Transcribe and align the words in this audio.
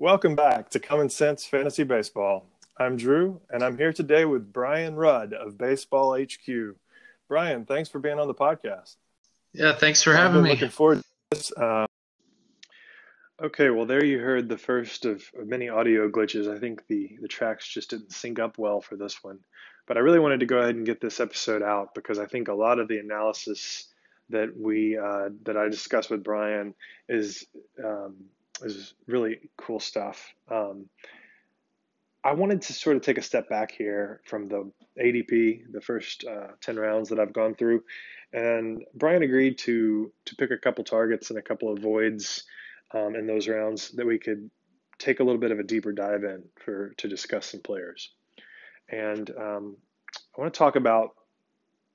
Welcome 0.00 0.34
back 0.34 0.70
to 0.70 0.80
Common 0.80 1.10
Sense 1.10 1.44
Fantasy 1.44 1.82
Baseball. 1.82 2.46
I'm 2.78 2.96
Drew, 2.96 3.38
and 3.50 3.62
I'm 3.62 3.76
here 3.76 3.92
today 3.92 4.24
with 4.24 4.50
Brian 4.50 4.96
Rudd 4.96 5.34
of 5.34 5.58
Baseball 5.58 6.18
HQ. 6.18 6.74
Brian, 7.28 7.66
thanks 7.66 7.90
for 7.90 7.98
being 7.98 8.18
on 8.18 8.26
the 8.26 8.32
podcast. 8.32 8.96
Yeah, 9.52 9.74
thanks 9.74 10.02
for 10.02 10.14
having 10.14 10.42
me. 10.42 10.52
Looking 10.52 10.70
forward 10.70 11.02
to 11.02 11.04
this. 11.32 11.52
Uh, 11.52 11.84
okay, 13.42 13.68
well, 13.68 13.84
there 13.84 14.02
you 14.02 14.20
heard 14.20 14.48
the 14.48 14.56
first 14.56 15.04
of, 15.04 15.22
many 15.36 15.68
audio 15.68 16.08
glitches. 16.08 16.50
I 16.50 16.58
think 16.58 16.86
the, 16.86 17.18
the 17.20 17.28
tracks 17.28 17.68
just 17.68 17.90
didn't 17.90 18.10
sync 18.10 18.38
up 18.38 18.56
well 18.56 18.80
for 18.80 18.96
this 18.96 19.22
one. 19.22 19.40
But 19.86 19.98
I 19.98 20.00
really 20.00 20.18
wanted 20.18 20.40
to 20.40 20.46
go 20.46 20.60
ahead 20.60 20.76
and 20.76 20.86
get 20.86 21.02
this 21.02 21.20
episode 21.20 21.62
out 21.62 21.94
because 21.94 22.18
I 22.18 22.24
think 22.24 22.48
a 22.48 22.54
lot 22.54 22.78
of 22.78 22.88
the 22.88 23.00
analysis 23.00 23.86
that 24.30 24.56
we 24.56 24.96
uh, 24.96 25.28
that 25.42 25.58
I 25.58 25.68
discussed 25.68 26.08
with 26.08 26.24
Brian 26.24 26.74
is 27.06 27.44
um, 27.84 28.16
is 28.62 28.94
really 29.06 29.50
cool 29.56 29.80
stuff. 29.80 30.32
Um, 30.50 30.86
I 32.22 32.34
wanted 32.34 32.62
to 32.62 32.72
sort 32.74 32.96
of 32.96 33.02
take 33.02 33.18
a 33.18 33.22
step 33.22 33.48
back 33.48 33.72
here 33.72 34.20
from 34.26 34.48
the 34.48 34.70
ADP, 34.98 35.72
the 35.72 35.80
first 35.80 36.24
uh, 36.24 36.48
10 36.60 36.76
rounds 36.76 37.08
that 37.08 37.18
I've 37.18 37.32
gone 37.32 37.54
through. 37.54 37.82
And 38.32 38.84
Brian 38.94 39.22
agreed 39.22 39.58
to 39.58 40.12
to 40.26 40.36
pick 40.36 40.50
a 40.50 40.58
couple 40.58 40.84
targets 40.84 41.30
and 41.30 41.38
a 41.38 41.42
couple 41.42 41.72
of 41.72 41.80
voids 41.80 42.44
um, 42.92 43.16
in 43.16 43.26
those 43.26 43.48
rounds 43.48 43.90
that 43.92 44.06
we 44.06 44.18
could 44.18 44.50
take 44.98 45.20
a 45.20 45.24
little 45.24 45.40
bit 45.40 45.50
of 45.50 45.58
a 45.58 45.64
deeper 45.64 45.92
dive 45.92 46.24
in 46.24 46.44
for 46.64 46.90
to 46.98 47.08
discuss 47.08 47.46
some 47.46 47.60
players. 47.60 48.10
And 48.88 49.30
um, 49.30 49.76
I 50.36 50.40
want 50.40 50.52
to 50.52 50.58
talk 50.58 50.76
about 50.76 51.10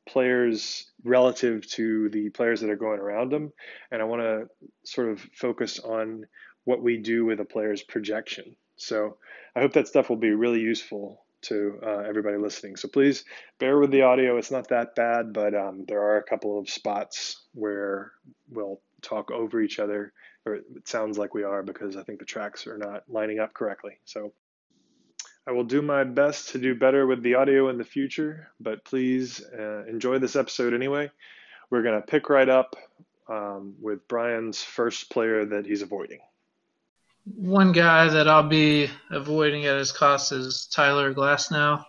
players 0.08 0.92
relative 1.04 1.68
to 1.68 2.10
the 2.10 2.30
players 2.30 2.62
that 2.62 2.70
are 2.70 2.76
going 2.76 3.00
around 3.00 3.32
them. 3.32 3.52
And 3.92 4.02
I 4.02 4.06
want 4.06 4.22
to 4.22 4.48
sort 4.84 5.10
of 5.10 5.20
focus 5.34 5.80
on 5.80 6.26
what 6.66 6.84
we 6.84 6.98
do 6.98 7.26
with 7.26 7.40
a 7.40 7.46
player's 7.46 7.82
projection. 7.82 8.56
So 8.76 9.18
I 9.56 9.62
hope 9.62 9.74
that 9.74 9.88
stuff 9.88 10.10
will 10.10 10.18
be 10.18 10.32
really 10.32 10.60
useful 10.60 11.24
to 11.44 11.80
uh, 11.84 12.00
everybody 12.00 12.38
listening. 12.38 12.76
So 12.76 12.88
please 12.88 13.24
bear 13.60 13.78
with 13.78 13.92
the 13.92 14.02
audio. 14.02 14.38
It's 14.38 14.52
not 14.52 14.70
that 14.70 14.96
bad, 14.96 15.32
but 15.32 15.54
um, 15.56 15.86
there 15.88 16.02
are 16.02 16.18
a 16.18 16.24
couple 16.24 16.60
of 16.60 16.70
spots 16.70 17.42
where 17.54 18.12
we'll 18.50 18.82
talk 19.02 19.32
over 19.32 19.62
each 19.62 19.80
other, 19.80 20.12
or 20.46 20.56
it 20.56 20.88
sounds 20.88 21.18
like 21.18 21.34
we 21.34 21.44
are 21.44 21.64
because 21.64 21.96
I 21.96 22.04
think 22.04 22.20
the 22.20 22.26
tracks 22.26 22.68
are 22.68 22.78
not 22.78 23.04
lining 23.08 23.40
up 23.40 23.54
correctly. 23.54 24.00
So 24.06 24.34
I 25.48 25.52
will 25.52 25.64
do 25.64 25.82
my 25.84 26.04
best 26.04 26.50
to 26.50 26.58
do 26.58 26.74
better 26.74 27.06
with 27.06 27.22
the 27.22 27.36
audio 27.36 27.70
in 27.70 27.78
the 27.78 27.84
future, 27.84 28.50
but 28.60 28.84
please 28.84 29.44
uh, 29.58 29.86
enjoy 29.86 30.18
this 30.18 30.36
episode 30.36 30.74
anyway. 30.74 31.12
We're 31.70 31.84
going 31.84 32.02
to 32.02 32.08
pick 32.08 32.30
right 32.30 32.50
up 32.50 32.76
um, 33.30 33.76
with 33.80 34.08
Brian's 34.08 34.64
first 34.64 35.12
player 35.12 35.46
that 35.46 35.68
he's 35.68 35.84
avoiding. 35.84 36.20
One 37.26 37.72
guy 37.72 38.08
that 38.08 38.28
I'll 38.28 38.48
be 38.48 38.88
avoiding 39.10 39.66
at 39.66 39.80
his 39.80 39.92
cost 39.92 40.32
is 40.32 40.68
Tyler 40.68 41.12
Glasnow. 41.12 41.84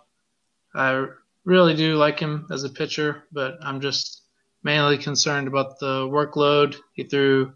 I 0.75 1.07
really 1.45 1.75
do 1.75 1.97
like 1.97 2.19
him 2.19 2.47
as 2.51 2.65
a 2.65 2.71
pitcher, 2.71 3.25
but 3.33 3.59
I'm 3.61 3.83
just 3.83 4.23
mainly 4.63 4.97
concerned 4.97 5.47
about 5.47 5.79
the 5.79 6.07
workload. 6.09 6.77
He 6.95 7.05
threw 7.05 7.53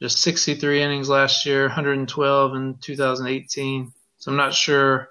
just 0.00 0.18
63 0.18 0.82
innings 0.82 1.10
last 1.10 1.44
year, 1.44 1.66
112 1.66 2.54
in 2.54 2.78
2018. 2.78 3.92
So 4.16 4.30
I'm 4.30 4.36
not 4.38 4.54
sure. 4.54 5.10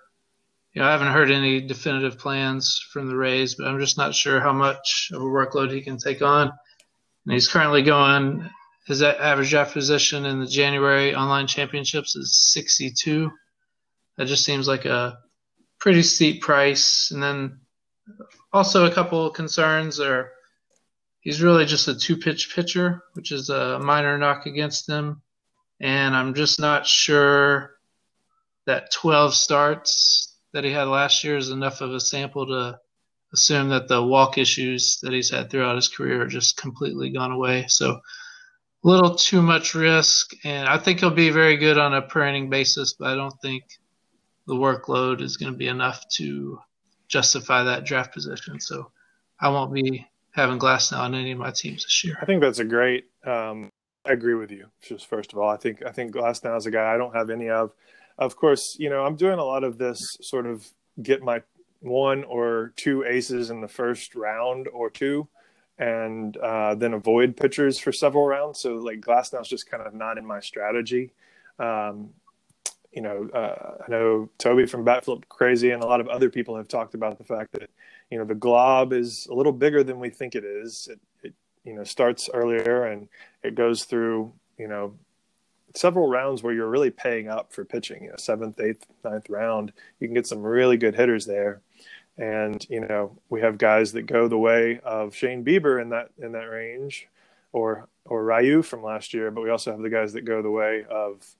You 0.73 0.81
know, 0.81 0.87
I 0.87 0.91
haven't 0.91 1.13
heard 1.13 1.29
any 1.29 1.61
definitive 1.61 2.17
plans 2.17 2.83
from 2.91 3.07
the 3.07 3.15
Rays, 3.15 3.53
but 3.53 3.67
I'm 3.67 3.79
just 3.79 3.97
not 3.97 4.15
sure 4.15 4.39
how 4.39 4.53
much 4.53 5.11
of 5.13 5.21
a 5.21 5.25
workload 5.25 5.71
he 5.71 5.81
can 5.81 5.97
take 5.97 6.23
on. 6.23 6.47
And 6.47 7.33
he's 7.33 7.47
currently 7.47 7.83
going 7.83 8.49
his 8.87 9.03
average 9.03 9.49
draft 9.49 9.73
position 9.73 10.25
in 10.25 10.39
the 10.39 10.47
January 10.47 11.13
online 11.13 11.45
championships 11.45 12.15
is 12.15 12.37
62. 12.53 13.29
That 14.15 14.27
just 14.27 14.45
seems 14.45 14.65
like 14.65 14.85
a 14.85 15.19
pretty 15.77 16.03
steep 16.03 16.41
price. 16.41 17.11
And 17.11 17.21
then 17.21 17.59
also 18.53 18.85
a 18.85 18.93
couple 18.93 19.29
concerns 19.29 19.99
are 19.99 20.31
he's 21.19 21.41
really 21.41 21.65
just 21.65 21.89
a 21.89 21.99
two 21.99 22.15
pitch 22.15 22.55
pitcher, 22.55 23.03
which 23.13 23.33
is 23.33 23.49
a 23.49 23.77
minor 23.79 24.17
knock 24.17 24.45
against 24.45 24.87
him. 24.87 25.21
And 25.81 26.15
I'm 26.15 26.33
just 26.33 26.57
not 26.57 26.87
sure 26.87 27.71
that 28.67 28.91
12 28.91 29.33
starts 29.33 30.33
that 30.53 30.63
he 30.63 30.71
had 30.71 30.87
last 30.87 31.25
year 31.25 31.35
is 31.35 31.49
enough 31.49 31.81
of 31.81 31.91
a 31.91 31.99
sample 31.99 32.47
to 32.47 32.79
assume 33.33 33.67
that 33.69 33.89
the 33.89 34.01
walk 34.01 34.37
issues 34.37 34.99
that 35.01 35.11
he's 35.11 35.29
had 35.29 35.49
throughout 35.49 35.75
his 35.75 35.89
career 35.89 36.21
are 36.21 36.27
just 36.27 36.55
completely 36.55 37.09
gone 37.09 37.33
away. 37.33 37.65
So 37.67 37.99
little 38.87 39.15
too 39.15 39.41
much 39.41 39.75
risk, 39.75 40.33
and 40.45 40.67
I 40.67 40.77
think 40.77 41.01
he'll 41.01 41.11
be 41.11 41.29
very 41.29 41.57
good 41.57 41.77
on 41.77 41.93
a 41.93 42.01
per 42.01 42.25
inning 42.25 42.49
basis, 42.49 42.93
but 42.93 43.09
I 43.09 43.15
don't 43.15 43.35
think 43.41 43.63
the 44.47 44.55
workload 44.55 45.19
is 45.21 45.35
going 45.35 45.51
to 45.51 45.57
be 45.57 45.67
enough 45.67 46.07
to 46.15 46.57
justify 47.09 47.63
that 47.63 47.83
draft 47.83 48.13
position. 48.13 48.61
So 48.61 48.91
I 49.41 49.49
won't 49.49 49.73
be 49.73 50.07
having 50.31 50.57
Glasnow 50.57 50.99
on 50.99 51.15
any 51.15 51.31
of 51.31 51.37
my 51.37 51.51
teams 51.51 51.83
this 51.83 52.03
year. 52.05 52.17
I 52.21 52.25
think 52.25 52.41
that's 52.41 52.59
a 52.59 52.65
great. 52.65 53.05
Um, 53.25 53.69
I 54.05 54.13
agree 54.13 54.35
with 54.35 54.51
you. 54.51 54.67
Just 54.81 55.07
first 55.07 55.33
of 55.33 55.39
all, 55.39 55.49
I 55.49 55.57
think 55.57 55.85
I 55.85 55.91
think 55.91 56.13
Glasnow 56.13 56.57
is 56.57 56.65
a 56.65 56.71
guy 56.71 56.93
I 56.93 56.97
don't 56.97 57.13
have 57.13 57.29
any 57.29 57.49
of. 57.49 57.71
Of 58.17 58.37
course, 58.37 58.77
you 58.79 58.89
know 58.89 59.03
I'm 59.03 59.17
doing 59.17 59.37
a 59.37 59.43
lot 59.43 59.65
of 59.65 59.77
this 59.77 60.17
sort 60.21 60.45
of 60.45 60.65
get 61.03 61.21
my 61.21 61.43
one 61.81 62.23
or 62.23 62.73
two 62.77 63.03
aces 63.03 63.49
in 63.49 63.59
the 63.59 63.67
first 63.67 64.15
round 64.15 64.69
or 64.69 64.89
two 64.89 65.27
and 65.79 66.35
uh, 66.37 66.75
then 66.75 66.93
avoid 66.93 67.37
pitchers 67.37 67.77
for 67.77 67.91
several 67.91 68.25
rounds. 68.25 68.59
So 68.59 68.75
like 68.75 69.01
Glasnow's 69.01 69.47
just 69.47 69.69
kind 69.69 69.83
of 69.83 69.93
not 69.93 70.17
in 70.17 70.25
my 70.25 70.39
strategy. 70.39 71.11
Um, 71.59 72.09
you 72.91 73.01
know, 73.01 73.29
uh, 73.33 73.83
I 73.85 73.91
know 73.91 74.29
Toby 74.37 74.65
from 74.65 74.83
Batflip 74.85 75.27
Crazy 75.29 75.71
and 75.71 75.83
a 75.83 75.85
lot 75.85 76.01
of 76.01 76.07
other 76.07 76.29
people 76.29 76.55
have 76.55 76.67
talked 76.67 76.95
about 76.95 77.17
the 77.17 77.23
fact 77.23 77.51
that 77.53 77.69
you 78.09 78.17
know 78.17 78.25
the 78.25 78.33
glob 78.35 78.93
is 78.93 79.27
a 79.27 79.33
little 79.33 79.51
bigger 79.51 79.83
than 79.83 79.99
we 79.99 80.09
think 80.09 80.33
it 80.33 80.43
is. 80.43 80.87
It, 80.91 80.99
it 81.21 81.33
you 81.63 81.73
know 81.75 81.83
starts 81.83 82.29
earlier 82.33 82.85
and 82.85 83.07
it 83.43 83.53
goes 83.53 83.83
through 83.83 84.33
you 84.57 84.67
know 84.67 84.95
several 85.75 86.09
rounds 86.09 86.41
where 86.41 86.53
you're 86.53 86.69
really 86.69 86.89
paying 86.89 87.27
up 87.27 87.53
for 87.53 87.63
pitching. 87.65 88.03
You 88.03 88.09
know, 88.09 88.15
seventh, 88.17 88.59
eighth, 88.59 88.85
ninth 89.03 89.29
round, 89.29 89.73
you 89.99 90.07
can 90.07 90.15
get 90.15 90.27
some 90.27 90.41
really 90.41 90.77
good 90.77 90.95
hitters 90.95 91.25
there. 91.25 91.61
And 92.17 92.65
you 92.69 92.81
know, 92.81 93.17
we 93.29 93.41
have 93.41 93.57
guys 93.57 93.91
that 93.93 94.03
go 94.03 94.27
the 94.27 94.37
way 94.37 94.79
of 94.83 95.15
Shane 95.15 95.45
Bieber 95.45 95.81
in 95.81 95.89
that 95.89 96.09
in 96.17 96.31
that 96.31 96.49
range, 96.49 97.07
or 97.51 97.87
or 98.05 98.23
Ryu 98.23 98.61
from 98.61 98.83
last 98.83 99.13
year. 99.13 99.29
But 99.31 99.43
we 99.43 99.49
also 99.49 99.71
have 99.71 99.81
the 99.81 99.89
guys 99.89 100.13
that 100.13 100.25
go 100.25 100.41
the 100.41 100.51
way 100.51 100.85
of 100.89 101.35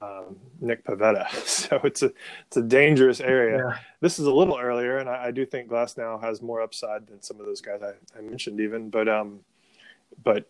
um, 0.00 0.36
Nick 0.60 0.84
Pivetta. 0.84 1.26
So 1.66 1.80
it's 1.84 2.02
a 2.02 2.12
it's 2.46 2.56
a 2.56 2.62
dangerous 2.62 3.20
area. 3.20 3.56
Yeah. 3.56 3.78
This 4.00 4.18
is 4.18 4.26
a 4.26 4.32
little 4.32 4.58
earlier, 4.58 4.98
and 4.98 5.08
I, 5.08 5.26
I, 5.26 5.30
do 5.30 5.44
think 5.44 5.68
Glasnow 5.68 6.20
has 6.22 6.40
more 6.40 6.60
upside 6.60 7.06
than 7.08 7.22
some 7.22 7.40
of 7.40 7.46
those 7.46 7.60
guys 7.60 7.80
I, 7.82 7.94
I 8.16 8.20
mentioned 8.20 8.60
even. 8.60 8.90
But 8.90 9.08
um, 9.08 9.40
but 10.22 10.48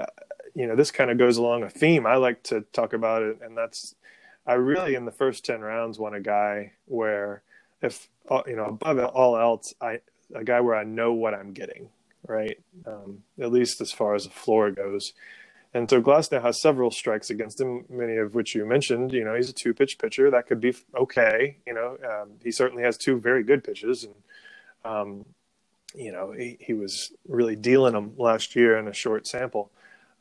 uh, 0.00 0.06
you 0.54 0.66
know, 0.66 0.74
this 0.74 0.90
kind 0.90 1.10
of 1.10 1.18
goes 1.18 1.36
along 1.36 1.62
a 1.62 1.70
theme. 1.70 2.06
I 2.06 2.16
like 2.16 2.42
to 2.44 2.62
talk 2.72 2.94
about 2.94 3.22
it, 3.22 3.38
and 3.42 3.56
that's 3.56 3.94
I 4.46 4.54
really 4.54 4.94
in 4.94 5.04
the 5.04 5.12
first 5.12 5.44
ten 5.44 5.60
rounds 5.60 5.98
want 5.98 6.16
a 6.16 6.20
guy 6.20 6.72
where 6.86 7.42
if 7.82 8.08
uh, 8.30 8.42
you 8.46 8.56
know 8.56 8.66
above 8.66 8.98
all 8.98 9.36
else, 9.36 9.72
I 9.80 10.00
a 10.34 10.44
guy 10.44 10.60
where 10.60 10.74
I 10.74 10.84
know 10.84 11.12
what 11.12 11.34
I'm 11.34 11.52
getting, 11.52 11.88
right? 12.26 12.58
Um, 12.86 13.22
at 13.40 13.52
least 13.52 13.80
as 13.80 13.92
far 13.92 14.14
as 14.14 14.24
the 14.24 14.30
floor 14.30 14.70
goes. 14.70 15.12
And 15.74 15.88
so 15.88 16.00
Glasnow 16.00 16.42
has 16.42 16.60
several 16.60 16.90
strikes 16.90 17.30
against 17.30 17.60
him, 17.60 17.84
many 17.90 18.16
of 18.16 18.34
which 18.34 18.54
you 18.54 18.64
mentioned. 18.64 19.12
You 19.12 19.24
know, 19.24 19.34
he's 19.34 19.50
a 19.50 19.54
two 19.54 19.74
pitch 19.74 19.98
pitcher. 19.98 20.30
That 20.30 20.46
could 20.46 20.60
be 20.60 20.74
okay. 20.96 21.58
You 21.66 21.74
know, 21.74 21.98
um, 22.08 22.30
he 22.42 22.50
certainly 22.50 22.82
has 22.84 22.96
two 22.96 23.20
very 23.20 23.42
good 23.42 23.62
pitches. 23.62 24.04
And, 24.04 24.14
um, 24.84 25.26
you 25.94 26.10
know, 26.10 26.32
he, 26.32 26.56
he 26.60 26.72
was 26.72 27.12
really 27.28 27.54
dealing 27.54 27.92
them 27.92 28.14
last 28.16 28.56
year 28.56 28.78
in 28.78 28.88
a 28.88 28.94
short 28.94 29.26
sample. 29.26 29.70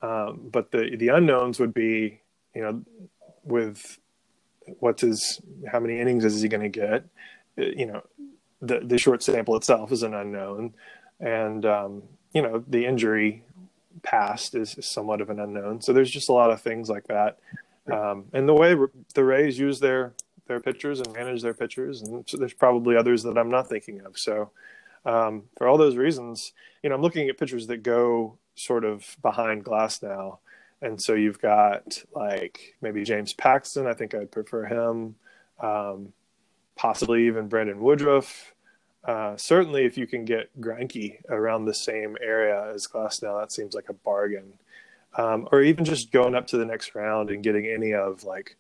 Um, 0.02 0.50
but 0.52 0.72
the, 0.72 0.96
the 0.98 1.10
unknowns 1.10 1.60
would 1.60 1.74
be, 1.74 2.20
you 2.54 2.62
know, 2.62 2.84
with 3.44 4.00
what's 4.80 5.02
his, 5.02 5.42
how 5.72 5.80
many 5.80 6.00
innings 6.00 6.26
is 6.26 6.42
he 6.42 6.50
going 6.50 6.62
to 6.62 6.70
get? 6.70 7.06
You 7.58 7.86
know, 7.88 8.04
the 8.62 8.80
the 8.80 8.98
short 8.98 9.24
sample 9.24 9.56
itself 9.56 9.92
is 9.92 10.04
an 10.04 10.14
unknown, 10.14 10.74
and 11.20 11.66
um, 11.66 12.04
you 12.34 12.42
know 12.42 12.64
the 12.68 12.86
injury 12.86 13.44
past 14.04 14.54
is, 14.56 14.78
is, 14.78 14.86
somewhat 14.86 15.22
of 15.22 15.30
an 15.30 15.40
unknown. 15.40 15.82
So 15.82 15.92
there's 15.92 16.12
just 16.12 16.30
a 16.30 16.34
lot 16.34 16.52
of 16.52 16.62
things 16.62 16.90
like 16.90 17.08
that, 17.08 17.40
um, 17.92 18.26
and 18.34 18.48
the 18.48 18.54
way 18.54 18.76
the 19.14 19.24
Rays 19.24 19.58
use 19.58 19.80
their 19.80 20.14
their 20.48 20.60
pitchers 20.60 21.00
and 21.00 21.14
manage 21.14 21.42
their 21.42 21.54
pitchers, 21.54 22.02
and 22.02 22.24
so 22.28 22.38
there's 22.38 22.54
probably 22.54 22.96
others 22.96 23.24
that 23.24 23.38
I'm 23.38 23.50
not 23.50 23.68
thinking 23.68 24.02
of. 24.02 24.18
So 24.18 24.52
um, 25.06 25.44
for 25.58 25.68
all 25.68 25.78
those 25.78 25.96
reasons, 25.96 26.54
you 26.84 26.90
know, 26.90 26.96
I'm 26.96 27.02
looking 27.02 27.30
at 27.30 27.38
pitchers 27.38 27.68
that 27.68 27.82
go 27.82 28.38
sort 28.56 28.84
of 28.84 29.16
behind 29.22 29.64
Glasnow. 29.64 30.40
And 30.82 31.02
so 31.02 31.14
you've 31.14 31.42
got 31.42 32.04
like 32.14 32.76
maybe 32.82 33.04
James 33.04 33.34
Paxton. 33.34 33.88
I 33.88 33.94
think 33.94 34.14
I'd 34.14 34.32
prefer 34.32 34.66
him. 34.66 35.16
Um, 35.60 36.14
possibly 36.78 37.28
even 37.28 37.48
Brandon 37.48 37.82
Woodruff. 37.82 38.54
Uh, 39.04 39.36
certainly, 39.38 39.86
if 39.86 39.98
you 39.98 40.08
can 40.08 40.26
get 40.26 40.50
Greinke 40.60 41.18
around 41.30 41.66
the 41.66 41.74
same 41.74 42.18
area 42.22 42.72
as 42.74 42.88
Glasnow, 42.88 43.40
that 43.40 43.52
seems 43.52 43.74
like 43.74 43.90
a 43.90 43.94
bargain. 43.94 44.54
Um, 45.16 45.48
or 45.52 45.62
even 45.62 45.86
just 45.86 46.12
going 46.12 46.36
up 46.36 46.48
to 46.48 46.58
the 46.58 46.66
next 46.66 46.94
round 46.94 47.30
and 47.30 47.44
getting 47.44 47.66
any 47.66 47.94
of 47.94 48.24
like 48.24 48.56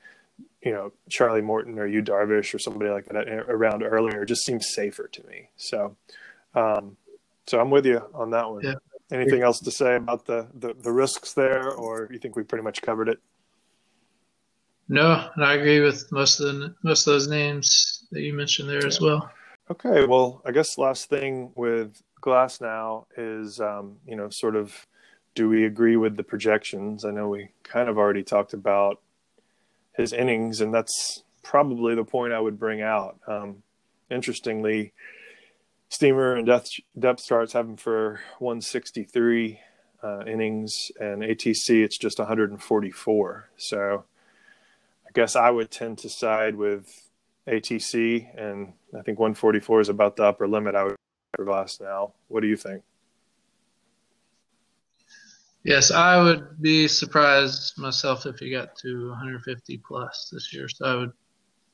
you 0.61 0.71
know 0.71 0.91
Charlie 1.09 1.41
Morton 1.41 1.77
or 1.77 1.85
Yu 1.85 2.01
Darvish 2.01 2.53
or 2.53 2.59
somebody 2.59 2.89
like 2.89 3.05
that 3.05 3.27
around 3.27 3.83
earlier 3.83 4.25
just 4.25 4.45
seems 4.45 4.73
safer 4.73 5.07
to 5.07 5.27
me. 5.27 5.49
So, 5.57 5.95
um, 6.55 6.97
so 7.45 7.59
I'm 7.59 7.69
with 7.69 7.85
you 7.85 8.01
on 8.13 8.31
that 8.31 8.49
one. 8.49 8.63
Yeah. 8.63 8.75
Anything 9.11 9.41
else 9.41 9.59
to 9.61 9.71
say 9.71 9.95
about 9.95 10.25
the, 10.25 10.47
the, 10.53 10.73
the 10.73 10.91
risks 10.91 11.31
there, 11.31 11.71
or 11.71 12.09
you 12.11 12.19
think 12.19 12.35
we 12.35 12.43
pretty 12.43 12.63
much 12.63 12.81
covered 12.81 13.07
it? 13.07 13.19
No, 14.89 15.29
and 15.35 15.43
I 15.43 15.55
agree 15.55 15.81
with 15.81 16.11
most 16.11 16.39
of 16.39 16.47
the 16.47 16.75
most 16.83 17.07
of 17.07 17.13
those 17.13 17.27
names 17.27 18.05
that 18.11 18.21
you 18.21 18.33
mentioned 18.33 18.69
there 18.69 18.81
yeah. 18.81 18.87
as 18.87 19.01
well. 19.01 19.29
Okay, 19.69 20.05
well, 20.05 20.41
I 20.45 20.51
guess 20.51 20.77
last 20.77 21.09
thing 21.09 21.51
with 21.55 22.01
Glasnow 22.21 23.05
is 23.17 23.59
um, 23.59 23.97
you 24.07 24.15
know 24.15 24.29
sort 24.29 24.55
of 24.55 24.73
do 25.35 25.49
we 25.49 25.65
agree 25.65 25.97
with 25.97 26.15
the 26.15 26.23
projections? 26.23 27.05
I 27.05 27.11
know 27.11 27.27
we 27.27 27.49
kind 27.63 27.89
of 27.89 27.97
already 27.97 28.23
talked 28.23 28.53
about 28.53 29.01
his 29.93 30.13
innings, 30.13 30.61
and 30.61 30.73
that's 30.73 31.23
probably 31.43 31.95
the 31.95 32.03
point 32.03 32.33
I 32.33 32.39
would 32.39 32.59
bring 32.59 32.81
out. 32.81 33.19
Um, 33.27 33.61
interestingly, 34.09 34.93
Steamer 35.89 36.35
and 36.35 36.47
depth, 36.47 36.69
Depth 36.97 37.25
Charts 37.25 37.53
have 37.53 37.67
him 37.67 37.77
for 37.77 38.19
163 38.39 39.59
uh, 40.01 40.23
innings, 40.25 40.91
and 40.99 41.21
ATC 41.21 41.83
it's 41.83 41.97
just 41.97 42.19
144. 42.19 43.49
So 43.57 44.05
I 45.07 45.11
guess 45.13 45.35
I 45.35 45.49
would 45.49 45.71
tend 45.71 45.99
to 45.99 46.09
side 46.09 46.55
with 46.55 47.09
ATC, 47.47 48.27
and 48.37 48.73
I 48.97 49.01
think 49.01 49.19
144 49.19 49.81
is 49.81 49.89
about 49.89 50.15
the 50.17 50.23
upper 50.23 50.47
limit 50.47 50.75
I 50.75 50.83
would 50.83 50.95
for 51.35 51.45
Glasnow. 51.45 52.11
What 52.27 52.41
do 52.41 52.47
you 52.47 52.57
think? 52.57 52.83
Yes, 55.63 55.91
I 55.91 56.21
would 56.21 56.61
be 56.61 56.87
surprised 56.87 57.77
myself 57.77 58.25
if 58.25 58.39
he 58.39 58.49
got 58.49 58.75
to 58.77 59.09
150 59.09 59.77
plus 59.85 60.29
this 60.31 60.53
year. 60.53 60.69
So 60.69 60.85
I 60.85 60.95
would 60.95 61.11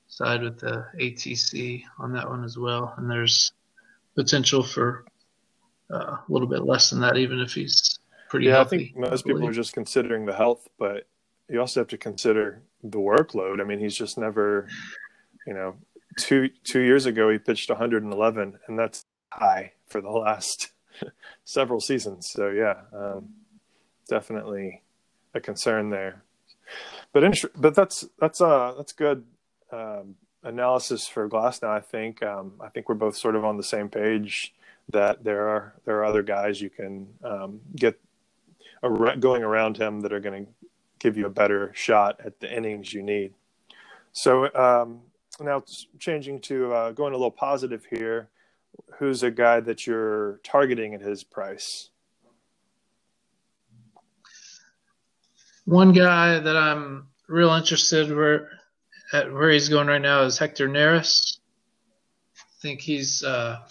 side 0.08 0.42
with 0.42 0.60
the 0.60 0.86
ATC 1.00 1.84
on 2.00 2.12
that 2.14 2.28
one 2.28 2.44
as 2.44 2.58
well. 2.58 2.94
And 2.98 3.10
there's 3.10 3.52
potential 4.16 4.64
for 4.64 5.06
uh, 5.92 6.18
a 6.18 6.24
little 6.28 6.48
bit 6.48 6.64
less 6.64 6.90
than 6.90 7.02
that, 7.02 7.18
even 7.18 7.40
if 7.40 7.54
he's 7.54 8.00
pretty 8.30 8.48
yeah, 8.48 8.54
healthy. 8.54 8.76
I 8.76 8.80
think 8.80 8.98
most 8.98 9.26
people 9.26 9.48
are 9.48 9.52
just 9.52 9.74
considering 9.74 10.26
the 10.26 10.34
health, 10.34 10.68
but 10.80 11.08
you 11.50 11.60
also 11.60 11.82
have 11.82 11.88
to 11.90 11.98
consider 11.98 12.64
the 12.84 13.00
workload. 13.00 13.62
I 13.62 13.64
mean, 13.64 13.80
he's 13.80 13.96
just 13.96 14.18
never, 14.18 14.68
you 15.48 15.54
know, 15.54 15.76
two 16.18 16.50
two 16.64 16.82
years 16.82 17.06
ago 17.06 17.30
he 17.30 17.38
pitched 17.38 17.70
111, 17.70 18.60
and 18.68 18.80
that's 18.80 19.06
high 19.32 19.74
for 19.88 20.02
the 20.02 20.10
last 20.10 20.72
several 21.46 21.80
seasons. 21.80 22.30
So 22.30 22.50
yeah, 22.50 22.82
um, 22.94 23.30
definitely 24.08 24.82
a 25.34 25.40
concern 25.40 25.90
there. 25.90 26.24
But 27.12 27.44
but 27.56 27.76
that's 27.76 28.06
that's 28.20 28.42
uh 28.42 28.74
that's 28.78 28.94
good 28.94 29.24
um, 29.72 30.16
analysis 30.44 31.08
for 31.08 31.28
Glass. 31.28 31.62
Now 31.62 31.72
I 31.72 31.80
think 31.80 32.24
um, 32.24 32.54
I 32.62 32.70
think 32.70 32.90
we're 32.90 32.96
both 32.96 33.16
sort 33.16 33.36
of 33.36 33.46
on 33.46 33.58
the 33.58 33.64
same 33.64 33.90
page 33.90 34.54
that 34.90 35.24
there 35.24 35.48
are 35.48 35.74
there 35.86 35.98
are 35.98 36.06
other 36.06 36.24
guys 36.24 36.62
you 36.62 36.70
can 36.70 37.08
um, 37.24 37.62
get 37.76 38.00
going 38.82 39.44
around 39.44 39.78
him 39.78 40.02
that 40.02 40.12
are 40.12 40.20
going 40.20 40.46
to 40.46 40.52
give 41.04 41.18
you 41.18 41.26
a 41.26 41.30
better 41.30 41.72
shot 41.76 42.20
at 42.24 42.40
the 42.40 42.52
innings 42.52 42.94
you 42.94 43.04
need. 43.04 43.34
So 44.14 44.46
um, 44.56 45.02
now 45.40 45.64
changing 46.00 46.40
to 46.42 46.74
uh, 46.74 46.92
going 46.92 47.14
a 47.14 47.18
little 47.18 47.30
positive 47.30 47.86
here. 47.86 48.30
Who's 48.98 49.22
a 49.22 49.30
guy 49.30 49.60
that 49.60 49.86
you're 49.86 50.40
targeting 50.44 50.96
at 50.96 51.02
his 51.02 51.24
price? 51.24 51.90
One 55.66 55.92
guy 55.92 56.40
that 56.40 56.56
I'm 56.56 57.08
real 57.28 57.52
interested 57.52 58.16
where 58.16 58.50
at 59.12 59.32
where 59.32 59.50
he's 59.50 59.70
going 59.70 59.88
right 59.88 60.02
now 60.02 60.22
is 60.24 60.38
Hector 60.38 60.70
Neris. 60.70 61.38
I 62.38 62.62
think 62.62 62.82
he's 62.82 63.24
a 63.24 63.66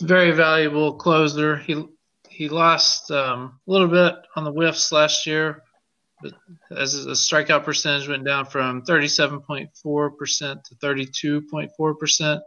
very 0.00 0.32
valuable 0.32 0.94
closer. 0.94 1.56
He 1.56 1.84
he 2.28 2.48
lost 2.48 3.10
um, 3.10 3.58
a 3.66 3.70
little 3.70 3.88
bit 3.88 4.14
on 4.36 4.44
the 4.44 4.52
whiffs 4.52 4.92
last 4.92 5.26
year, 5.26 5.62
as 6.70 7.06
a 7.06 7.10
strikeout 7.10 7.64
percentage 7.64 8.08
went 8.08 8.24
down 8.24 8.46
from 8.46 8.82
37.4% 8.82 10.64
to 10.64 10.74
32.4%, 10.76 12.40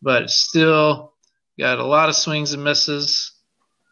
but 0.00 0.30
still 0.30 1.12
got 1.58 1.78
a 1.78 1.84
lot 1.84 2.08
of 2.08 2.16
swings 2.16 2.52
and 2.52 2.64
misses. 2.64 3.32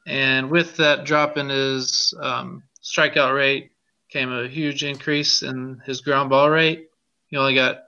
And 0.06 0.50
with 0.50 0.76
that 0.76 1.04
drop 1.04 1.36
in 1.36 1.48
his 1.48 2.14
um, 2.20 2.62
strikeout 2.82 3.34
rate, 3.34 3.70
came 4.10 4.32
a 4.32 4.48
huge 4.48 4.82
increase 4.84 5.42
in 5.42 5.80
his 5.86 6.00
ground 6.00 6.30
ball 6.30 6.50
rate. 6.50 6.88
He 7.28 7.36
only 7.36 7.54
got 7.54 7.84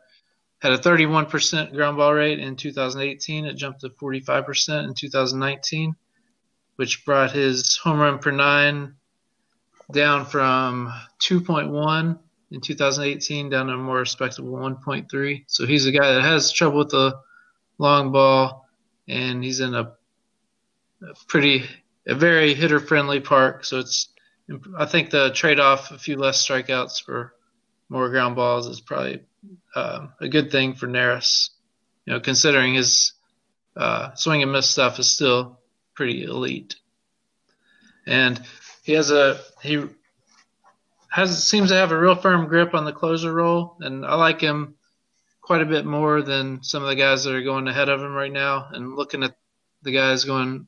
had 0.61 0.73
a 0.73 0.79
31% 0.79 1.73
ground 1.73 1.97
ball 1.97 2.15
rate 2.15 2.39
in 2.39 2.55
2018. 2.55 3.47
It 3.47 3.55
jumped 3.55 3.81
to 3.81 3.89
45% 3.91 4.85
in 4.85 4.95
2019, 4.95 5.97
which 6.77 7.05
brought 7.05 7.33
his 7.33 7.77
home 7.77 7.99
run 7.99 8.21
per 8.21 8.31
nine 8.31 8.95
down 9.91 10.27
from 10.27 10.93
2.1 11.21 12.19
in 12.51 12.61
2018 12.61 13.51
down 13.51 13.67
to 13.67 13.75
a 13.75 13.77
more 13.77 13.99
respectable 13.99 14.53
1.3. 14.53 15.45
So 15.47 15.67
he's 15.67 15.87
a 15.87 15.93
guy 15.93 16.15
that 16.15 16.23
has 16.23 16.53
trouble 16.53 16.79
with 16.79 16.91
the 16.91 17.19
long 17.79 18.13
ball, 18.13 18.69
and 19.09 19.43
he's 19.43 19.61
in 19.61 19.75
a, 19.75 19.93
a 21.03 21.15
pretty, 21.29 21.65
a 22.07 22.15
very 22.15 22.55
hitter 22.55 22.81
friendly 22.81 23.21
park. 23.21 23.65
So 23.65 23.79
it's 23.79 24.09
I 24.77 24.87
think 24.87 25.11
the 25.11 25.31
trade 25.31 25.61
off 25.61 25.91
a 25.91 25.99
few 25.99 26.17
less 26.17 26.47
strikeouts 26.47 27.03
for 27.03 27.35
more 27.89 28.09
ground 28.11 28.37
balls 28.37 28.67
is 28.67 28.81
probably 28.81 29.21
uh, 29.75 30.09
a 30.21 30.29
good 30.29 30.51
thing 30.51 30.75
for 30.75 30.87
Neris. 30.87 31.51
You 32.07 32.15
know, 32.15 32.21
considering 32.21 32.75
his 32.75 33.13
uh, 33.77 34.15
swing 34.15 34.43
and 34.43 34.53
miss 34.53 34.69
stuff 34.69 34.99
is 34.99 35.11
still 35.11 35.61
pretty 35.95 36.25
elite, 36.25 36.77
and 38.07 38.41
he 38.83 38.93
has 38.93 39.11
a 39.11 39.41
he 39.63 39.85
has 41.11 41.43
seems 41.43 41.71
to 41.71 41.77
have 41.77 41.93
a 41.93 41.99
real 41.99 42.15
firm 42.15 42.47
grip 42.49 42.75
on 42.75 42.85
the 42.85 42.93
closer 42.93 43.33
role, 43.33 43.77
and 43.81 44.05
I 44.05 44.15
like 44.15 44.41
him 44.41 44.75
quite 45.41 45.61
a 45.61 45.67
bit 45.67 45.85
more 45.85 46.23
than 46.23 46.63
some 46.63 46.83
of 46.83 46.89
the 46.89 46.97
guys 46.97 47.25
that 47.25 47.35
are 47.35 47.43
going 47.43 47.69
ahead 47.69 47.89
of 47.89 48.01
him 48.01 48.13
right 48.13 48.33
now. 48.33 48.69
And 48.73 48.95
looking 48.95 49.23
at 49.23 49.37
the 49.83 49.93
guys 49.93 50.25
going 50.25 50.67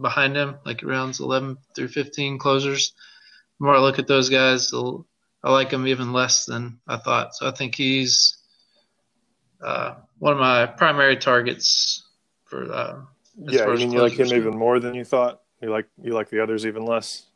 behind 0.00 0.34
him, 0.34 0.56
like 0.64 0.82
rounds 0.82 1.20
11 1.20 1.58
through 1.76 1.88
15 1.88 2.38
closers, 2.38 2.92
the 3.58 3.66
more 3.66 3.76
I 3.76 3.80
look 3.80 3.98
at 3.98 4.06
those 4.06 4.30
guys, 4.30 4.72
I 4.72 5.52
like 5.52 5.70
him 5.70 5.86
even 5.86 6.12
less 6.12 6.46
than 6.46 6.80
I 6.88 6.96
thought. 6.96 7.34
So 7.34 7.46
I 7.46 7.50
think 7.50 7.74
he's 7.74 8.38
uh, 9.62 9.94
one 10.18 10.32
of 10.32 10.38
my 10.38 10.66
primary 10.66 11.16
targets 11.16 12.02
for. 12.44 12.70
Uh, 12.72 13.00
yeah, 13.36 13.64
I 13.64 13.74
mean 13.76 13.92
you 13.92 14.00
like 14.00 14.12
him 14.18 14.28
even 14.28 14.56
more 14.56 14.80
than 14.80 14.94
you 14.94 15.04
thought. 15.04 15.40
You 15.60 15.70
like 15.70 15.86
you 16.00 16.12
like 16.12 16.30
the 16.30 16.42
others 16.42 16.66
even 16.66 16.84
less. 16.84 17.26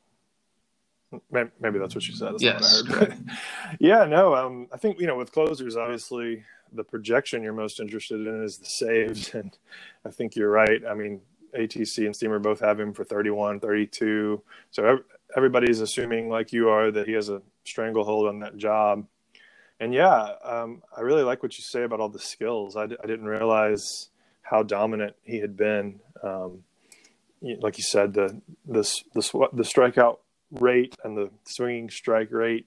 Maybe 1.30 1.78
that's 1.78 1.94
what 1.94 2.06
you 2.06 2.14
said. 2.14 2.34
That's 2.34 2.42
yes. 2.42 2.82
yeah, 3.80 4.04
no. 4.04 4.34
Um, 4.34 4.68
I 4.72 4.76
think 4.76 5.00
you 5.00 5.06
know 5.06 5.16
with 5.16 5.32
closers, 5.32 5.76
obviously 5.76 6.44
the 6.72 6.84
projection 6.84 7.42
you're 7.42 7.52
most 7.52 7.80
interested 7.80 8.26
in 8.26 8.42
is 8.42 8.58
the 8.58 8.66
saves, 8.66 9.34
and 9.34 9.56
I 10.04 10.10
think 10.10 10.36
you're 10.36 10.50
right. 10.50 10.82
I 10.88 10.94
mean, 10.94 11.20
ATC 11.58 12.04
and 12.04 12.14
Steamer 12.14 12.38
both 12.38 12.60
have 12.60 12.78
him 12.78 12.92
for 12.92 13.04
31, 13.04 13.60
32. 13.60 14.42
So 14.70 14.98
everybody's 15.36 15.80
assuming, 15.80 16.28
like 16.28 16.52
you 16.52 16.68
are, 16.68 16.90
that 16.90 17.06
he 17.06 17.14
has 17.14 17.28
a 17.28 17.42
stranglehold 17.64 18.28
on 18.28 18.40
that 18.40 18.56
job. 18.56 19.06
And 19.80 19.94
yeah, 19.94 20.32
um, 20.44 20.82
I 20.96 21.02
really 21.02 21.22
like 21.22 21.42
what 21.42 21.56
you 21.56 21.62
say 21.62 21.84
about 21.84 22.00
all 22.00 22.08
the 22.08 22.18
skills. 22.18 22.76
I 22.76 22.86
d- 22.86 22.96
I 23.02 23.06
didn't 23.06 23.26
realize 23.26 24.10
how 24.42 24.62
dominant 24.62 25.14
he 25.22 25.38
had 25.38 25.56
been. 25.56 26.00
Um, 26.22 26.64
like 27.40 27.78
you 27.78 27.84
said, 27.84 28.12
the 28.14 28.40
the 28.66 28.82
the 29.14 29.62
strikeout 29.62 30.18
rate 30.50 30.94
and 31.04 31.16
the 31.16 31.30
swinging 31.44 31.90
strike 31.90 32.30
rate 32.30 32.66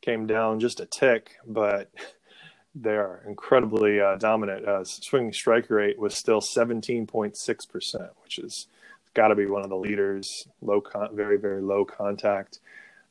came 0.00 0.26
down 0.26 0.60
just 0.60 0.80
a 0.80 0.86
tick, 0.86 1.36
but 1.46 1.90
they 2.74 2.96
are 2.96 3.22
incredibly 3.26 4.00
uh, 4.00 4.16
dominant. 4.16 4.66
Uh, 4.66 4.84
swinging 4.84 5.32
strike 5.32 5.70
rate 5.70 5.98
was 5.98 6.14
still 6.14 6.40
17.6%, 6.40 8.10
which 8.22 8.38
is 8.38 8.66
got 9.14 9.28
to 9.28 9.34
be 9.34 9.46
one 9.46 9.62
of 9.62 9.68
the 9.68 9.76
leaders. 9.76 10.46
Low, 10.62 10.80
con- 10.80 11.14
very 11.14 11.38
very 11.38 11.60
low 11.60 11.84
contact. 11.84 12.60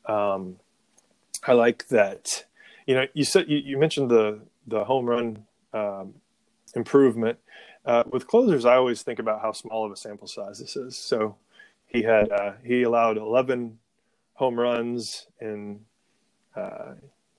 Um, 0.05 0.57
I 1.45 1.53
like 1.53 1.87
that. 1.89 2.45
You 2.85 2.95
know, 2.95 3.05
you 3.13 3.23
said 3.25 3.49
you, 3.49 3.57
you 3.57 3.77
mentioned 3.77 4.09
the 4.09 4.39
the 4.67 4.83
home 4.83 5.05
run 5.05 5.45
um, 5.73 6.13
improvement. 6.75 7.39
Uh, 7.85 8.03
with 8.09 8.27
closers, 8.27 8.65
I 8.65 8.75
always 8.75 9.01
think 9.01 9.19
about 9.19 9.41
how 9.41 9.53
small 9.53 9.85
of 9.85 9.91
a 9.91 9.95
sample 9.95 10.27
size 10.27 10.59
this 10.59 10.75
is. 10.75 10.97
So 10.97 11.35
he 11.87 12.03
had 12.03 12.31
uh, 12.31 12.53
he 12.63 12.83
allowed 12.83 13.17
11 13.17 13.79
home 14.37 14.59
runs 14.59 15.27
in 15.41 15.81
uh, 16.55 16.93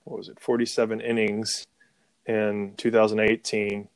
what 0.05 0.17
was 0.19 0.29
it 0.29 0.39
47 0.39 1.01
innings 1.01 1.67
in 2.27 2.75
2018 2.77 3.89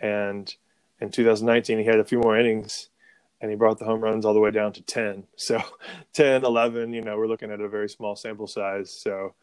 and 0.00 0.56
in 1.00 1.10
2019 1.10 1.78
he 1.78 1.84
had 1.86 2.00
a 2.00 2.04
few 2.04 2.20
more 2.20 2.38
innings 2.38 2.90
and 3.40 3.50
he 3.50 3.56
brought 3.56 3.78
the 3.78 3.86
home 3.86 4.00
runs 4.02 4.24
all 4.26 4.34
the 4.34 4.40
way 4.40 4.50
down 4.52 4.72
to 4.74 4.82
10 4.82 5.24
so 5.36 5.62
10 6.14 6.44
11 6.44 6.92
you 6.94 7.02
know 7.02 7.18
we're 7.18 7.28
looking 7.28 7.50
at 7.52 7.60
a 7.60 7.68
very 7.68 7.88
small 7.88 8.16
sample 8.16 8.48
size 8.48 8.92
so 8.92 9.34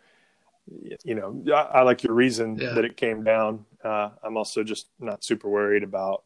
you 1.04 1.16
know, 1.16 1.44
I, 1.54 1.80
I 1.80 1.82
like 1.84 2.04
your 2.04 2.14
reason 2.14 2.58
Yeah. 2.58 2.74
that 2.74 2.86
it 2.86 2.98
came 2.98 3.24
down. 3.24 3.66
Uh, 3.84 4.12
I'm 4.24 4.38
also 4.38 4.64
just 4.64 4.90
not 5.00 5.24
super 5.24 5.50
worried 5.50 5.84
about 5.84 6.24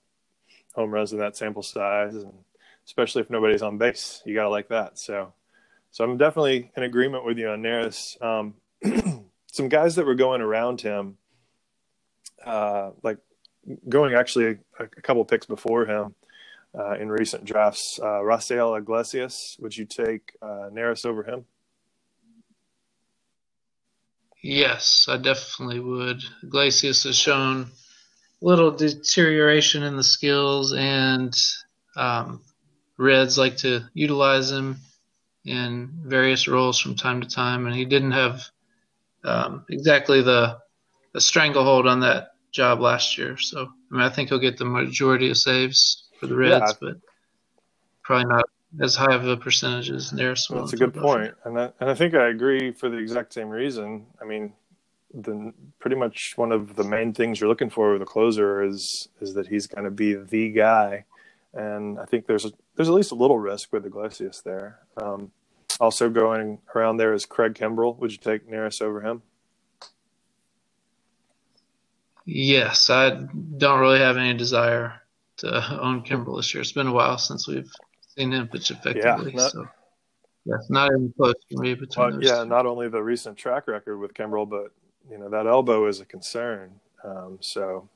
home 0.76 0.92
runs 0.92 1.14
in 1.14 1.20
that 1.20 1.38
sample 1.38 1.64
size, 1.64 2.16
and 2.16 2.34
especially 2.86 3.22
if 3.22 3.30
nobody's 3.30 3.62
on 3.62 3.78
base, 3.78 4.22
you 4.26 4.36
gotta 4.36 4.50
like 4.50 4.70
that. 4.70 5.00
So, 5.00 5.34
so 5.96 6.04
I'm 6.04 6.18
definitely 6.18 6.70
in 6.76 6.84
agreement 6.84 7.24
with 7.24 7.38
you 7.38 7.48
on 7.48 7.62
Neris. 7.62 8.22
Um, 8.22 8.56
some 9.50 9.70
guys 9.70 9.96
that 9.96 10.06
were 10.06 10.14
going 10.14 10.42
around 10.42 10.82
him, 10.82 11.18
uh, 12.46 12.92
like 13.02 13.18
going 13.88 14.14
actually 14.14 14.58
a, 14.78 14.84
a 14.84 14.88
couple 14.88 15.24
picks 15.24 15.46
before 15.46 15.86
him 15.86 16.14
uh, 16.78 16.96
in 16.96 17.08
recent 17.08 17.46
drafts. 17.46 17.98
Uh, 18.04 18.22
Rafael 18.26 18.76
Iglesias, 18.76 19.56
would 19.62 19.78
you 19.78 19.86
take 19.86 20.36
uh, 20.42 20.68
Neris 20.70 21.06
over 21.06 21.24
him? 21.24 21.46
Yes, 24.42 25.06
I 25.08 25.16
definitely 25.16 25.80
would. 25.80 26.22
Iglesias 26.44 27.04
has 27.04 27.18
shown 27.18 27.68
little 28.42 28.72
deterioration 28.72 29.82
in 29.84 29.96
the 29.96 30.04
skills, 30.04 30.74
and 30.74 31.34
um, 31.96 32.42
Reds 32.98 33.38
like 33.38 33.56
to 33.60 33.86
utilize 33.94 34.52
him 34.52 34.82
in 35.46 35.90
various 36.04 36.48
roles 36.48 36.80
from 36.80 36.96
time 36.96 37.22
to 37.22 37.28
time, 37.28 37.68
and 37.68 37.76
he 37.76 37.86
didn't 37.86 38.12
have 38.12 38.44
um, 39.24 39.66
exactly 39.70 40.22
the, 40.22 40.58
the 41.14 41.22
stranglehold 41.22 41.88
on 41.88 42.00
that 42.02 42.30
job 42.52 42.80
last 42.80 43.18
year. 43.18 43.38
So, 43.38 43.62
I 43.92 43.94
mean, 43.94 44.02
I 44.02 44.10
think 44.10 44.30
he'll 44.30 44.40
get 44.40 44.58
the 44.58 44.66
majority 44.66 45.30
of 45.30 45.38
saves 45.38 46.10
for 46.20 46.28
the 46.28 46.36
Reds, 46.36 46.52
Yeah. 46.52 46.72
but 46.82 46.98
probably 48.02 48.26
not 48.26 48.46
as 48.82 48.96
high 48.96 49.14
of 49.14 49.28
a 49.28 49.38
percentage 49.38 49.90
as 49.90 50.12
Neris. 50.12 50.50
will 50.50 50.62
That's 50.62 50.74
a 50.74 50.78
good 50.78 50.94
point, 50.94 51.34
and 51.46 51.60
I, 51.60 51.72
and 51.80 51.90
I 51.90 51.94
think 51.94 52.14
I 52.14 52.28
agree 52.28 52.72
for 52.72 52.90
the 52.90 52.98
exact 52.98 53.34
same 53.34 53.50
reason. 53.50 54.06
I 54.22 54.26
mean, 54.26 54.54
the 55.14 55.54
pretty 55.80 55.96
much 55.96 56.34
one 56.36 56.52
of 56.52 56.76
the 56.76 56.84
main 56.84 57.14
things 57.14 57.40
you're 57.40 57.50
looking 57.50 57.70
for 57.70 57.94
with 57.94 58.02
a 58.02 58.06
closer 58.06 58.64
is 58.64 59.08
is 59.22 59.34
that 59.36 59.48
he's 59.48 59.68
going 59.68 59.86
to 59.86 59.92
be 59.92 60.16
the 60.16 60.50
guy, 60.50 61.06
and 61.54 62.00
I 62.00 62.06
think 62.06 62.26
there's 62.26 62.52
there's 62.76 62.90
at 62.90 62.94
least 62.96 63.12
a 63.12 63.16
little 63.16 63.40
risk 63.40 63.72
with 63.72 63.86
Iglesias 63.86 64.42
there. 64.42 64.80
Um, 64.98 65.32
also 65.80 66.10
going 66.10 66.60
around 66.76 66.98
there 66.98 67.14
is 67.14 67.26
Craig 67.26 67.54
Kimbrel. 67.54 67.98
Would 68.00 68.12
you 68.12 68.18
take 68.18 68.50
Neris 68.50 68.82
over 68.82 69.02
him? 69.02 69.22
Yes, 72.26 72.90
I 72.90 73.12
don't 73.58 73.80
really 73.80 74.00
have 74.00 74.18
any 74.18 74.34
desire 74.34 75.02
to 75.38 75.80
own 75.80 76.04
Kimbrel 76.04 76.38
this 76.38 76.54
year. 76.54 76.62
It's 76.62 76.72
been 76.72 76.88
a 76.88 76.94
while 76.94 77.18
since 77.18 77.48
we've 77.48 77.72
seen 78.18 78.32
him 78.32 78.48
pitch 78.48 78.72
effectively. 78.72 79.34
not- 79.34 79.52
so, 79.52 79.68
yes, 80.46 80.70
not 80.70 80.92
even 80.92 81.14
close 81.16 81.36
for 81.52 81.62
me 81.62 81.76
between 81.76 82.12
Well, 82.14 82.24
yeah, 82.24 82.44
two. 82.44 82.50
not 82.50 82.66
only 82.66 82.90
the 82.90 83.04
recent 83.04 83.38
track 83.38 83.68
record 83.68 83.98
with 84.00 84.14
Kimbrel, 84.14 84.50
but 84.50 84.72
you 85.10 85.20
know 85.20 85.30
that 85.30 85.46
elbow 85.46 85.86
is 85.88 86.00
a 86.00 86.06
concern. 86.06 86.80
Um, 87.04 87.38
so 87.42 87.88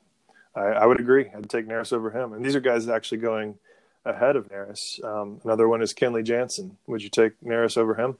I, 0.55 0.61
I 0.61 0.85
would 0.85 0.99
agree. 0.99 1.31
I'd 1.35 1.49
take 1.49 1.67
Neris 1.67 1.91
over 1.91 2.11
him. 2.11 2.33
And 2.33 2.45
these 2.45 2.55
are 2.55 2.59
guys 2.59 2.87
actually 2.87 3.17
going 3.19 3.57
ahead 4.05 4.35
of 4.35 4.49
Neris. 4.49 5.03
Um, 5.03 5.41
another 5.43 5.67
one 5.67 5.81
is 5.81 5.93
Kenley 5.93 6.23
Jansen. 6.23 6.77
Would 6.87 7.01
you 7.01 7.09
take 7.09 7.39
Neris 7.41 7.77
over 7.77 7.95
him? 7.95 8.17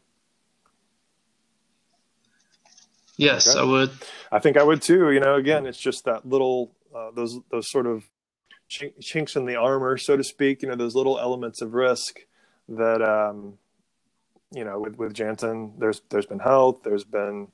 yes, 3.17 3.47
Okay. 3.49 3.59
I 3.59 3.63
would. 3.63 3.91
I 4.31 4.39
think 4.39 4.57
I 4.57 4.63
would 4.63 4.81
too. 4.81 5.11
You 5.11 5.19
know, 5.19 5.35
again, 5.35 5.65
it's 5.65 5.79
just 5.79 6.05
that 6.05 6.27
little 6.27 6.71
uh, 6.95 7.11
those 7.11 7.37
those 7.51 7.69
sort 7.69 7.85
of 7.87 8.03
chink, 8.69 8.93
chinks 9.01 9.35
in 9.35 9.45
the 9.45 9.55
armor, 9.55 9.97
so 9.97 10.15
to 10.17 10.23
speak. 10.23 10.61
You 10.61 10.69
know, 10.69 10.75
those 10.75 10.95
little 10.95 11.19
elements 11.19 11.61
of 11.61 11.73
risk 11.73 12.19
that 12.69 13.01
um, 13.01 13.57
you 14.51 14.63
know 14.63 14.79
with 14.79 14.95
with 14.97 15.13
Jansen. 15.13 15.73
There's 15.77 16.01
there's 16.09 16.25
been 16.25 16.39
health. 16.39 16.81
There's 16.83 17.03
been 17.03 17.49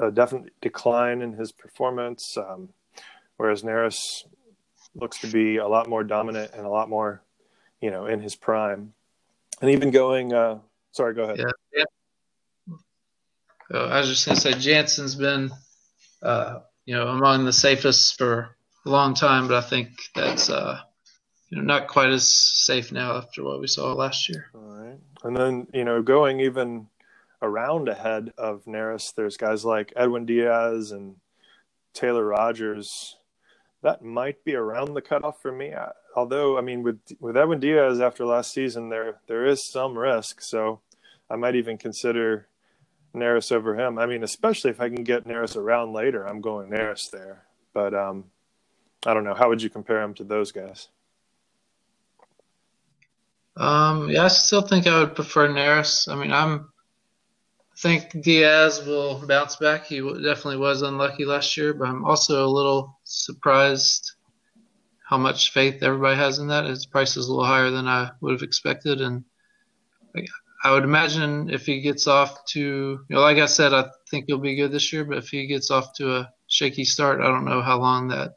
a 0.00 0.10
definite 0.10 0.52
decline 0.60 1.22
in 1.22 1.34
his 1.34 1.52
performance, 1.52 2.36
um, 2.36 2.70
whereas 3.36 3.62
Neris 3.62 3.96
looks 4.94 5.20
to 5.20 5.28
be 5.28 5.56
a 5.56 5.68
lot 5.68 5.88
more 5.88 6.02
dominant 6.02 6.50
and 6.54 6.66
a 6.66 6.68
lot 6.68 6.88
more, 6.88 7.22
you 7.80 7.90
know, 7.90 8.06
in 8.06 8.20
his 8.20 8.36
prime. 8.36 8.92
And 9.60 9.70
even 9.70 9.90
going, 9.90 10.32
uh, 10.32 10.58
sorry, 10.92 11.14
go 11.14 11.24
ahead. 11.24 11.38
Yeah. 11.38 11.50
yeah. 11.76 12.76
So 13.70 13.84
I 13.84 14.00
was 14.00 14.08
just 14.08 14.24
going 14.24 14.36
to 14.36 14.40
say 14.40 14.52
Jansen's 14.52 15.14
been, 15.14 15.50
uh, 16.22 16.60
you 16.86 16.94
know, 16.94 17.08
among 17.08 17.44
the 17.44 17.52
safest 17.52 18.16
for 18.16 18.56
a 18.86 18.88
long 18.88 19.14
time, 19.14 19.46
but 19.46 19.56
I 19.56 19.66
think 19.66 19.90
that's, 20.14 20.48
uh, 20.48 20.80
you 21.50 21.58
know, 21.58 21.64
not 21.64 21.88
quite 21.88 22.10
as 22.10 22.26
safe 22.26 22.92
now 22.92 23.16
after 23.16 23.42
what 23.44 23.60
we 23.60 23.66
saw 23.66 23.92
last 23.92 24.28
year. 24.28 24.50
All 24.54 24.60
right. 24.60 24.98
And 25.22 25.36
then, 25.36 25.66
you 25.74 25.84
know, 25.84 26.02
going 26.02 26.40
even 26.40 26.86
around 27.42 27.88
ahead 27.88 28.32
of 28.38 28.64
Neris, 28.64 29.14
there's 29.14 29.36
guys 29.36 29.64
like 29.64 29.92
Edwin 29.96 30.24
Diaz 30.24 30.92
and 30.92 31.16
Taylor 31.92 32.24
Rogers. 32.24 33.16
That 33.82 34.02
might 34.02 34.44
be 34.44 34.54
around 34.54 34.94
the 34.94 35.02
cutoff 35.02 35.40
for 35.42 35.52
me. 35.52 35.74
I, 35.74 35.90
although, 36.18 36.58
I 36.58 36.62
mean, 36.62 36.82
with 36.82 36.98
with 37.20 37.36
Edwin 37.36 37.60
Diaz 37.60 38.00
after 38.00 38.26
last 38.26 38.52
season, 38.52 38.88
there 38.88 39.20
there 39.28 39.46
is 39.46 39.64
some 39.64 39.96
risk. 39.96 40.40
So 40.40 40.80
I 41.30 41.36
might 41.36 41.54
even 41.54 41.78
consider 41.78 42.48
Neris 43.14 43.52
over 43.52 43.78
him. 43.78 43.98
I 43.98 44.06
mean, 44.06 44.24
especially 44.24 44.70
if 44.70 44.80
I 44.80 44.88
can 44.88 45.04
get 45.04 45.26
Neris 45.26 45.56
around 45.56 45.92
later, 45.92 46.26
I'm 46.26 46.40
going 46.40 46.70
Neris 46.70 47.10
there. 47.10 47.44
But 47.72 47.94
um, 47.94 48.24
I 49.06 49.14
don't 49.14 49.22
know. 49.22 49.34
How 49.34 49.48
would 49.48 49.62
you 49.62 49.70
compare 49.70 50.02
him 50.02 50.14
to 50.14 50.24
those 50.24 50.50
guys? 50.50 50.88
Um, 53.56 54.10
yeah, 54.10 54.24
I 54.24 54.28
still 54.28 54.62
think 54.62 54.86
I 54.86 54.98
would 54.98 55.14
prefer 55.14 55.48
Neris. 55.48 56.08
I 56.12 56.16
mean, 56.16 56.32
I'm, 56.32 56.68
I 57.60 57.76
think 57.76 58.22
Diaz 58.22 58.84
will 58.84 59.24
bounce 59.26 59.56
back. 59.56 59.86
He 59.86 60.00
definitely 60.00 60.58
was 60.58 60.82
unlucky 60.82 61.24
last 61.24 61.56
year, 61.56 61.74
but 61.74 61.88
I'm 61.88 62.04
also 62.04 62.44
a 62.44 62.54
little 62.58 62.98
surprised 63.04 64.17
how 65.08 65.16
much 65.16 65.52
faith 65.52 65.82
everybody 65.82 66.16
has 66.16 66.38
in 66.38 66.48
that. 66.48 66.66
His 66.66 66.84
price 66.84 67.16
is 67.16 67.28
a 67.28 67.30
little 67.30 67.46
higher 67.46 67.70
than 67.70 67.88
I 67.88 68.10
would 68.20 68.32
have 68.32 68.42
expected, 68.42 69.00
and 69.00 69.24
I 70.62 70.70
would 70.72 70.84
imagine 70.84 71.48
if 71.48 71.64
he 71.64 71.80
gets 71.80 72.06
off 72.06 72.44
to, 72.48 72.60
you 72.60 73.06
know, 73.08 73.20
like 73.20 73.38
I 73.38 73.46
said, 73.46 73.72
I 73.72 73.86
think 74.10 74.26
he'll 74.26 74.36
be 74.36 74.56
good 74.56 74.70
this 74.70 74.92
year. 74.92 75.06
But 75.06 75.16
if 75.16 75.30
he 75.30 75.46
gets 75.46 75.70
off 75.70 75.94
to 75.94 76.16
a 76.16 76.32
shaky 76.46 76.84
start, 76.84 77.22
I 77.22 77.28
don't 77.28 77.46
know 77.46 77.62
how 77.62 77.78
long 77.78 78.08
that 78.08 78.34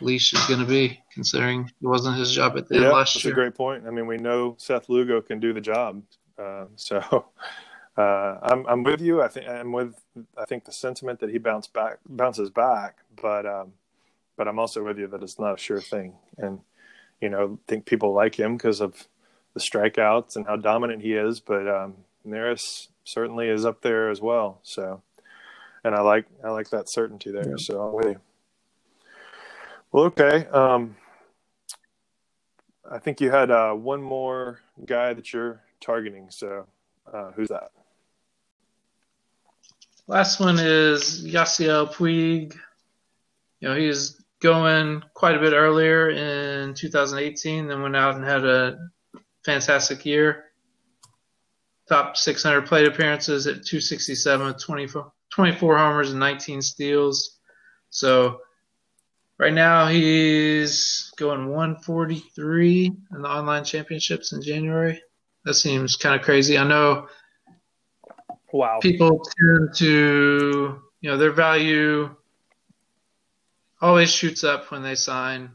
leash 0.00 0.32
is 0.32 0.44
going 0.46 0.58
to 0.58 0.66
be, 0.66 1.00
considering 1.14 1.70
it 1.80 1.86
wasn't 1.86 2.18
his 2.18 2.32
job 2.32 2.56
at 2.56 2.66
the 2.66 2.76
end 2.76 2.84
yeah, 2.84 2.90
last 2.90 3.14
that's 3.14 3.24
year. 3.24 3.32
That's 3.34 3.38
a 3.38 3.42
great 3.42 3.54
point. 3.54 3.86
I 3.86 3.90
mean, 3.90 4.08
we 4.08 4.16
know 4.16 4.56
Seth 4.58 4.88
Lugo 4.88 5.20
can 5.20 5.38
do 5.38 5.52
the 5.52 5.60
job, 5.60 6.02
uh, 6.36 6.64
so 6.74 7.26
uh, 7.96 8.38
I'm 8.42 8.66
I'm 8.66 8.82
with 8.82 9.00
you. 9.00 9.22
I 9.22 9.28
think 9.28 9.46
I'm 9.46 9.70
with. 9.70 9.94
I 10.36 10.46
think 10.46 10.64
the 10.64 10.72
sentiment 10.72 11.20
that 11.20 11.30
he 11.30 11.38
bounce 11.38 11.68
back 11.68 11.98
bounces 12.08 12.50
back, 12.50 12.96
but 13.14 13.46
um, 13.46 13.74
but 14.36 14.48
I'm 14.48 14.58
also 14.58 14.82
with 14.84 14.98
you 14.98 15.06
that 15.08 15.22
it's 15.22 15.38
not 15.38 15.54
a 15.54 15.58
sure 15.58 15.80
thing, 15.80 16.14
and 16.38 16.60
you 17.20 17.28
know, 17.28 17.58
think 17.68 17.86
people 17.86 18.12
like 18.12 18.38
him 18.38 18.56
because 18.56 18.80
of 18.80 19.06
the 19.54 19.60
strikeouts 19.60 20.36
and 20.36 20.46
how 20.46 20.56
dominant 20.56 21.02
he 21.02 21.14
is, 21.14 21.40
but 21.40 21.68
um, 21.68 21.94
Neris 22.26 22.88
certainly 23.04 23.48
is 23.48 23.64
up 23.64 23.82
there 23.82 24.10
as 24.10 24.20
well. 24.20 24.60
So, 24.62 25.02
and 25.84 25.94
I 25.94 26.00
like 26.00 26.26
I 26.44 26.50
like 26.50 26.70
that 26.70 26.90
certainty 26.90 27.30
there. 27.30 27.48
Yeah. 27.48 27.56
So 27.58 27.80
I'm 27.80 27.94
with 27.94 28.06
you. 28.06 28.20
Well, 29.92 30.04
okay. 30.04 30.46
Um, 30.46 30.96
I 32.90 32.98
think 32.98 33.20
you 33.20 33.30
had 33.30 33.50
uh, 33.50 33.72
one 33.72 34.02
more 34.02 34.60
guy 34.84 35.12
that 35.12 35.32
you're 35.32 35.60
targeting. 35.80 36.28
So, 36.30 36.66
uh, 37.12 37.30
who's 37.32 37.48
that? 37.48 37.70
Last 40.06 40.40
one 40.40 40.58
is 40.58 41.24
Yasiel 41.24 41.92
Puig. 41.92 42.56
You 43.60 43.68
know, 43.68 43.76
he's 43.76 44.21
going 44.42 45.02
quite 45.14 45.36
a 45.36 45.40
bit 45.40 45.52
earlier 45.52 46.10
in 46.10 46.74
2018, 46.74 47.68
then 47.68 47.82
went 47.82 47.96
out 47.96 48.16
and 48.16 48.24
had 48.24 48.44
a 48.44 48.78
fantastic 49.44 50.04
year. 50.04 50.46
Top 51.88 52.16
600 52.16 52.66
plate 52.66 52.86
appearances 52.86 53.46
at 53.46 53.64
267 53.64 54.46
with 54.46 54.60
24, 54.60 55.12
24 55.30 55.78
homers 55.78 56.10
and 56.10 56.20
19 56.20 56.60
steals. 56.62 57.38
So 57.90 58.40
right 59.38 59.52
now 59.52 59.86
he's 59.86 61.12
going 61.16 61.48
143 61.48 62.86
in 62.86 63.22
the 63.22 63.28
online 63.28 63.64
championships 63.64 64.32
in 64.32 64.42
January. 64.42 65.00
That 65.44 65.54
seems 65.54 65.96
kind 65.96 66.14
of 66.14 66.22
crazy. 66.22 66.58
I 66.58 66.64
know 66.64 67.08
Wow. 68.52 68.78
people 68.80 69.24
tend 69.38 69.74
to, 69.76 70.82
you 71.00 71.10
know, 71.10 71.16
their 71.16 71.32
value 71.32 72.14
always 73.82 74.10
shoots 74.10 74.44
up 74.44 74.70
when 74.70 74.82
they 74.82 74.94
sign. 74.94 75.50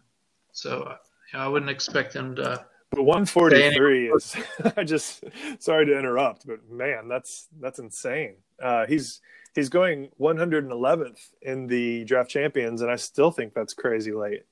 So, 0.52 0.94
you 1.32 1.40
know, 1.40 1.46
I 1.46 1.48
wouldn't 1.48 1.72
expect 1.72 2.14
them 2.14 2.36
to. 2.36 2.66
But 2.92 3.04
143 3.04 4.10
is. 4.10 4.36
I 4.78 4.84
just 4.84 5.24
sorry 5.60 5.88
to 5.88 5.98
interrupt, 5.98 6.46
but 6.46 6.70
man, 6.70 7.08
that's 7.08 7.48
that's 7.60 7.80
insane. 7.80 8.36
Uh, 8.62 8.86
he's 8.86 9.22
he's 9.56 9.70
going 9.70 10.10
111th 10.20 11.20
in 11.42 11.68
the 11.68 12.06
draft 12.06 12.30
champions, 12.30 12.82
and 12.82 12.92
I 12.92 12.96
still 12.96 13.32
think 13.32 13.54
that's 13.54 13.74
crazy 13.74 14.14
late. 14.14 14.44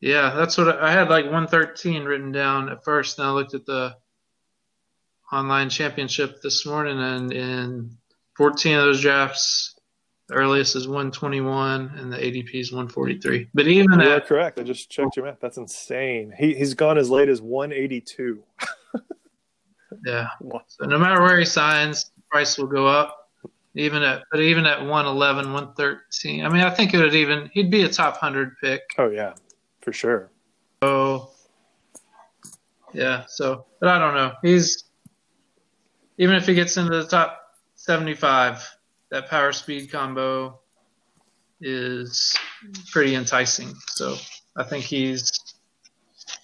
Yeah, 0.00 0.34
that's 0.34 0.58
what 0.58 0.68
I, 0.68 0.88
I 0.88 0.92
had 0.92 1.08
like 1.08 1.24
113 1.24 2.04
written 2.04 2.32
down 2.32 2.68
at 2.68 2.84
first. 2.84 3.16
Then 3.16 3.26
I 3.26 3.30
looked 3.30 3.54
at 3.54 3.66
the 3.66 3.96
online 5.32 5.70
championship 5.70 6.42
this 6.42 6.66
morning, 6.66 6.98
and 6.98 7.32
in 7.32 7.96
14 8.36 8.76
of 8.76 8.84
those 8.84 9.02
drafts, 9.02 9.77
the 10.28 10.34
earliest 10.34 10.76
is 10.76 10.86
121, 10.86 11.92
and 11.96 12.12
the 12.12 12.18
ADP 12.18 12.54
is 12.54 12.70
143. 12.70 13.48
But 13.54 13.66
even 13.66 14.00
at 14.00 14.26
correct. 14.26 14.60
I 14.60 14.62
just 14.62 14.90
checked 14.90 15.16
your 15.16 15.24
math. 15.24 15.40
That's 15.40 15.56
insane. 15.56 16.34
He 16.36 16.54
he's 16.54 16.74
gone 16.74 16.98
as 16.98 17.08
late 17.08 17.30
as 17.30 17.40
182. 17.40 18.42
yeah, 20.06 20.28
so 20.66 20.84
no 20.84 20.98
matter 20.98 21.22
where 21.22 21.38
he 21.38 21.46
signs, 21.46 22.10
the 22.14 22.22
price 22.30 22.58
will 22.58 22.66
go 22.66 22.86
up. 22.86 23.30
Even 23.74 24.02
at 24.02 24.24
but 24.30 24.40
even 24.40 24.66
at 24.66 24.80
111, 24.80 25.52
113. 25.52 26.44
I 26.44 26.48
mean, 26.48 26.60
I 26.60 26.70
think 26.70 26.92
it 26.92 26.98
would 26.98 27.14
even 27.14 27.48
he'd 27.54 27.70
be 27.70 27.82
a 27.82 27.88
top 27.88 28.14
100 28.14 28.56
pick. 28.60 28.82
Oh 28.98 29.08
yeah, 29.08 29.32
for 29.80 29.92
sure. 29.94 30.30
So 30.82 31.30
yeah, 32.92 33.24
so 33.28 33.64
but 33.80 33.88
I 33.88 33.98
don't 33.98 34.14
know. 34.14 34.32
He's 34.42 34.84
even 36.18 36.36
if 36.36 36.46
he 36.46 36.54
gets 36.54 36.76
into 36.76 36.90
the 36.90 37.06
top 37.06 37.40
75, 37.76 38.77
that 39.10 39.28
power 39.28 39.52
speed 39.52 39.90
combo 39.90 40.60
is 41.60 42.36
pretty 42.90 43.14
enticing. 43.14 43.74
So 43.88 44.16
I 44.56 44.64
think 44.64 44.84
he's 44.84 45.30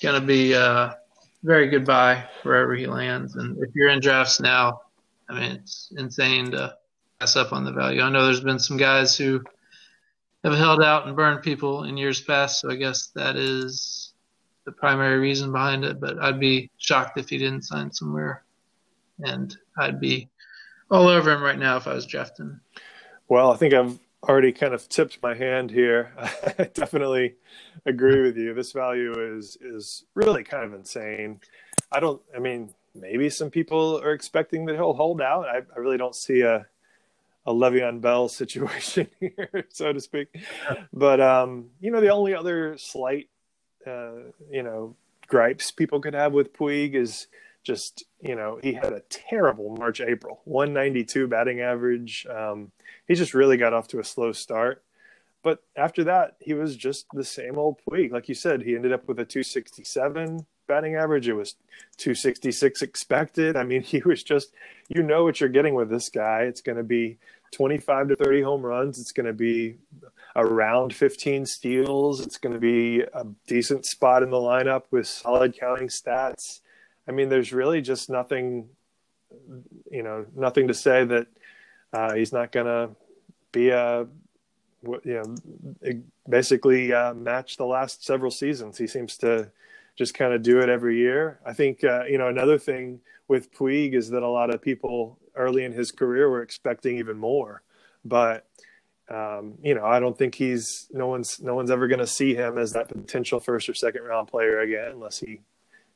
going 0.02 0.20
to 0.20 0.26
be 0.26 0.52
a 0.52 0.96
very 1.42 1.68
good 1.68 1.84
buy 1.84 2.24
wherever 2.42 2.74
he 2.74 2.86
lands. 2.86 3.36
And 3.36 3.58
if 3.62 3.74
you're 3.74 3.90
in 3.90 4.00
drafts 4.00 4.40
now, 4.40 4.80
I 5.28 5.34
mean, 5.38 5.52
it's 5.52 5.92
insane 5.96 6.50
to 6.52 6.76
pass 7.20 7.36
up 7.36 7.52
on 7.52 7.64
the 7.64 7.72
value. 7.72 8.00
I 8.00 8.10
know 8.10 8.24
there's 8.24 8.40
been 8.40 8.58
some 8.58 8.76
guys 8.76 9.16
who 9.16 9.42
have 10.42 10.54
held 10.54 10.82
out 10.82 11.06
and 11.06 11.16
burned 11.16 11.42
people 11.42 11.84
in 11.84 11.96
years 11.96 12.20
past, 12.20 12.60
so 12.60 12.70
I 12.70 12.76
guess 12.76 13.08
that 13.08 13.36
is 13.36 14.12
the 14.64 14.72
primary 14.72 15.18
reason 15.18 15.52
behind 15.52 15.84
it. 15.84 16.00
But 16.00 16.18
I'd 16.22 16.40
be 16.40 16.70
shocked 16.76 17.18
if 17.18 17.30
he 17.30 17.38
didn't 17.38 17.62
sign 17.62 17.90
somewhere, 17.92 18.42
and 19.20 19.56
I'd 19.78 20.00
be 20.00 20.28
all 20.90 21.08
over 21.08 21.32
him 21.32 21.42
right 21.42 21.58
now 21.58 21.76
if 21.76 21.86
I 21.86 21.94
was 21.94 22.06
drafting. 22.06 22.60
Well, 23.28 23.52
I 23.52 23.56
think 23.56 23.74
I've 23.74 23.98
already 24.22 24.52
kind 24.52 24.74
of 24.74 24.88
tipped 24.88 25.18
my 25.22 25.34
hand 25.34 25.70
here. 25.70 26.12
I 26.58 26.64
definitely 26.72 27.34
agree 27.86 28.22
with 28.22 28.36
you. 28.36 28.54
This 28.54 28.72
value 28.72 29.36
is 29.36 29.56
is 29.60 30.04
really 30.14 30.44
kind 30.44 30.64
of 30.64 30.74
insane. 30.74 31.40
I 31.90 32.00
don't. 32.00 32.20
I 32.34 32.38
mean, 32.38 32.74
maybe 32.94 33.30
some 33.30 33.50
people 33.50 34.00
are 34.02 34.12
expecting 34.12 34.66
that 34.66 34.76
he'll 34.76 34.94
hold 34.94 35.20
out. 35.20 35.46
I, 35.46 35.58
I 35.58 35.78
really 35.78 35.98
don't 35.98 36.14
see 36.14 36.42
a 36.42 36.66
a 37.46 37.52
Le'Veon 37.52 38.00
Bell 38.00 38.28
situation 38.40 39.08
here, 39.20 39.66
so 39.68 39.92
to 39.92 40.00
speak. 40.00 40.28
But 40.92 41.20
um, 41.20 41.70
you 41.80 41.90
know, 41.90 42.00
the 42.00 42.10
only 42.10 42.34
other 42.34 42.76
slight, 42.78 43.28
uh, 43.86 44.12
you 44.50 44.62
know, 44.62 44.96
gripes 45.28 45.70
people 45.70 46.00
could 46.00 46.14
have 46.14 46.32
with 46.32 46.52
Puig 46.52 46.94
is 46.94 47.26
just 47.64 48.04
you 48.20 48.36
know 48.36 48.58
he 48.62 48.74
had 48.74 48.92
a 48.92 49.02
terrible 49.08 49.74
March 49.76 50.00
April 50.00 50.40
192 50.44 51.26
batting 51.26 51.60
average. 51.60 52.26
Um, 52.30 52.70
he 53.08 53.14
just 53.14 53.34
really 53.34 53.56
got 53.56 53.72
off 53.72 53.88
to 53.88 53.98
a 53.98 54.04
slow 54.04 54.32
start. 54.32 54.84
But 55.42 55.62
after 55.76 56.04
that 56.04 56.36
he 56.40 56.54
was 56.54 56.76
just 56.76 57.06
the 57.12 57.24
same 57.24 57.58
old 57.58 57.78
Puig. 57.88 58.12
Like 58.12 58.28
you 58.28 58.34
said 58.34 58.62
he 58.62 58.76
ended 58.76 58.92
up 58.92 59.08
with 59.08 59.18
a 59.18 59.24
267 59.24 60.46
batting 60.66 60.94
average. 60.94 61.28
It 61.28 61.34
was 61.34 61.56
266 61.96 62.82
expected. 62.82 63.56
I 63.56 63.64
mean 63.64 63.82
he 63.82 64.00
was 64.04 64.22
just 64.22 64.52
you 64.88 65.02
know 65.02 65.24
what 65.24 65.40
you're 65.40 65.48
getting 65.48 65.74
with 65.74 65.90
this 65.90 66.08
guy. 66.08 66.42
It's 66.42 66.60
going 66.60 66.78
to 66.78 66.84
be 66.84 67.18
25 67.52 68.08
to 68.08 68.16
30 68.16 68.42
home 68.42 68.62
runs. 68.62 68.98
It's 68.98 69.12
going 69.12 69.26
to 69.26 69.32
be 69.32 69.76
around 70.36 70.92
15 70.92 71.46
steals. 71.46 72.20
It's 72.20 72.38
going 72.38 72.52
to 72.52 72.58
be 72.58 73.00
a 73.00 73.24
decent 73.46 73.86
spot 73.86 74.22
in 74.22 74.30
the 74.30 74.36
lineup 74.36 74.82
with 74.90 75.06
solid 75.06 75.56
counting 75.58 75.88
stats 75.88 76.60
I 77.06 77.12
mean, 77.12 77.28
there's 77.28 77.52
really 77.52 77.82
just 77.82 78.08
nothing, 78.08 78.68
you 79.90 80.02
know, 80.02 80.26
nothing 80.34 80.68
to 80.68 80.74
say 80.74 81.04
that 81.04 81.26
uh, 81.92 82.14
he's 82.14 82.32
not 82.32 82.52
going 82.52 82.66
to 82.66 82.90
be 83.52 83.70
a, 83.70 84.06
you 84.82 85.00
know, 85.04 86.02
basically 86.28 86.92
uh, 86.92 87.14
match 87.14 87.56
the 87.56 87.66
last 87.66 88.04
several 88.04 88.30
seasons. 88.30 88.78
He 88.78 88.86
seems 88.86 89.16
to 89.18 89.50
just 89.96 90.14
kind 90.14 90.32
of 90.32 90.42
do 90.42 90.60
it 90.60 90.68
every 90.68 90.98
year. 90.98 91.38
I 91.46 91.52
think, 91.52 91.84
uh, 91.84 92.04
you 92.04 92.18
know, 92.18 92.28
another 92.28 92.58
thing 92.58 93.00
with 93.28 93.52
Puig 93.54 93.94
is 93.94 94.10
that 94.10 94.22
a 94.22 94.28
lot 94.28 94.52
of 94.52 94.60
people 94.60 95.18
early 95.34 95.64
in 95.64 95.72
his 95.72 95.92
career 95.92 96.28
were 96.28 96.42
expecting 96.42 96.98
even 96.98 97.18
more, 97.18 97.62
but 98.04 98.46
um, 99.08 99.54
you 99.62 99.74
know, 99.74 99.84
I 99.84 100.00
don't 100.00 100.16
think 100.16 100.34
he's 100.34 100.88
no 100.90 101.06
one's 101.06 101.38
no 101.40 101.54
one's 101.54 101.70
ever 101.70 101.88
going 101.88 102.00
to 102.00 102.06
see 102.06 102.34
him 102.34 102.56
as 102.56 102.72
that 102.72 102.88
potential 102.88 103.38
first 103.38 103.68
or 103.68 103.74
second 103.74 104.02
round 104.02 104.28
player 104.28 104.60
again 104.60 104.92
unless 104.92 105.18
he 105.18 105.40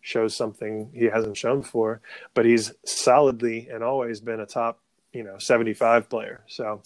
shows 0.01 0.37
something 0.37 0.91
he 0.95 1.07
hasn't 1.07 1.37
shown 1.37 1.61
before, 1.61 2.01
but 2.35 2.45
he's 2.45 2.73
solidly 2.85 3.69
and 3.69 3.83
always 3.83 4.21
been 4.21 4.41
a 4.41 4.47
top, 4.47 4.81
you 5.13 5.25
know, 5.25 5.39
75 5.39 6.09
player. 6.09 6.45
So 6.47 6.83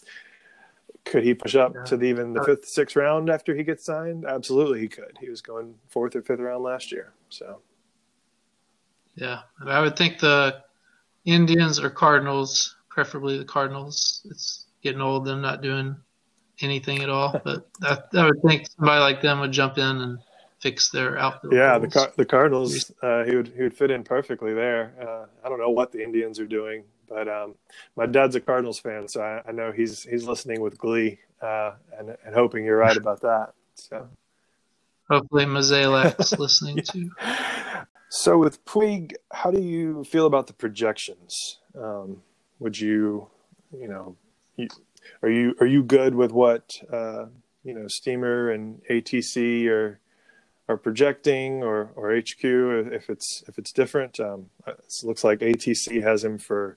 could 1.05 1.25
he 1.25 1.35
push 1.35 1.55
up 1.55 1.75
yeah. 1.75 1.85
to 1.85 1.97
the, 1.97 2.07
even 2.07 2.33
the 2.33 2.43
fifth, 2.45 2.67
sixth 2.67 2.97
round 2.97 3.29
after 3.29 3.55
he 3.55 3.65
gets 3.65 3.85
signed? 3.85 4.25
Absolutely, 4.25 4.81
he 4.81 4.89
could. 4.89 5.17
He 5.21 5.29
was 5.29 5.41
going 5.41 5.75
fourth 5.89 6.17
or 6.17 6.23
fifth 6.23 6.41
round 6.41 6.63
last 6.63 6.93
year. 6.93 7.13
So, 7.29 7.61
yeah, 9.15 9.41
and 9.61 9.71
I 9.71 9.81
would 9.81 9.97
think 9.97 10.19
the 10.19 10.63
Indians 11.25 11.79
or 11.79 11.91
Cardinals, 11.91 12.77
preferably 12.89 13.39
the 13.39 13.45
Cardinals. 13.45 14.27
It's 14.31 14.67
getting 14.83 15.01
old, 15.01 15.25
them 15.25 15.41
not 15.41 15.63
doing 15.63 15.97
anything 16.61 17.03
at 17.03 17.11
all. 17.11 17.41
But 17.45 17.69
I, 17.83 17.99
I 18.15 18.27
would 18.27 18.43
think 18.43 18.67
somebody 18.77 19.01
like 19.01 19.21
them 19.21 19.41
would 19.41 19.53
jump 19.53 19.79
in 19.79 19.85
and 19.85 20.19
fix 20.63 20.91
their 20.91 21.19
outfield. 21.19 21.53
Yeah, 21.53 21.79
the 21.79 21.89
Car- 21.89 22.13
the 22.17 22.25
Cardinals, 22.25 22.93
uh, 23.03 23.25
he 23.25 23.37
would 23.37 23.53
he 23.55 23.63
would 23.63 23.75
fit 23.75 23.91
in 23.91 24.05
perfectly 24.05 24.55
there. 24.55 24.95
Uh, 25.01 25.27
I 25.45 25.49
don't 25.49 25.59
know 25.59 25.71
what 25.71 25.93
the 25.93 26.03
Indians 26.03 26.39
are 26.39 26.47
doing, 26.47 26.85
but 27.09 27.29
um, 27.29 27.57
my 27.97 28.07
dad's 28.07 28.37
a 28.37 28.41
Cardinals 28.41 28.79
fan, 28.79 29.09
so 29.09 29.21
I, 29.21 29.49
I 29.49 29.53
know 29.53 29.73
he's 29.73 30.05
he's 30.05 30.25
listening 30.25 30.61
with 30.61 30.79
glee 30.79 31.19
uh, 31.43 31.73
and 31.99 32.17
and 32.25 32.35
hoping 32.35 32.65
you're 32.65 32.79
right 32.79 32.97
about 32.97 33.21
that. 33.23 33.53
So 33.75 34.09
hopefully 35.11 35.45
Mozeliak's 35.45 36.33
listening 36.39 36.79
yeah. 36.79 36.83
too. 36.85 37.11
So 38.09 38.39
with 38.39 38.65
Puig, 38.65 39.15
how 39.33 39.51
do 39.51 39.61
you 39.61 40.05
feel 40.05 40.27
about 40.27 40.47
the 40.47 40.53
projections? 40.53 41.59
Um, 41.77 42.23
would 42.59 42.79
you, 42.79 43.29
you 43.77 43.89
know, 43.89 44.17
you, 44.57 44.69
are 45.23 45.31
you 45.31 45.55
are 45.61 45.67
you 45.67 45.83
good 45.83 46.15
with 46.15 46.31
what 46.31 46.79
uh, 46.93 47.27
you 47.65 47.75
know 47.75 47.89
Steamer 47.89 48.51
and 48.51 48.81
ATC 48.91 49.67
are 49.69 49.99
are 50.73 50.77
projecting 50.77 51.63
or 51.63 51.91
or 51.95 52.17
HQ 52.17 52.43
if 52.43 53.11
it's 53.11 53.45
if 53.47 53.59
it's 53.59 53.73
different. 53.73 54.19
Um, 54.19 54.47
it 54.67 54.79
looks 55.05 55.23
like 55.23 55.41
ATC 55.41 56.03
has 56.03 56.25
him 56.25 56.39
for 56.39 56.77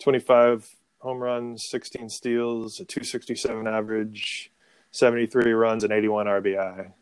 25 0.00 0.68
home 0.98 1.18
runs, 1.18 1.66
16 1.68 2.08
steals, 2.10 2.78
a 2.80 2.84
267 2.84 3.66
average, 3.66 4.52
73 4.92 5.52
runs, 5.52 5.82
and 5.82 5.92
81 5.92 6.26
RBI. 6.26 6.92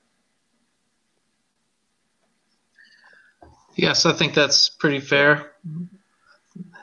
Yes, 3.75 4.07
I 4.07 4.13
think 4.13 4.35
that's 4.35 4.69
pretty 4.69 5.01
fair. 5.01 5.53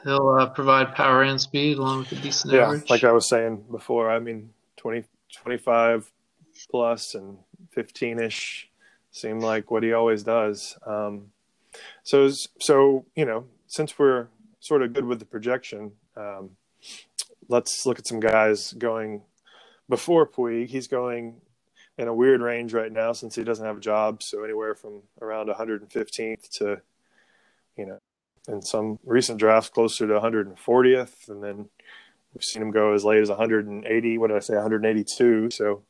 He'll 0.04 0.30
uh, 0.30 0.48
provide 0.48 0.96
power 0.96 1.24
and 1.24 1.40
speed 1.40 1.78
along 1.78 2.00
with 2.00 2.12
a 2.14 2.16
decent 2.16 2.54
yeah, 2.54 2.64
average. 2.64 2.90
like 2.90 3.04
I 3.04 3.12
was 3.12 3.28
saying 3.28 3.66
before, 3.72 4.10
I 4.10 4.20
mean, 4.20 4.52
20, 4.78 5.04
25 5.34 6.12
plus 6.70 7.16
and 7.16 7.38
15 7.72 8.20
ish 8.20 8.70
seemed 9.16 9.42
like 9.42 9.72
what 9.72 9.82
he 9.82 9.94
always 9.94 10.24
does. 10.24 10.78
Um, 10.86 11.28
so, 12.04 12.30
so 12.60 13.06
you 13.16 13.26
know, 13.26 13.46
since 13.68 13.98
we're 13.98 14.28
sort 14.60 14.82
of 14.82 14.92
good 14.92 15.06
with 15.06 15.20
the 15.20 15.26
projection, 15.26 15.94
um, 16.18 16.52
let's 17.48 17.86
look 17.86 17.98
at 17.98 18.08
some 18.08 18.20
guys 18.20 18.74
going 18.74 19.22
before 19.88 20.28
Puig. 20.28 20.68
He's 20.68 20.88
going 20.88 21.36
in 21.98 22.10
a 22.10 22.14
weird 22.14 22.42
range 22.42 22.74
right 22.74 22.92
now 22.92 23.14
since 23.14 23.36
he 23.36 23.44
doesn't 23.46 23.66
have 23.66 23.78
a 23.78 23.82
job. 23.82 24.22
So 24.22 24.44
anywhere 24.44 24.76
from 24.76 25.04
around 25.22 25.48
115th 25.48 26.50
to, 26.58 26.82
you 27.78 27.86
know, 27.86 28.00
in 28.50 28.62
some 28.62 29.00
recent 29.06 29.40
drafts 29.40 29.70
closer 29.70 30.08
to 30.08 30.20
140th, 30.20 31.30
and 31.30 31.42
then 31.42 31.70
we've 32.34 32.44
seen 32.44 32.62
him 32.62 32.72
go 32.72 32.94
as 32.94 33.06
late 33.06 33.22
as 33.22 33.30
180. 33.30 34.18
What 34.18 34.28
did 34.28 34.38
I 34.38 34.42
say? 34.42 34.56
182. 34.56 35.52
So 35.52 35.84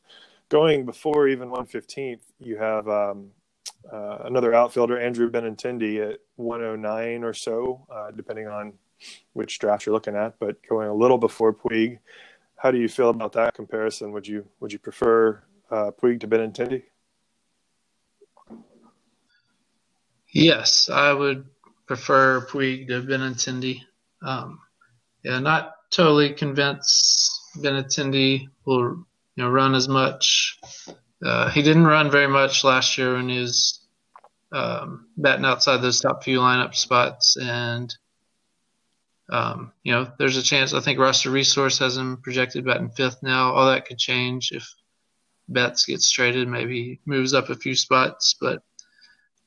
going 0.48 0.84
before 0.84 1.28
even 1.28 1.48
115th, 1.48 2.20
you 2.38 2.56
have 2.56 2.88
um, 2.88 3.30
uh, 3.92 4.18
another 4.24 4.54
outfielder, 4.54 4.98
Andrew 4.98 5.30
Benintendi, 5.30 6.12
at 6.12 6.20
109 6.36 7.24
or 7.24 7.34
so, 7.34 7.86
uh, 7.92 8.10
depending 8.10 8.46
on 8.46 8.72
which 9.32 9.58
draft 9.58 9.86
you're 9.86 9.92
looking 9.92 10.16
at, 10.16 10.38
but 10.38 10.56
going 10.68 10.88
a 10.88 10.94
little 10.94 11.18
before 11.18 11.52
Puig. 11.52 11.98
How 12.56 12.70
do 12.70 12.78
you 12.78 12.88
feel 12.88 13.10
about 13.10 13.32
that 13.32 13.54
comparison? 13.54 14.12
Would 14.12 14.26
you 14.26 14.46
would 14.60 14.72
you 14.72 14.78
prefer 14.78 15.42
uh, 15.70 15.90
Puig 15.90 16.20
to 16.20 16.28
Benintendi? 16.28 16.82
Yes, 20.32 20.88
I 20.90 21.12
would 21.12 21.46
prefer 21.86 22.46
Puig 22.46 22.88
to 22.88 23.02
Benintendi. 23.02 23.80
Um, 24.22 24.60
yeah, 25.22 25.38
not 25.38 25.74
totally 25.90 26.32
convinced 26.32 27.30
Benintendi 27.58 28.48
will 28.64 29.06
you 29.36 29.44
know 29.44 29.50
run 29.50 29.74
as 29.74 29.88
much. 29.88 30.58
Uh, 31.24 31.50
he 31.50 31.62
didn't 31.62 31.86
run 31.86 32.10
very 32.10 32.28
much 32.28 32.64
last 32.64 32.98
year 32.98 33.14
when 33.14 33.28
he 33.28 33.40
was 33.40 33.80
um, 34.52 35.06
batting 35.16 35.44
outside 35.46 35.78
those 35.78 36.00
top 36.00 36.24
few 36.24 36.40
lineup 36.40 36.74
spots, 36.74 37.36
and 37.40 37.94
Um, 39.28 39.72
you 39.82 39.92
know, 39.92 40.12
there's 40.18 40.36
a 40.36 40.42
chance. 40.42 40.72
I 40.72 40.80
think 40.80 40.98
roster 41.00 41.30
resource 41.30 41.78
has 41.80 41.96
him 41.96 42.18
projected 42.22 42.64
batting 42.64 42.90
fifth 42.90 43.22
now. 43.22 43.52
All 43.52 43.66
that 43.66 43.86
could 43.86 43.98
change 43.98 44.52
if 44.52 44.68
Betts 45.48 45.86
gets 45.86 46.10
traded. 46.10 46.48
Maybe 46.48 47.00
moves 47.06 47.34
up 47.34 47.50
a 47.50 47.56
few 47.56 47.74
spots, 47.74 48.36
but 48.40 48.58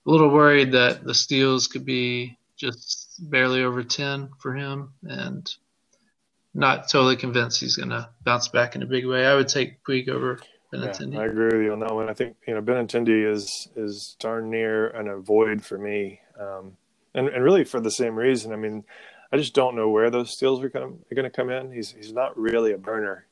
a 0.06 0.12
little 0.12 0.30
worried 0.30 0.74
that 0.74 1.04
the 1.06 1.14
steals 1.14 1.68
could 1.68 1.86
be 1.86 2.38
just 2.58 3.16
barely 3.20 3.64
over 3.64 3.84
10 3.84 4.30
for 4.40 4.54
him 4.54 4.94
and 5.04 5.50
not 6.54 6.90
totally 6.90 7.16
convinced 7.16 7.60
he's 7.60 7.76
going 7.76 7.90
to 7.90 8.10
bounce 8.24 8.48
back 8.48 8.76
in 8.76 8.84
a 8.84 8.88
big 8.88 9.06
way. 9.06 9.26
I 9.26 9.36
would 9.36 9.48
take 9.48 9.84
Puig 9.84 10.10
over 10.10 10.40
Benintendi. 10.74 11.14
Yeah, 11.14 11.22
I 11.22 11.26
agree 11.26 11.58
with 11.58 11.66
you 11.66 11.74
on 11.74 11.80
that 11.80 11.94
one. 11.94 12.10
I 12.10 12.14
think, 12.14 12.36
you 12.48 12.54
know, 12.54 12.62
Benintendi 12.62 13.32
is, 13.32 13.70
is 13.76 14.16
darn 14.20 14.50
near 14.50 14.88
an 14.90 15.08
avoid 15.08 15.64
for 15.64 15.78
me. 15.78 16.22
Um, 16.40 16.78
and, 17.14 17.28
and 17.28 17.44
really 17.44 17.64
for 17.64 17.80
the 17.80 17.92
same 17.92 18.16
reason. 18.16 18.52
I 18.52 18.56
mean, 18.56 18.84
I 19.32 19.38
just 19.38 19.54
don't 19.54 19.76
know 19.76 19.90
where 19.90 20.10
those 20.10 20.32
steals 20.32 20.64
are 20.64 20.70
going 20.70 21.00
to 21.16 21.30
come 21.30 21.50
in. 21.50 21.72
He's, 21.72 21.92
he's 21.92 22.14
not 22.14 22.38
really 22.38 22.72
a 22.72 22.78
burner. 22.78 23.26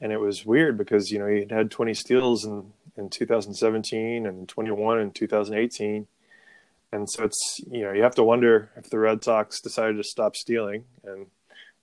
And 0.00 0.12
it 0.12 0.18
was 0.18 0.44
weird 0.44 0.76
because, 0.76 1.10
you 1.10 1.18
know, 1.18 1.26
he 1.26 1.46
had 1.48 1.70
20 1.70 1.94
steals 1.94 2.44
in, 2.44 2.72
in 2.96 3.08
2017 3.08 4.26
and 4.26 4.48
21 4.48 5.00
in 5.00 5.10
2018 5.12 6.06
and 6.92 7.08
so 7.08 7.24
it's 7.24 7.60
you 7.70 7.82
know 7.82 7.92
you 7.92 8.02
have 8.02 8.14
to 8.14 8.22
wonder 8.22 8.70
if 8.76 8.90
the 8.90 8.98
Red 8.98 9.24
Sox 9.24 9.60
decided 9.60 9.96
to 9.96 10.04
stop 10.04 10.36
stealing, 10.36 10.84
and 11.04 11.26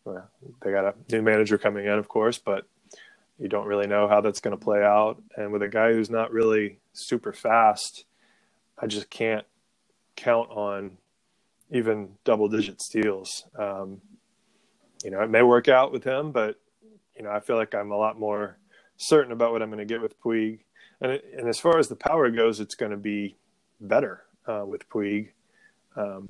well, 0.09 0.29
they 0.61 0.71
got 0.71 0.85
a 0.85 0.93
new 1.11 1.21
manager 1.21 1.57
coming 1.57 1.85
in, 1.85 1.93
of 1.93 2.07
course, 2.07 2.37
but 2.37 2.65
you 3.37 3.47
don't 3.47 3.67
really 3.67 3.87
know 3.87 4.07
how 4.07 4.21
that's 4.21 4.41
going 4.41 4.57
to 4.57 4.63
play 4.63 4.83
out. 4.83 5.21
And 5.37 5.51
with 5.51 5.63
a 5.63 5.67
guy 5.67 5.93
who's 5.93 6.09
not 6.09 6.31
really 6.31 6.79
super 6.93 7.31
fast, 7.31 8.05
I 8.77 8.87
just 8.87 9.09
can't 9.09 9.45
count 10.15 10.49
on 10.49 10.97
even 11.71 12.09
double 12.23 12.49
digit 12.49 12.81
steals. 12.81 13.45
Um, 13.57 14.01
you 15.03 15.11
know, 15.11 15.21
it 15.21 15.29
may 15.29 15.43
work 15.43 15.67
out 15.67 15.91
with 15.91 16.03
him, 16.03 16.31
but 16.31 16.59
you 17.15 17.23
know, 17.23 17.31
I 17.31 17.39
feel 17.39 17.55
like 17.55 17.75
I'm 17.75 17.91
a 17.91 17.97
lot 17.97 18.19
more 18.19 18.57
certain 18.97 19.31
about 19.31 19.51
what 19.51 19.61
I'm 19.61 19.69
going 19.69 19.79
to 19.79 19.93
get 19.93 20.01
with 20.01 20.19
Puig. 20.21 20.59
And, 21.01 21.13
it, 21.13 21.25
and 21.37 21.47
as 21.47 21.59
far 21.59 21.79
as 21.79 21.87
the 21.87 21.95
power 21.95 22.29
goes, 22.29 22.59
it's 22.59 22.75
going 22.75 22.91
to 22.91 22.97
be 22.97 23.37
better 23.79 24.23
uh, 24.47 24.65
with 24.65 24.89
Puig. 24.89 25.29
Um, 25.95 26.29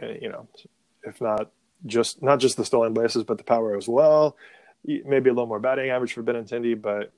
eh, 0.00 0.18
you 0.20 0.28
know, 0.28 0.48
if 1.02 1.20
not 1.20 1.50
just 1.86 2.22
not 2.22 2.40
just 2.40 2.56
the 2.56 2.64
stolen 2.64 2.94
bases, 2.94 3.24
but 3.24 3.38
the 3.38 3.44
power 3.44 3.76
as 3.76 3.88
well. 3.88 4.36
Maybe 4.84 5.30
a 5.30 5.32
little 5.32 5.46
more 5.46 5.60
batting 5.60 5.90
average 5.90 6.12
for 6.12 6.22
Benintendi, 6.22 6.80
but 6.80 7.12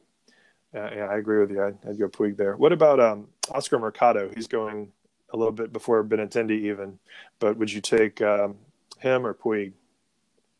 uh, 0.74 0.90
yeah, 0.94 1.06
I 1.10 1.16
agree 1.16 1.40
with 1.40 1.50
you. 1.50 1.62
I'd, 1.62 1.78
I'd 1.88 1.98
go 1.98 2.08
Puig 2.08 2.36
there. 2.36 2.56
What 2.56 2.72
about 2.72 3.00
um, 3.00 3.28
Oscar 3.50 3.78
Mercado? 3.78 4.30
He's 4.34 4.46
going 4.46 4.92
a 5.32 5.36
little 5.36 5.52
bit 5.52 5.72
before 5.72 6.04
Benintendi 6.04 6.62
even, 6.66 6.98
but 7.40 7.56
would 7.56 7.72
you 7.72 7.80
take 7.80 8.20
um, 8.22 8.56
him 8.98 9.26
or 9.26 9.34
Puig 9.34 9.72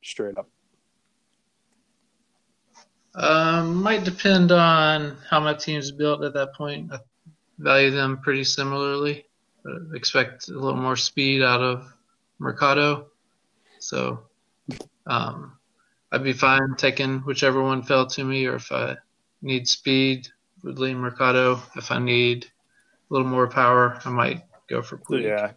straight 0.03 0.37
up? 0.37 0.49
Um, 3.14 3.83
might 3.83 4.05
depend 4.05 4.53
on 4.53 5.16
how 5.31 5.40
my 5.40 5.55
team's 5.55 5.90
built 5.90 6.23
at 6.23 6.35
that 6.35 6.55
point. 6.55 6.92
I 6.92 6.99
value 7.59 7.90
them 7.90 8.19
pretty 8.19 8.45
similarly 8.45 9.27
expect 9.95 10.49
a 10.49 10.53
little 10.53 10.81
more 10.81 10.97
speed 10.97 11.42
out 11.42 11.61
of 11.61 11.92
Mercado. 12.38 13.07
So 13.87 14.25
um, 15.07 15.53
I'd 16.11 16.25
be 16.25 16.33
fine 16.33 16.75
taking 16.77 17.20
whichever 17.20 17.62
one 17.62 17.85
fell 17.85 18.05
to 18.09 18.25
me, 18.25 18.46
or 18.46 18.57
if 18.57 18.72
I 18.72 18.96
need 19.42 19.68
speed, 19.68 20.27
would 20.64 20.81
lean 20.81 20.99
Mercado. 20.99 21.62
If 21.77 21.92
I 21.92 22.01
need 22.01 22.46
a 22.46 23.14
little 23.14 23.29
more 23.29 23.46
power, 23.46 24.01
I 24.05 24.11
might 24.11 24.42
go 24.68 24.83
for 24.83 24.99
Puig. 24.99 25.22
Yeah, 25.22 25.53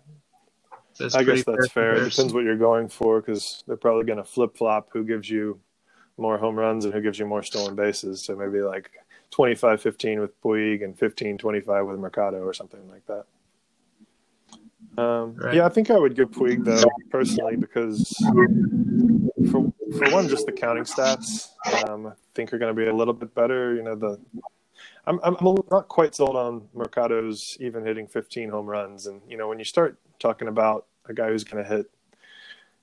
I 1.15 1.23
guess 1.23 1.43
that's 1.43 1.71
fair. 1.71 1.95
It 1.95 2.09
depends 2.11 2.31
what 2.31 2.43
you're 2.43 2.55
going 2.55 2.87
for 2.87 3.19
because 3.19 3.63
they're 3.65 3.77
probably 3.77 4.05
going 4.05 4.17
to 4.17 4.23
flip 4.23 4.55
flop 4.55 4.89
who 4.93 5.03
gives 5.03 5.27
you 5.27 5.59
more 6.17 6.37
home 6.37 6.55
runs 6.55 6.85
and 6.85 6.93
who 6.93 7.01
gives 7.01 7.17
you 7.17 7.25
more 7.25 7.41
stolen 7.41 7.75
bases. 7.75 8.21
So 8.21 8.35
maybe 8.35 8.61
like 8.61 8.91
25 9.31 9.81
15 9.81 10.19
with 10.19 10.39
Puig 10.43 10.83
and 10.83 10.97
15 10.97 11.39
25 11.39 11.85
with 11.87 11.99
Mercado 11.99 12.43
or 12.43 12.53
something 12.53 12.87
like 12.91 13.07
that. 13.07 13.25
Um, 14.97 15.35
right. 15.35 15.55
Yeah, 15.55 15.65
I 15.65 15.69
think 15.69 15.89
I 15.91 15.97
would 15.97 16.15
give 16.15 16.31
Puig 16.31 16.65
though 16.65 16.83
personally 17.09 17.55
because 17.55 18.13
for 19.51 19.71
for 19.97 20.11
one, 20.11 20.27
just 20.27 20.45
the 20.45 20.51
counting 20.51 20.83
stats 20.83 21.49
um, 21.87 22.07
I 22.07 22.11
think 22.35 22.53
are 22.53 22.57
going 22.57 22.75
to 22.75 22.79
be 22.79 22.87
a 22.87 22.93
little 22.93 23.13
bit 23.13 23.33
better. 23.33 23.75
You 23.75 23.83
know, 23.83 23.95
the 23.95 24.19
I'm 25.05 25.19
I'm 25.23 25.37
not 25.71 25.87
quite 25.87 26.15
sold 26.15 26.35
on 26.35 26.67
Mercado's 26.73 27.57
even 27.59 27.85
hitting 27.85 28.07
15 28.07 28.49
home 28.49 28.67
runs, 28.67 29.07
and 29.07 29.21
you 29.27 29.37
know 29.37 29.47
when 29.47 29.59
you 29.59 29.65
start 29.65 29.97
talking 30.19 30.47
about 30.47 30.85
a 31.05 31.13
guy 31.13 31.29
who's 31.29 31.43
going 31.43 31.63
to 31.63 31.69
hit, 31.69 31.89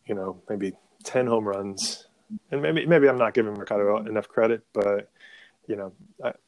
you 0.06 0.14
know, 0.14 0.40
maybe 0.48 0.72
10 1.04 1.26
home 1.26 1.46
runs, 1.46 2.06
and 2.50 2.62
maybe 2.62 2.86
maybe 2.86 3.08
I'm 3.08 3.18
not 3.18 3.34
giving 3.34 3.54
Mercado 3.54 3.98
enough 3.98 4.28
credit, 4.28 4.64
but 4.72 5.10
you 5.68 5.76
know, 5.76 5.92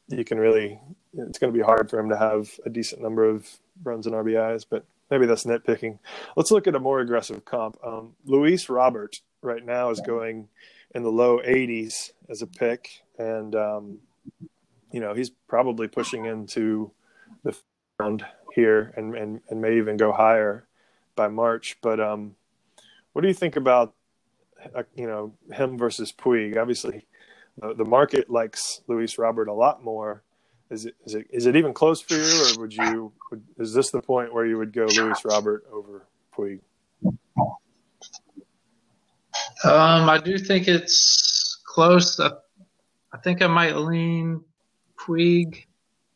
you 0.08 0.24
can 0.24 0.38
really 0.38 0.80
it's 1.14 1.38
going 1.38 1.52
to 1.52 1.56
be 1.56 1.64
hard 1.64 1.90
for 1.90 1.98
him 1.98 2.08
to 2.08 2.16
have 2.16 2.50
a 2.64 2.70
decent 2.70 3.02
number 3.02 3.24
of 3.24 3.48
runs 3.82 4.06
and 4.06 4.14
RBIs, 4.14 4.64
but 4.68 4.84
maybe 5.10 5.26
that's 5.26 5.44
nitpicking. 5.44 5.98
Let's 6.36 6.50
look 6.50 6.66
at 6.66 6.74
a 6.74 6.80
more 6.80 7.00
aggressive 7.00 7.44
comp. 7.44 7.78
Um, 7.84 8.14
Luis 8.24 8.68
Robert 8.68 9.20
right 9.42 9.64
now 9.64 9.90
is 9.90 10.00
going 10.00 10.48
in 10.94 11.02
the 11.02 11.12
low 11.12 11.38
80s 11.38 12.12
as 12.28 12.42
a 12.42 12.46
pick, 12.46 13.02
and 13.18 13.54
um, 13.54 13.98
you 14.90 15.00
know 15.00 15.14
he's 15.14 15.30
probably 15.48 15.88
pushing 15.88 16.24
into 16.26 16.90
the 17.44 17.56
round 17.98 18.24
here, 18.54 18.92
and, 18.96 19.14
and 19.14 19.40
and 19.48 19.60
may 19.60 19.76
even 19.76 19.96
go 19.96 20.12
higher 20.12 20.66
by 21.16 21.28
March. 21.28 21.78
But 21.82 22.00
um, 22.00 22.36
what 23.12 23.22
do 23.22 23.28
you 23.28 23.34
think 23.34 23.56
about 23.56 23.94
uh, 24.74 24.84
you 24.94 25.06
know 25.06 25.34
him 25.52 25.78
versus 25.78 26.12
Puig? 26.12 26.56
Obviously, 26.56 27.06
the, 27.58 27.74
the 27.74 27.84
market 27.84 28.30
likes 28.30 28.82
Luis 28.88 29.18
Robert 29.18 29.48
a 29.48 29.54
lot 29.54 29.82
more 29.84 30.22
is 30.70 30.84
it 30.86 30.94
is 31.06 31.14
it 31.14 31.26
is 31.30 31.46
it 31.46 31.56
even 31.56 31.72
close 31.72 32.00
for 32.00 32.14
you, 32.14 32.42
or 32.42 32.60
would 32.60 32.74
you? 32.74 33.12
Would, 33.30 33.42
is 33.58 33.72
this 33.72 33.90
the 33.90 34.02
point 34.02 34.32
where 34.34 34.44
you 34.44 34.58
would 34.58 34.72
go 34.72 34.84
Luis 34.84 35.24
Robert 35.24 35.64
over 35.72 36.06
Puig? 36.36 36.60
Um, 39.64 40.08
I 40.08 40.18
do 40.18 40.38
think 40.38 40.68
it's 40.68 41.60
close. 41.64 42.20
I, 42.20 42.30
I 43.12 43.18
think 43.18 43.42
I 43.42 43.46
might 43.46 43.76
lean 43.76 44.42
Puig 44.96 45.64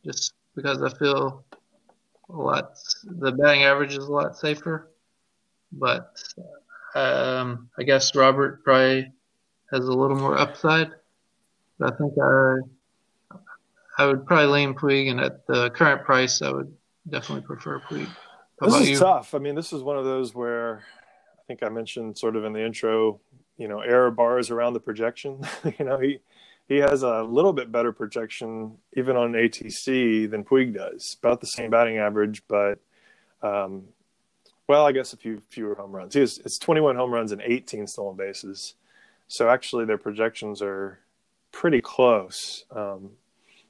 just 0.04 0.34
because 0.54 0.82
I 0.82 0.90
feel 0.90 1.44
a 2.28 2.36
lot. 2.36 2.74
The 3.04 3.32
batting 3.32 3.62
average 3.62 3.92
is 3.92 4.04
a 4.04 4.12
lot 4.12 4.36
safer, 4.36 4.90
but 5.72 6.16
um, 6.94 7.70
I 7.78 7.84
guess 7.84 8.14
Robert 8.14 8.62
probably 8.64 9.12
has 9.70 9.86
a 9.86 9.92
little 9.92 10.18
more 10.18 10.36
upside. 10.36 10.90
But 11.78 11.94
I 11.94 11.96
think 11.96 12.12
I 12.22 12.56
I 14.02 14.06
would 14.06 14.26
probably 14.26 14.46
lean 14.46 14.74
Puig, 14.74 15.08
and 15.08 15.20
at 15.20 15.46
the 15.46 15.70
current 15.70 16.04
price, 16.04 16.42
I 16.42 16.50
would 16.50 16.74
definitely 17.08 17.46
prefer 17.46 17.78
Puig. 17.78 18.08
How 18.60 18.66
this 18.66 18.80
is 18.80 18.90
you? 18.90 18.98
tough. 18.98 19.32
I 19.32 19.38
mean, 19.38 19.54
this 19.54 19.72
is 19.72 19.82
one 19.82 19.96
of 19.96 20.04
those 20.04 20.34
where 20.34 20.78
I 21.38 21.42
think 21.46 21.62
I 21.62 21.68
mentioned 21.68 22.18
sort 22.18 22.34
of 22.34 22.44
in 22.44 22.52
the 22.52 22.64
intro, 22.64 23.20
you 23.56 23.68
know, 23.68 23.78
error 23.78 24.10
bars 24.10 24.50
around 24.50 24.72
the 24.72 24.80
projection. 24.80 25.46
you 25.78 25.84
know, 25.84 26.00
he 26.00 26.18
he 26.66 26.78
has 26.78 27.04
a 27.04 27.22
little 27.22 27.52
bit 27.52 27.70
better 27.70 27.92
projection 27.92 28.76
even 28.96 29.16
on 29.16 29.34
ATC 29.34 30.28
than 30.28 30.44
Puig 30.44 30.74
does. 30.74 31.16
About 31.22 31.40
the 31.40 31.46
same 31.46 31.70
batting 31.70 31.98
average, 31.98 32.42
but 32.48 32.80
um, 33.40 33.84
well, 34.66 34.84
I 34.84 34.90
guess 34.90 35.12
a 35.12 35.16
few 35.16 35.40
fewer 35.50 35.76
home 35.76 35.92
runs. 35.92 36.14
He 36.14 36.20
has, 36.20 36.38
it's 36.38 36.58
21 36.58 36.96
home 36.96 37.12
runs 37.12 37.30
and 37.30 37.40
18 37.40 37.86
stolen 37.86 38.16
bases. 38.16 38.74
So 39.28 39.48
actually, 39.48 39.84
their 39.84 39.98
projections 39.98 40.60
are 40.60 40.98
pretty 41.52 41.80
close. 41.80 42.64
Um, 42.74 43.10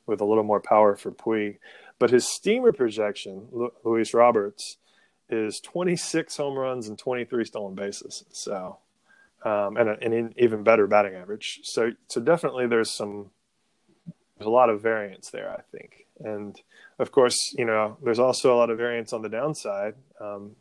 with 0.07 0.21
a 0.21 0.25
little 0.25 0.45
more 0.45 0.61
power 0.61 0.97
for 0.97 1.11
Puig. 1.11 1.59
But 1.99 2.11
his 2.11 2.27
steamer 2.27 2.73
projection, 2.73 3.49
Luis 3.85 4.13
Roberts, 4.15 4.79
is 5.29 5.61
26 5.61 6.37
home 6.37 6.59
runs 6.59 6.89
and 6.89 6.99
23 6.99 7.45
stolen 7.45 7.75
bases. 7.75 8.25
So, 8.33 8.79
um, 9.45 9.77
and, 9.77 9.89
a, 9.89 9.97
and 10.03 10.13
an 10.13 10.35
even 10.37 10.63
better 10.63 10.87
batting 10.87 11.15
average. 11.15 11.61
So, 11.65 11.93
so 12.09 12.21
definitely 12.21 12.67
there's 12.67 12.95
some, 12.95 13.31
there's 14.37 14.47
a 14.47 14.51
lot 14.51 14.69
of 14.69 14.83
variance 14.83 15.31
there, 15.31 15.51
I 15.51 15.63
think. 15.77 16.07
And 16.21 16.61
of 16.99 17.13
course, 17.13 17.55
you 17.57 17.65
know, 17.65 17.97
there's 18.03 18.19
also 18.19 18.55
a 18.55 18.59
lot 18.59 18.71
of 18.71 18.79
variance 18.79 19.13
on 19.13 19.23
the 19.23 19.29
downside. 19.29 19.95
Um, 20.21 20.57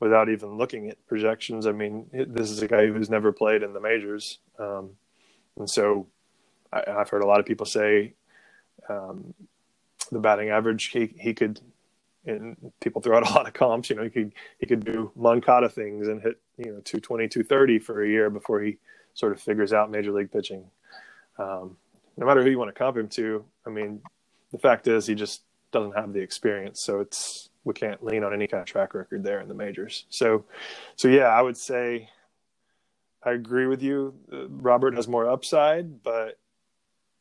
without 0.00 0.28
even 0.28 0.58
looking 0.58 0.88
at 0.88 1.06
projections, 1.06 1.66
I 1.66 1.72
mean, 1.72 2.06
this 2.12 2.50
is 2.50 2.62
a 2.62 2.68
guy 2.68 2.86
who's 2.86 3.10
never 3.10 3.32
played 3.32 3.62
in 3.62 3.72
the 3.72 3.80
majors, 3.80 4.38
um, 4.58 4.90
and 5.56 5.68
so 5.68 6.06
I, 6.72 6.82
have 6.86 7.08
heard 7.08 7.22
a 7.22 7.26
lot 7.26 7.40
of 7.40 7.46
people 7.46 7.66
say 7.66 8.14
um, 8.88 9.34
the 10.10 10.18
batting 10.18 10.50
average. 10.50 10.86
He 10.86 11.14
he 11.18 11.34
could, 11.34 11.60
and 12.24 12.56
people 12.80 13.00
throw 13.00 13.16
out 13.16 13.28
a 13.28 13.32
lot 13.32 13.46
of 13.46 13.54
comps. 13.54 13.90
You 13.90 13.96
know, 13.96 14.04
he 14.04 14.10
could 14.10 14.32
he 14.58 14.66
could 14.66 14.84
do 14.84 15.12
Moncada 15.16 15.68
things 15.68 16.08
and 16.08 16.22
hit 16.22 16.40
you 16.56 16.72
know 16.72 16.80
220, 16.80 17.28
230 17.28 17.78
for 17.78 18.02
a 18.02 18.08
year 18.08 18.30
before 18.30 18.60
he 18.60 18.78
sort 19.14 19.32
of 19.32 19.40
figures 19.40 19.72
out 19.72 19.90
major 19.90 20.12
league 20.12 20.30
pitching. 20.30 20.64
Um, 21.38 21.76
no 22.16 22.26
matter 22.26 22.42
who 22.42 22.50
you 22.50 22.58
want 22.58 22.74
to 22.74 22.78
comp 22.78 22.96
him 22.96 23.08
to, 23.08 23.44
I 23.66 23.70
mean, 23.70 24.00
the 24.52 24.58
fact 24.58 24.88
is 24.88 25.06
he 25.06 25.14
just 25.14 25.42
doesn't 25.70 25.96
have 25.96 26.12
the 26.12 26.20
experience. 26.20 26.80
So 26.80 27.00
it's 27.00 27.50
we 27.64 27.74
can't 27.74 28.02
lean 28.04 28.24
on 28.24 28.32
any 28.32 28.46
kind 28.46 28.60
of 28.60 28.66
track 28.66 28.94
record 28.94 29.22
there 29.22 29.40
in 29.40 29.48
the 29.48 29.54
majors. 29.54 30.06
So, 30.08 30.44
so 30.94 31.08
yeah, 31.08 31.24
I 31.24 31.42
would 31.42 31.56
say 31.56 32.08
I 33.22 33.32
agree 33.32 33.66
with 33.66 33.82
you. 33.82 34.14
Robert 34.48 34.94
has 34.94 35.08
more 35.08 35.28
upside, 35.28 36.02
but 36.04 36.38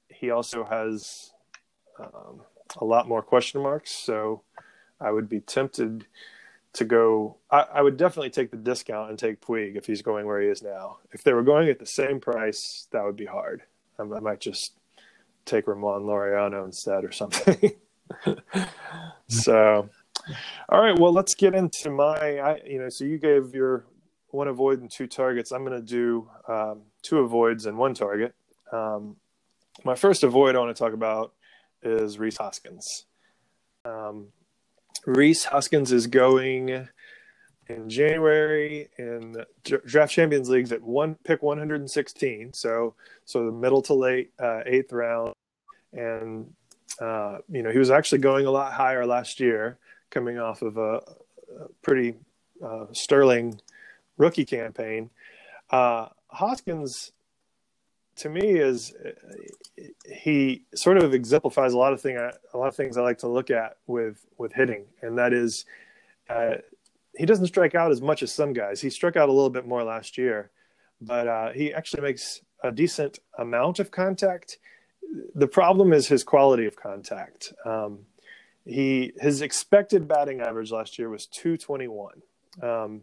he 0.07 0.29
also 0.29 0.63
has 0.63 1.33
um, 1.99 2.41
a 2.77 2.85
lot 2.85 3.07
more 3.07 3.21
question 3.21 3.61
marks. 3.61 3.91
So 3.91 4.41
I 4.99 5.11
would 5.11 5.29
be 5.29 5.39
tempted 5.39 6.05
to 6.73 6.85
go. 6.85 7.37
I, 7.49 7.65
I, 7.75 7.81
would 7.81 7.97
definitely 7.97 8.29
take 8.29 8.51
the 8.51 8.57
discount 8.57 9.09
and 9.09 9.17
take 9.17 9.41
Puig 9.41 9.77
if 9.77 9.85
he's 9.85 10.01
going 10.01 10.25
where 10.25 10.41
he 10.41 10.47
is 10.47 10.61
now. 10.61 10.97
If 11.11 11.23
they 11.23 11.33
were 11.33 11.43
going 11.43 11.69
at 11.69 11.79
the 11.79 11.85
same 11.85 12.19
price, 12.19 12.87
that 12.91 13.03
would 13.03 13.15
be 13.15 13.25
hard. 13.25 13.63
I, 13.97 14.03
I 14.03 14.19
might 14.19 14.41
just 14.41 14.73
take 15.45 15.67
Ramon 15.67 16.03
Laureano 16.03 16.65
instead 16.65 17.05
or 17.05 17.11
something. 17.11 17.71
so, 19.29 19.89
all 20.69 20.81
right. 20.81 20.97
Well, 20.97 21.13
let's 21.13 21.35
get 21.35 21.55
into 21.55 21.89
my. 21.89 22.39
I, 22.39 22.61
you 22.65 22.79
know, 22.79 22.89
so 22.89 23.05
you 23.05 23.17
gave 23.17 23.53
your 23.53 23.85
one 24.31 24.47
avoid 24.47 24.81
and 24.81 24.91
two 24.91 25.07
targets. 25.07 25.51
I'm 25.51 25.65
going 25.65 25.79
to 25.79 25.85
do 25.85 26.29
um, 26.47 26.81
two 27.01 27.19
avoids 27.19 27.65
and 27.65 27.77
one 27.77 27.93
target. 27.93 28.35
Um, 28.71 29.15
my 29.83 29.95
first 29.95 30.23
avoid 30.23 30.55
I 30.55 30.59
want 30.59 30.75
to 30.75 30.79
talk 30.79 30.93
about 30.93 31.33
is 31.85 32.17
Rhys 32.19 32.37
Hoskins. 32.37 33.05
Um, 33.85 34.27
Rhys 35.05 35.45
Hoskins 35.45 35.91
is 35.91 36.07
going 36.07 36.87
in 37.67 37.89
January 37.89 38.89
in 38.97 39.43
draft 39.63 40.13
champions 40.13 40.49
leagues 40.49 40.71
at 40.71 40.81
one 40.81 41.15
pick 41.23 41.41
116. 41.41 42.53
So, 42.53 42.95
so 43.25 43.45
the 43.45 43.51
middle 43.51 43.81
to 43.83 43.93
late 43.93 44.31
uh, 44.39 44.61
eighth 44.65 44.91
round. 44.91 45.33
And, 45.93 46.53
uh, 46.99 47.39
you 47.49 47.63
know, 47.63 47.71
he 47.71 47.79
was 47.79 47.91
actually 47.91 48.19
going 48.19 48.45
a 48.45 48.51
lot 48.51 48.73
higher 48.73 49.05
last 49.05 49.39
year 49.39 49.77
coming 50.09 50.37
off 50.37 50.61
of 50.61 50.77
a, 50.77 51.01
a 51.59 51.67
pretty 51.81 52.15
uh, 52.63 52.85
sterling 52.91 53.59
rookie 54.17 54.45
campaign. 54.45 55.09
Uh, 55.69 56.07
Hoskins 56.27 57.11
to 58.17 58.29
me 58.29 58.41
is 58.41 58.93
he 60.09 60.63
sort 60.73 60.97
of 60.97 61.13
exemplifies 61.13 61.73
a 61.73 61.77
lot 61.77 61.93
of 61.93 62.01
thing 62.01 62.17
a 62.17 62.57
lot 62.57 62.67
of 62.67 62.75
things 62.75 62.97
I 62.97 63.01
like 63.01 63.19
to 63.19 63.27
look 63.27 63.51
at 63.51 63.77
with 63.87 64.25
with 64.37 64.53
hitting, 64.53 64.85
and 65.01 65.17
that 65.17 65.33
is 65.33 65.65
uh, 66.29 66.55
he 67.17 67.25
doesn't 67.25 67.47
strike 67.47 67.75
out 67.75 67.91
as 67.91 68.01
much 68.01 68.23
as 68.23 68.33
some 68.33 68.53
guys. 68.53 68.81
He 68.81 68.89
struck 68.89 69.15
out 69.15 69.29
a 69.29 69.31
little 69.31 69.49
bit 69.49 69.67
more 69.67 69.83
last 69.83 70.17
year, 70.17 70.51
but 71.01 71.27
uh, 71.27 71.51
he 71.51 71.73
actually 71.73 72.03
makes 72.03 72.41
a 72.63 72.71
decent 72.71 73.19
amount 73.37 73.79
of 73.79 73.91
contact. 73.91 74.57
The 75.33 75.47
problem 75.47 75.93
is 75.93 76.07
his 76.07 76.23
quality 76.23 76.65
of 76.65 76.75
contact. 76.75 77.53
Um, 77.65 77.99
he 78.65 79.13
his 79.19 79.41
expected 79.41 80.07
batting 80.07 80.41
average 80.41 80.71
last 80.71 80.97
year 80.97 81.09
was 81.09 81.27
221. 81.27 82.21
Um, 82.61 83.01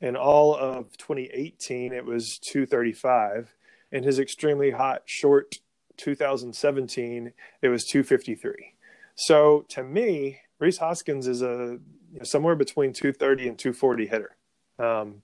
in 0.00 0.16
all 0.16 0.56
of 0.56 0.96
2018, 0.98 1.92
it 1.92 2.04
was 2.04 2.38
235 2.38 3.54
in 3.92 4.02
his 4.02 4.18
extremely 4.18 4.72
hot 4.72 5.02
short 5.04 5.60
2017, 5.96 7.32
it 7.62 7.68
was 7.68 7.84
253. 7.84 8.74
So 9.14 9.64
to 9.68 9.82
me, 9.82 10.40
Rhys 10.58 10.78
Hoskins 10.78 11.26
is 11.26 11.42
a 11.42 11.78
you 12.12 12.18
know, 12.18 12.24
somewhere 12.24 12.56
between 12.56 12.92
230 12.92 13.48
and 13.48 13.58
240 13.58 14.06
hitter. 14.06 14.36
Um, 14.78 15.22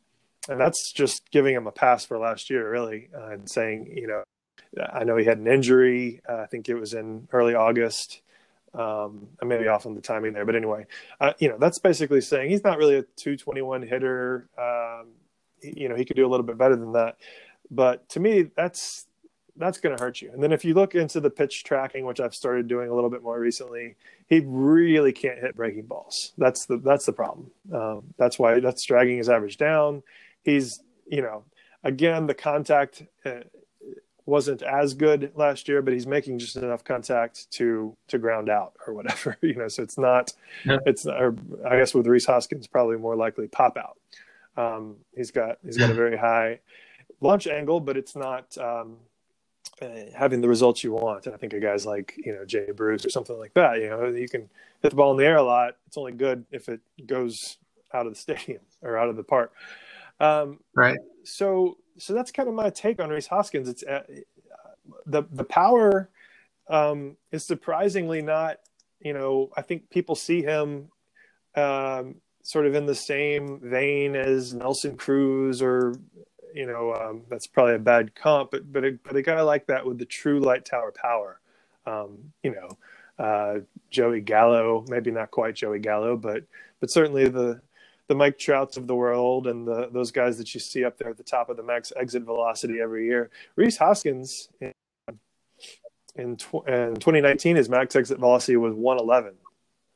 and 0.49 0.61
that's 0.61 0.93
just 0.93 1.31
giving 1.31 1.55
him 1.55 1.67
a 1.67 1.73
pass 1.73 2.05
for 2.05 2.19
last 2.19 2.51
year, 2.51 2.71
really, 2.71 3.09
uh, 3.15 3.31
and 3.31 3.51
saying, 3.51 3.93
you 3.95 4.07
know, 4.07 4.23
I 4.93 5.05
know 5.05 5.17
he 5.17 5.25
had 5.25 5.39
an 5.39 5.47
injury. 5.47 6.21
Uh, 6.29 6.37
I 6.37 6.47
think 6.47 6.69
it 6.69 6.75
was 6.75 6.95
in 6.95 7.29
early 7.33 7.55
August. 7.55 8.23
Um, 8.73 9.29
I 9.43 9.45
may 9.45 9.59
be 9.59 9.69
off 9.69 9.87
on 9.87 9.95
the 9.95 10.01
timing 10.01 10.33
there, 10.33 10.47
but 10.47 10.55
anyway, 10.55 10.87
uh, 11.21 11.33
you 11.39 11.49
know, 11.49 11.59
that's 11.59 11.81
basically 11.81 12.21
saying 12.21 12.51
he's 12.51 12.63
not 12.63 12.79
really 12.79 12.97
a 12.97 13.03
221 13.03 13.83
hitter. 13.83 14.49
Um, 14.57 15.09
you 15.61 15.89
know, 15.89 15.97
he 15.97 16.05
could 16.05 16.17
do 16.17 16.27
a 16.27 16.31
little 16.31 16.47
bit 16.47 16.57
better 16.57 16.77
than 16.77 16.93
that. 16.93 17.17
But 17.71 18.09
to 18.11 18.21
me, 18.21 18.51
that's 18.57 19.07
that's 19.61 19.79
going 19.79 19.97
to 19.97 20.03
hurt 20.03 20.21
you. 20.21 20.31
And 20.33 20.43
then 20.43 20.53
if 20.53 20.65
you 20.65 20.75
look 20.75 20.95
into 20.95 21.21
the 21.21 21.31
pitch 21.31 21.65
tracking, 21.65 22.07
which 22.07 22.19
I've 22.19 22.35
started 22.35 22.67
doing 22.67 22.89
a 22.89 22.95
little 22.95 23.11
bit 23.11 23.23
more 23.23 23.39
recently, 23.39 23.97
he 24.27 24.41
really 24.45 25.13
can't 25.13 25.39
hit 25.39 25.55
breaking 25.55 25.87
balls. 25.87 26.33
That's 26.39 26.67
the 26.67 26.79
that's 26.79 27.07
the 27.07 27.13
problem. 27.13 27.51
Um, 27.73 28.03
that's 28.19 28.39
why 28.39 28.61
that's 28.61 28.85
dragging 28.85 29.19
his 29.19 29.29
average 29.29 29.57
down. 29.57 30.03
He's 30.43 30.81
you 31.07 31.23
know 31.23 31.45
again 31.85 32.27
the 32.27 32.35
contact 32.35 33.03
uh, 33.25 33.41
wasn't 34.27 34.63
as 34.63 34.95
good 34.95 35.33
last 35.35 35.69
year, 35.69 35.83
but 35.83 35.93
he's 35.93 36.07
making 36.07 36.39
just 36.39 36.57
enough 36.57 36.85
contact 36.85 37.51
to 37.53 37.97
to 38.09 38.19
ground 38.19 38.49
out 38.49 38.75
or 38.87 38.95
whatever. 38.95 39.37
you 39.43 39.55
know, 39.55 39.69
so 39.69 39.83
it's 39.83 39.99
not 39.99 40.33
yeah. 40.65 40.79
it's 40.87 41.07
or 41.07 41.37
I 41.69 41.77
guess 41.77 41.95
with 41.95 42.07
Rhys 42.07 42.27
Hoskins 42.27 42.67
probably 42.67 42.97
more 42.97 43.17
likely 43.17 43.49
pop 43.49 43.77
out. 43.77 43.99
Um, 44.57 44.97
he's 45.15 45.31
got 45.31 45.59
he's 45.65 45.77
got 45.77 45.91
a 45.91 45.95
very 45.95 46.17
high 46.17 46.61
launch 47.21 47.47
angle, 47.47 47.81
but 47.81 47.97
it's 47.97 48.17
not 48.17 48.57
um, 48.59 48.97
having 50.15 50.41
the 50.41 50.49
results 50.49 50.85
you 50.85 50.93
want. 50.93 51.27
And 51.27 51.35
I 51.35 51.39
think 51.39 51.53
of 51.53 51.63
guys 51.63 51.87
like 51.87 52.15
you 52.17 52.33
know 52.33 52.45
Jay 52.45 52.71
Bruce 52.73 53.05
or 53.05 53.11
something 53.11 53.39
like 53.39 53.55
that. 53.55 53.81
You 53.81 53.91
know, 53.91 54.07
you 54.07 54.29
can 54.29 54.49
hit 54.83 54.91
the 54.91 54.97
ball 54.97 55.13
in 55.13 55.17
the 55.17 55.25
air 55.25 55.37
a 55.37 55.43
lot. 55.43 55.77
It's 55.87 55.97
only 55.97 56.13
good 56.13 56.45
if 56.51 56.69
it 56.69 56.81
goes 57.07 57.59
out 57.93 58.07
of 58.07 58.15
the 58.15 58.19
stadium 58.21 58.61
or 58.83 58.97
out 58.97 59.09
of 59.09 59.17
the 59.17 59.25
park. 59.25 59.53
Um, 60.19 60.61
right. 60.75 60.99
So 61.25 61.79
so 61.99 62.15
that's 62.15 62.31
kind 62.31 62.49
of 62.49 62.55
my 62.55 62.71
take 62.71 63.01
on 63.01 63.11
Rhys 63.11 63.27
Hoskins. 63.27 63.69
It's 63.69 63.83
uh, 63.83 64.03
the 65.07 65.25
the 65.31 65.45
power 65.45 66.11
um, 66.69 67.17
is 67.33 67.47
surprisingly 67.47 68.23
not. 68.23 68.59
You 69.01 69.15
know, 69.15 69.51
I 69.57 69.63
think 69.63 69.91
people 69.91 70.15
see 70.15 70.43
him 70.43 70.89
um, 71.55 72.17
sort 72.43 72.67
of 72.67 72.75
in 72.75 72.87
the 72.87 72.95
same 72.95 73.61
vein 73.63 74.15
as 74.15 74.55
Nelson 74.55 74.97
Cruz 74.97 75.63
or 75.63 75.95
you 76.55 76.67
know 76.67 76.95
um, 76.95 77.23
that's 77.29 77.47
probably 77.47 77.75
a 77.75 77.79
bad 77.79 78.15
comp, 78.15 78.51
but 78.51 78.73
but 78.73 78.85
a, 78.85 78.99
but 79.03 79.17
a 79.17 79.23
guy 79.23 79.41
like 79.43 79.67
that 79.67 79.85
with 79.87 79.99
the 79.99 80.05
true 80.05 80.41
light 80.41 80.65
tower 80.65 80.93
power, 80.93 81.41
um, 81.87 82.33
you 82.43 82.55
know, 82.55 83.25
uh, 83.25 83.61
Joey 83.91 84.21
Gallo, 84.21 84.85
maybe 84.89 85.11
not 85.11 85.31
quite 85.31 85.55
Joey 85.55 85.79
Gallo, 85.79 86.17
but 86.17 86.45
but 86.81 86.91
certainly 86.91 87.29
the 87.29 87.61
the 88.09 88.15
Mike 88.15 88.39
Trouts 88.39 88.77
of 88.77 88.87
the 88.87 88.95
world 88.95 89.47
and 89.47 89.67
the 89.67 89.89
those 89.93 90.11
guys 90.11 90.39
that 90.39 90.53
you 90.55 90.61
see 90.61 90.85
up 90.85 90.99
there 90.99 91.11
at 91.11 91.17
the 91.17 91.23
top 91.23 91.49
of 91.49 91.57
the 91.57 91.63
max 91.63 91.93
exit 91.97 92.25
velocity 92.25 92.81
every 92.81 93.07
year. 93.07 93.31
Rhys 93.57 93.77
Hoskins 93.77 94.49
in 94.61 94.73
in, 96.17 96.37
tw- 96.37 96.67
in 96.67 96.97
2019 96.97 97.57
his 97.57 97.69
max 97.69 97.95
exit 97.95 98.19
velocity 98.19 98.57
was 98.57 98.75
111 98.75 99.35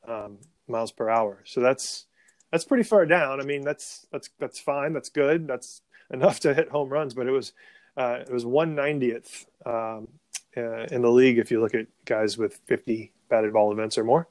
um, 0.07 0.37
miles 0.67 0.91
per 0.91 1.09
hour. 1.09 1.41
So 1.45 1.61
that's 1.61 2.05
that's 2.51 2.65
pretty 2.65 2.83
far 2.83 3.05
down. 3.05 3.41
I 3.41 3.43
mean, 3.43 3.63
that's 3.63 4.07
that's 4.11 4.29
that's 4.39 4.59
fine. 4.59 4.93
That's 4.93 5.09
good. 5.09 5.47
That's 5.47 5.81
enough 6.11 6.39
to 6.41 6.53
hit 6.53 6.69
home 6.69 6.89
runs, 6.89 7.13
but 7.13 7.27
it 7.27 7.31
was 7.31 7.53
uh, 7.97 8.19
it 8.21 8.31
was 8.31 8.45
190th 8.45 9.45
um, 9.65 10.07
uh, 10.57 10.83
in 10.85 11.01
the 11.01 11.09
league 11.09 11.37
if 11.37 11.51
you 11.51 11.61
look 11.61 11.73
at 11.73 11.87
guys 12.05 12.37
with 12.37 12.59
50 12.65 13.11
batted 13.29 13.53
ball 13.53 13.71
events 13.71 13.97
or 13.97 14.03
more. 14.03 14.27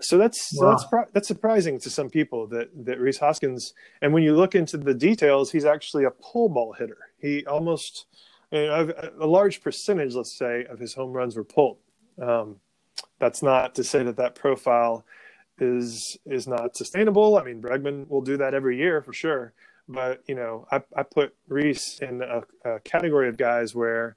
So 0.00 0.18
that's 0.18 0.50
wow. 0.54 0.76
so 0.76 0.88
that's 0.90 1.12
that's 1.12 1.28
surprising 1.28 1.78
to 1.80 1.90
some 1.90 2.10
people 2.10 2.46
that 2.48 2.68
that 2.84 2.98
Rhys 2.98 3.18
Hoskins. 3.18 3.74
And 4.02 4.12
when 4.12 4.22
you 4.22 4.34
look 4.34 4.54
into 4.54 4.76
the 4.76 4.94
details, 4.94 5.52
he's 5.52 5.64
actually 5.64 6.04
a 6.04 6.10
pull 6.10 6.48
ball 6.48 6.74
hitter. 6.78 6.98
He 7.18 7.44
almost 7.46 8.06
you 8.50 8.66
know, 8.66 8.92
a 9.20 9.26
large 9.26 9.60
percentage, 9.62 10.14
let's 10.14 10.36
say, 10.38 10.64
of 10.64 10.78
his 10.78 10.94
home 10.94 11.12
runs 11.12 11.36
were 11.36 11.44
pulled. 11.44 11.78
Um, 12.20 12.56
that's 13.18 13.42
not 13.42 13.74
to 13.76 13.84
say 13.84 14.02
that 14.02 14.16
that 14.16 14.34
profile 14.34 15.04
is 15.58 16.18
is 16.26 16.46
not 16.46 16.76
sustainable. 16.76 17.38
I 17.38 17.44
mean, 17.44 17.62
Bregman 17.62 18.08
will 18.08 18.22
do 18.22 18.36
that 18.36 18.54
every 18.54 18.76
year 18.76 19.02
for 19.02 19.12
sure, 19.12 19.52
but 19.88 20.22
you 20.26 20.34
know, 20.34 20.66
I, 20.70 20.82
I 20.96 21.02
put 21.02 21.34
Rhys 21.48 21.98
in 22.00 22.22
a, 22.22 22.42
a, 22.64 22.80
category 22.80 23.28
of 23.28 23.36
guys 23.36 23.74
where 23.74 24.16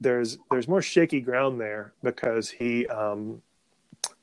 there's 0.00 0.38
there's 0.50 0.68
more 0.68 0.82
shaky 0.82 1.20
ground 1.20 1.60
there 1.60 1.92
because 2.02 2.50
he 2.50 2.86
um, 2.86 3.42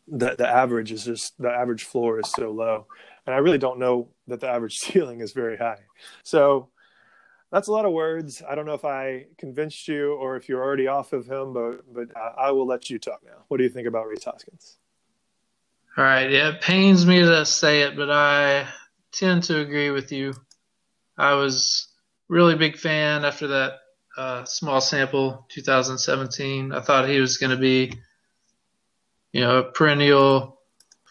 the 0.08 0.36
the 0.38 0.48
average 0.48 0.92
is 0.92 1.04
just 1.04 1.38
the 1.42 1.50
average 1.50 1.84
floor 1.84 2.20
is 2.20 2.32
so 2.32 2.52
low, 2.52 2.88
and 3.26 3.36
I 3.36 3.40
really 3.40 3.58
don't 3.58 3.80
know 3.80 4.10
that 4.28 4.40
the 4.40 4.48
average 4.48 4.78
ceiling 4.80 5.22
is 5.22 5.34
very 5.34 5.58
high. 5.58 5.82
So 6.24 6.70
that's 7.52 7.68
a 7.68 7.72
lot 7.72 7.86
of 7.86 7.92
words. 7.92 8.42
I 8.48 8.56
don't 8.56 8.66
know 8.66 8.74
if 8.74 8.86
I 8.86 9.26
convinced 9.38 9.88
you 9.88 10.14
or 10.14 10.36
if 10.36 10.50
you're 10.50 10.64
already 10.64 10.88
off 10.88 11.14
of 11.14 11.26
him, 11.26 11.54
but 11.54 11.94
but 11.94 12.10
I 12.38 12.52
will 12.52 12.68
let 12.68 12.90
you 12.90 13.00
talk 13.00 13.22
now. 13.26 13.44
What 13.50 13.58
do 13.58 13.64
you 13.64 13.70
think 13.70 13.88
about 13.88 14.08
Rhys 14.08 14.24
Hoskins? 14.24 14.78
All 15.98 16.04
right, 16.04 16.30
yeah, 16.30 16.50
it 16.50 16.62
pains 16.62 17.06
me 17.06 17.22
to 17.22 17.46
say 17.46 17.84
it, 17.84 17.96
but 17.96 18.12
I 18.12 18.68
tend 19.14 19.44
to 19.44 19.60
agree 19.62 19.92
with 19.92 20.12
you. 20.12 20.34
I 21.18 21.34
was 21.34 21.88
really 22.28 22.56
big 22.56 22.78
fan 22.78 23.26
after 23.26 23.48
that 23.48 23.74
uh, 24.18 24.46
small 24.46 24.82
sample 24.82 25.46
2017. 25.50 26.72
I 26.72 26.82
thought 26.82 27.10
he 27.10 27.20
was 27.20 27.38
going 27.38 27.52
to 27.52 27.58
be, 27.58 27.94
you 29.32 29.42
know, 29.42 29.60
a 29.60 29.64
perennial 29.64 30.60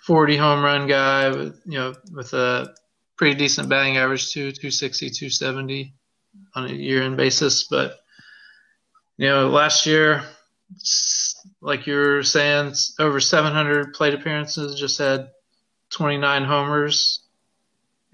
40 0.06 0.36
home 0.36 0.64
run 0.64 0.86
guy 0.86 1.28
with, 1.30 1.60
you 1.66 1.78
know, 1.78 1.94
with 2.12 2.32
a 2.34 2.74
pretty 3.16 3.36
decent 3.36 3.68
batting 3.68 3.96
average 3.96 4.32
too, 4.32 4.50
260, 4.52 5.10
270 5.10 5.94
on 6.54 6.66
a 6.66 6.72
year-end 6.72 7.16
basis. 7.16 7.64
But 7.64 7.98
you 9.16 9.28
know, 9.28 9.48
last 9.48 9.86
year, 9.86 10.24
like 11.60 11.86
you 11.86 11.94
were 11.94 12.22
saying, 12.22 12.74
over 12.98 13.20
700 13.20 13.94
plate 13.94 14.14
appearances, 14.14 14.78
just 14.78 14.98
had 14.98 15.30
29 15.90 16.44
homers, 16.44 17.23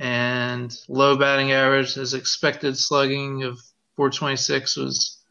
and 0.00 0.74
low 0.88 1.18
batting 1.18 1.52
average, 1.52 1.92
his 1.92 2.14
expected 2.14 2.76
slugging 2.78 3.42
of 3.42 3.60
426 3.96 4.76
was 4.78 5.22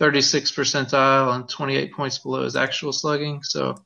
36 0.00 0.50
percentile 0.50 1.36
and 1.36 1.48
28 1.48 1.92
points 1.92 2.18
below 2.18 2.42
his 2.42 2.56
actual 2.56 2.92
slugging. 2.92 3.44
So, 3.44 3.76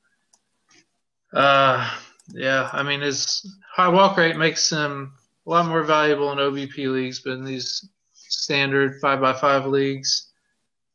uh, 1.35 1.99
yeah, 2.33 2.71
I 2.73 2.83
mean 2.83 3.03
his 3.03 3.47
high 3.71 3.89
walk 3.89 4.17
rate 4.17 4.39
makes 4.39 4.71
him 4.71 5.13
a 5.47 5.51
lot 5.51 5.67
more 5.67 5.83
valuable 5.83 6.33
in 6.33 6.39
OBP 6.39 6.91
leagues, 6.91 7.21
but 7.21 7.33
in 7.33 7.45
these 7.45 7.87
standard 8.15 9.01
five 9.03 9.21
by 9.21 9.35
five 9.35 9.67
leagues, 9.67 10.33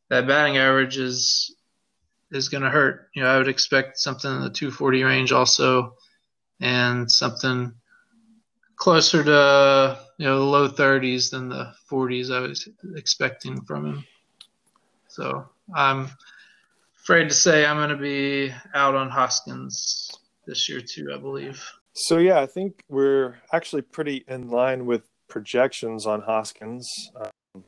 that 0.09 0.27
batting 0.27 0.57
average 0.57 0.97
is 0.97 1.55
is 2.31 2.49
going 2.49 2.63
to 2.63 2.71
hurt. 2.71 3.09
You 3.13 3.21
know, 3.21 3.29
I 3.29 3.37
would 3.37 3.47
expect 3.47 3.99
something 3.99 4.31
in 4.31 4.41
the 4.41 4.49
240 4.49 5.03
range 5.03 5.31
also, 5.31 5.93
and 6.59 7.09
something 7.11 7.75
closer 8.77 9.23
to 9.23 9.99
you 10.17 10.25
know 10.25 10.39
the 10.39 10.45
low 10.45 10.69
30s 10.69 11.31
than 11.31 11.49
the 11.49 11.73
40s 11.91 12.33
I 12.33 12.39
was 12.39 12.69
expecting 12.95 13.61
from 13.61 13.85
him. 13.85 14.05
So 15.09 15.49
I'm 15.75 16.09
afraid 17.01 17.27
to 17.29 17.35
say 17.35 17.65
I'm 17.65 17.77
going 17.77 17.89
to 17.89 17.97
be 17.97 18.53
out 18.73 18.95
on 18.95 19.09
Hoskins 19.09 20.09
this 20.45 20.69
year 20.69 20.79
too. 20.79 21.11
I 21.13 21.17
believe. 21.17 21.61
So 21.93 22.19
yeah, 22.19 22.39
I 22.39 22.45
think 22.45 22.83
we're 22.87 23.37
actually 23.51 23.81
pretty 23.81 24.23
in 24.27 24.49
line 24.49 24.85
with 24.85 25.01
projections 25.27 26.05
on 26.05 26.21
Hoskins. 26.21 27.11
Um, 27.19 27.63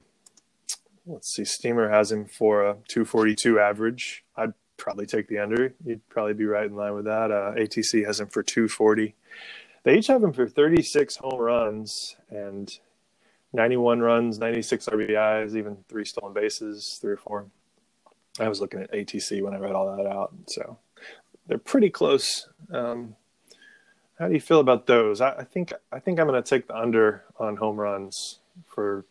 let's 1.06 1.34
see, 1.34 1.44
Steamer 1.44 1.90
has 1.90 2.12
him 2.12 2.26
for 2.26 2.64
a 2.64 2.74
242 2.88 3.60
average. 3.60 4.24
I'd 4.38 4.54
probably 4.78 5.08
take 5.08 5.28
the 5.28 5.40
under. 5.40 5.74
You'd 5.84 6.08
probably 6.10 6.36
be 6.36 6.46
right 6.46 6.68
in 6.68 6.76
line 6.76 6.94
with 6.94 7.06
that. 7.06 7.32
Uh, 7.32 7.54
ATC 7.58 8.06
has 8.06 8.20
him 8.20 8.28
for 8.28 8.44
240. 8.44 9.16
They 9.84 9.98
each 9.98 10.08
have 10.08 10.24
him 10.24 10.34
for 10.34 10.48
36 10.48 11.18
home 11.18 11.40
runs 11.40 12.16
and 12.30 12.70
91 13.54 14.00
runs, 14.00 14.38
96 14.38 14.88
RBIs, 14.88 15.56
even 15.56 15.78
three 15.88 16.06
stolen 16.06 16.34
bases, 16.34 16.98
three 17.02 17.14
or 17.14 17.18
four. 17.18 17.48
I 18.40 18.48
was 18.48 18.62
looking 18.62 18.82
at 18.82 18.92
ATC 18.92 19.42
when 19.42 19.54
I 19.54 19.58
read 19.58 19.74
all 19.74 19.96
that 19.96 20.06
out, 20.06 20.34
so 20.48 20.78
they're 21.48 21.58
pretty 21.58 21.90
close. 21.90 22.48
Um, 22.72 23.16
how 24.18 24.28
do 24.28 24.34
you 24.34 24.40
feel 24.40 24.60
about 24.60 24.86
those? 24.86 25.20
I, 25.22 25.32
I 25.32 25.44
think 25.44 25.74
I 25.92 26.00
think 26.00 26.20
I'm 26.20 26.28
going 26.28 26.42
to 26.42 26.48
take 26.48 26.68
the 26.68 26.78
under 26.78 27.24
on 27.38 27.58
home 27.58 27.78
runs 27.78 28.40
for 28.68 29.06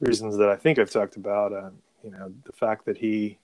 reasons 0.00 0.36
that 0.36 0.48
I 0.48 0.56
think 0.56 0.78
I've 0.78 0.90
talked 0.90 1.16
about. 1.16 1.52
Uh, 1.52 1.70
you 2.04 2.10
know, 2.10 2.32
the 2.44 2.52
fact 2.52 2.84
that 2.84 2.98
he 2.98 3.38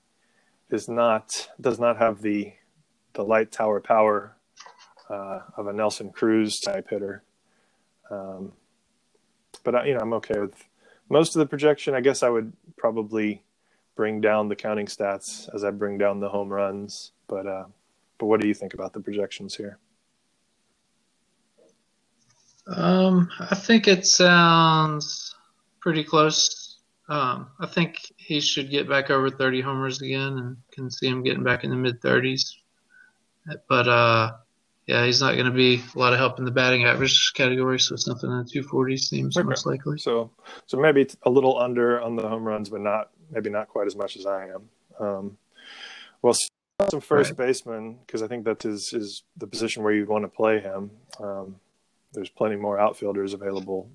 is 0.71 0.89
not 0.89 1.49
does 1.61 1.79
not 1.79 1.97
have 1.99 2.23
the 2.23 2.53
the 3.15 3.25
light 3.25 3.51
tower 3.51 3.81
power 3.81 4.37
uh, 5.13 5.41
of 5.57 5.67
a 5.67 5.73
Nelson 5.73 6.11
Cruz 6.11 6.59
type 6.59 6.89
hitter. 6.89 7.23
Um, 8.11 8.53
but 9.63 9.75
I, 9.75 9.87
you 9.87 9.95
know, 9.95 10.01
I'm 10.01 10.13
okay 10.15 10.39
with 10.39 10.55
most 11.11 11.37
of 11.37 11.41
the 11.41 11.47
projection. 11.47 11.95
I 11.95 12.01
guess 12.01 12.23
I 12.23 12.31
would 12.31 12.53
probably 12.77 13.43
bring 13.95 14.21
down 14.21 14.49
the 14.49 14.57
counting 14.57 14.87
stats 14.87 15.55
as 15.55 15.65
I 15.65 15.71
bring 15.71 15.99
down 15.99 16.21
the 16.21 16.29
home 16.29 16.49
runs. 16.49 17.13
But 17.29 17.47
uh, 17.47 17.65
but 18.19 18.27
what 18.27 18.41
do 18.41 18.49
you 18.49 18.55
think 18.55 18.75
about 18.75 18.93
the 18.93 19.01
projections 19.01 19.55
here? 19.55 19.79
Um, 22.67 23.29
I 23.41 23.55
think 23.55 23.89
it 23.89 24.07
sounds 24.07 25.35
pretty 25.81 26.05
close. 26.05 26.79
Um, 27.09 27.49
I 27.61 27.67
think 27.67 27.99
he 28.17 28.41
should 28.41 28.71
get 28.71 28.89
back 28.89 29.11
over 29.11 29.29
30 29.29 29.61
homers 29.61 30.01
again, 30.01 30.39
and 30.39 30.57
can 30.71 30.91
see 30.91 31.09
him 31.09 31.23
getting 31.23 31.43
back 31.43 31.65
in 31.65 31.71
the 31.71 31.77
mid 31.77 32.01
30s. 32.01 32.55
But 33.69 33.89
uh, 33.89 34.33
yeah, 34.87 35.05
he's 35.05 35.21
not 35.21 35.35
going 35.35 35.47
to 35.47 35.53
be 35.53 35.83
a 35.95 35.99
lot 35.99 36.13
of 36.13 36.19
help 36.19 36.39
in 36.39 36.45
the 36.45 36.51
batting 36.51 36.85
average 36.85 37.33
category, 37.35 37.79
so 37.79 37.95
it's 37.95 38.05
something 38.05 38.31
in 38.31 38.39
the 38.39 38.45
240 38.45 38.97
seems 38.97 39.37
okay. 39.37 39.47
most 39.47 39.65
likely. 39.65 39.99
So, 39.99 40.31
so 40.67 40.77
maybe 40.77 41.09
a 41.23 41.31
little 41.31 41.59
under 41.59 42.01
on 42.01 42.17
the 42.17 42.29
home 42.29 42.45
runs, 42.45 42.69
but 42.69 42.81
not 42.81 43.11
maybe 43.31 43.49
not 43.49 43.69
quite 43.69 43.87
as 43.87 43.97
much 43.97 44.17
as 44.17 44.27
I 44.27 44.49
am. 44.49 44.69
Um, 44.99 45.39
well, 46.21 46.35
some 46.91 47.01
first 47.01 47.31
right. 47.31 47.47
baseman 47.47 47.99
because 48.05 48.23
I 48.23 48.27
think 48.27 48.45
that 48.45 48.65
is 48.65 48.93
is 48.93 49.23
the 49.37 49.47
position 49.47 49.85
where 49.85 49.93
you'd 49.93 50.09
want 50.09 50.25
to 50.25 50.29
play 50.29 50.59
him. 50.59 50.91
Um, 51.21 51.57
there's 52.13 52.29
plenty 52.29 52.57
more 52.57 52.79
outfielders 52.79 53.35
available, 53.35 53.89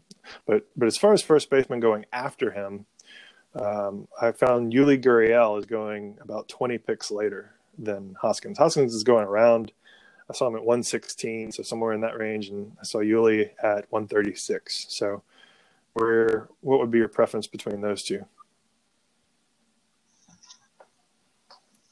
but 0.45 0.67
but 0.75 0.87
as 0.87 0.97
far 0.97 1.13
as 1.13 1.21
first 1.21 1.49
baseman 1.49 1.81
going 1.81 2.05
after 2.13 2.51
him, 2.51 2.85
um, 3.55 4.07
I 4.21 4.31
found 4.31 4.71
Yuli 4.71 5.01
Gurriel 5.01 5.59
is 5.59 5.65
going 5.65 6.17
about 6.21 6.47
20 6.47 6.77
picks 6.77 7.11
later 7.11 7.51
than 7.77 8.15
Hoskins. 8.21 8.57
Hoskins 8.57 8.93
is 8.93 9.03
going 9.03 9.25
around 9.25 9.71
I 10.29 10.33
saw 10.33 10.47
him 10.47 10.55
at 10.55 10.65
116, 10.65 11.53
so 11.53 11.63
somewhere 11.63 11.93
in 11.93 12.01
that 12.01 12.17
range, 12.17 12.49
and 12.49 12.75
I 12.79 12.83
saw 12.83 12.99
Yuli 12.99 13.49
at 13.63 13.89
136. 13.91 14.87
So, 14.89 15.23
where 15.93 16.49
what 16.61 16.79
would 16.79 16.91
be 16.91 16.97
your 16.97 17.07
preference 17.07 17.47
between 17.47 17.81
those 17.81 18.03
two? 18.03 18.25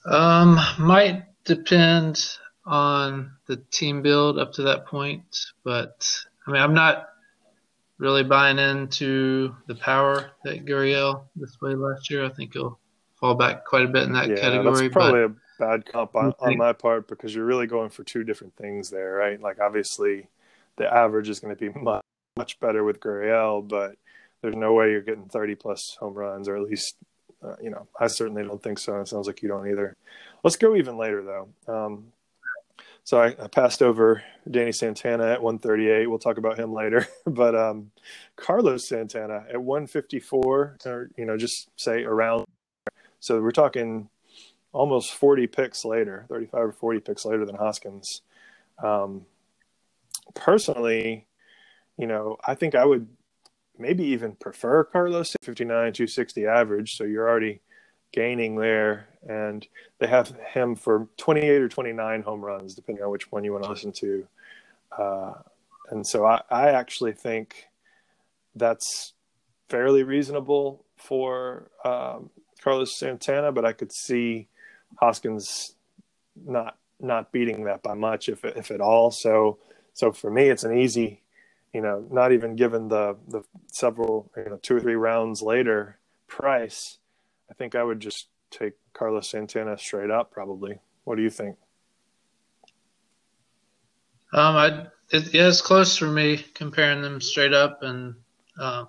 Um, 0.06 0.60
might 0.78 1.24
depend 1.46 2.38
on 2.66 3.32
the 3.48 3.58
team 3.72 4.02
build 4.02 4.38
up 4.38 4.52
to 4.54 4.64
that 4.64 4.86
point, 4.86 5.46
but 5.64 6.08
I 6.46 6.52
mean, 6.52 6.62
I'm 6.62 6.74
not 6.74 7.10
really 7.98 8.24
buying 8.24 8.60
into 8.60 9.56
the 9.68 9.76
power 9.76 10.32
that 10.44 10.66
Gurriel 10.66 11.24
displayed 11.40 11.78
last 11.78 12.10
year. 12.10 12.26
I 12.26 12.30
think 12.30 12.54
he'll 12.54 12.80
fall 13.20 13.36
back 13.36 13.66
quite 13.66 13.86
a 13.86 13.88
bit 13.88 14.04
in 14.04 14.14
that 14.14 14.30
yeah, 14.30 14.36
category. 14.36 14.88
That's 14.88 14.94
probably 14.94 15.28
but 15.28 15.36
bad 15.60 15.86
comp 15.86 16.16
on, 16.16 16.34
on 16.40 16.58
my 16.58 16.74
part 16.74 17.08
because 17.08 17.34
you're 17.34 17.46
really 17.46 17.68
going 17.68 17.90
for 17.90 18.04
two 18.04 18.24
different 18.24 18.56
things 18.56 18.90
there, 18.90 19.14
right? 19.14 19.40
Like 19.40 19.60
obviously, 19.60 20.28
the 20.78 20.92
average 20.92 21.30
is 21.30 21.40
going 21.40 21.56
to 21.56 21.72
be 21.72 21.80
much 21.82 22.04
much 22.38 22.60
better 22.60 22.84
with 22.84 23.00
Gurriel, 23.00 23.66
but 23.66 23.96
there's 24.42 24.56
no 24.56 24.74
way 24.74 24.92
you're 24.92 25.02
getting 25.02 25.30
30 25.30 25.56
plus 25.56 25.96
home 26.00 26.14
runs, 26.14 26.50
or 26.50 26.58
at 26.58 26.64
least, 26.64 26.96
uh, 27.42 27.56
you 27.62 27.70
know, 27.70 27.88
I 28.00 28.08
certainly 28.08 28.44
don't 28.44 28.62
think 28.62 28.78
so. 28.78 29.00
It 29.00 29.08
sounds 29.08 29.28
like 29.28 29.42
you 29.42 29.48
don't 29.48 29.70
either. 29.70 29.96
Let's 30.44 30.58
go 30.58 30.76
even 30.76 30.98
later 30.98 31.24
though. 31.24 31.74
Um, 31.74 32.12
so 33.06 33.22
I, 33.22 33.36
I, 33.42 33.48
passed 33.48 33.84
over 33.84 34.24
Danny 34.50 34.72
Santana 34.72 35.32
at 35.32 35.42
138. 35.42 36.08
We'll 36.08 36.20
talk 36.20 36.38
about 36.38 36.60
him 36.60 36.74
later, 36.74 37.08
but 37.26 37.56
um, 37.56 37.92
Carlos 38.36 38.88
Santana 38.88 39.46
at 39.50 39.62
154, 39.62 40.78
or 40.86 41.10
you 41.16 41.26
know, 41.26 41.38
just 41.38 41.70
say 41.78 42.04
around. 42.04 42.46
So 43.20 43.42
we're 43.42 43.52
talking 43.52 44.10
almost 44.76 45.14
40 45.14 45.48
picks 45.48 45.86
later, 45.86 46.26
35 46.30 46.60
or 46.60 46.72
40 46.74 47.00
picks 47.00 47.26
later 47.26 47.46
than 47.46 47.56
Hoskins. 47.56 48.22
Um, 48.84 49.26
personally, 50.34 51.28
you 51.98 52.08
know, 52.08 52.38
I 52.46 52.56
think 52.56 52.76
I 52.76 52.84
would 52.84 53.08
maybe 53.80 54.04
even 54.04 54.34
prefer 54.34 54.84
Carlos 54.84 55.34
59, 55.42 55.94
260 55.94 56.46
average. 56.46 56.98
So 56.98 57.06
you're 57.06 57.28
already 57.28 57.62
gaining 58.12 58.58
there. 58.58 59.08
And 59.28 59.66
they 60.00 60.08
have 60.08 60.36
him 60.54 60.76
for 60.76 61.08
28 61.18 61.62
or 61.62 61.70
29 61.70 62.22
home 62.24 62.42
runs, 62.42 62.76
depending 62.76 63.04
on 63.04 63.12
which 63.12 63.32
one 63.32 63.44
you 63.46 63.54
want 63.54 63.64
to 63.64 63.70
listen 63.70 63.94
to. 63.94 64.28
Uh, 64.98 65.34
and 65.90 66.06
so 66.06 66.26
I, 66.26 66.42
I 66.50 66.70
actually 66.72 67.14
think 67.14 67.68
that's 68.56 69.14
fairly 69.70 70.04
reasonable 70.04 70.86
for 70.98 71.72
um, 71.86 72.30
Carlos 72.62 72.98
Santana, 72.98 73.52
but 73.52 73.66
I 73.66 73.72
could 73.72 73.94
see 73.94 74.48
Hoskins 75.00 75.76
not 76.36 76.78
not 77.00 77.32
beating 77.32 77.66
that 77.66 77.84
by 77.84 77.94
much, 77.94 78.30
if 78.30 78.44
if 78.46 78.72
at 78.72 78.82
all. 78.82 79.12
So 79.12 79.60
so 79.94 80.12
for 80.12 80.30
me, 80.30 80.50
it's 80.50 80.64
an 80.64 80.78
easy, 80.78 81.22
you 81.74 81.82
know, 81.82 82.06
not 82.12 82.32
even 82.32 82.56
given 82.56 82.88
the 82.88 83.18
the 83.28 83.44
several 83.68 84.32
you 84.38 84.46
know 84.46 84.60
two 84.62 84.76
or 84.76 84.80
three 84.80 84.96
rounds 84.96 85.42
later 85.42 86.00
price. 86.28 87.00
I 87.50 87.54
think 87.54 87.76
I 87.76 87.84
would 87.84 88.00
just 88.00 88.28
take 88.52 88.74
Carlos 88.94 89.30
Santana 89.30 89.78
straight 89.78 90.12
up. 90.12 90.32
Probably. 90.32 90.80
What 91.04 91.18
do 91.18 91.24
you 91.24 91.30
think? 91.30 91.58
Um, 94.34 94.56
I 94.56 94.88
it, 95.12 95.34
yeah, 95.34 95.48
it's 95.48 95.62
close 95.62 95.98
for 95.98 96.08
me 96.08 96.44
comparing 96.54 97.02
them 97.02 97.22
straight 97.22 97.54
up, 97.54 97.84
and 97.84 98.16
um, 98.60 98.88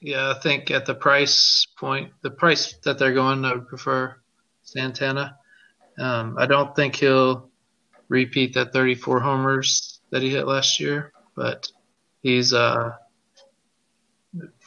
yeah, 0.00 0.30
I 0.30 0.40
think 0.40 0.70
at 0.70 0.86
the 0.86 0.94
price 0.94 1.66
point, 1.78 2.12
the 2.22 2.30
price 2.30 2.74
that 2.84 2.98
they're 2.98 3.12
going, 3.12 3.44
I 3.44 3.54
would 3.54 3.68
prefer 3.68 4.16
Santana. 4.74 5.38
Um, 5.98 6.36
I 6.38 6.46
don't 6.46 6.74
think 6.74 6.96
he'll 6.96 7.50
repeat 8.08 8.54
that 8.54 8.72
34 8.72 9.20
homers 9.20 10.00
that 10.10 10.22
he 10.22 10.30
hit 10.30 10.46
last 10.46 10.80
year, 10.80 11.12
but 11.36 11.68
he's 12.22 12.52
uh, 12.52 12.92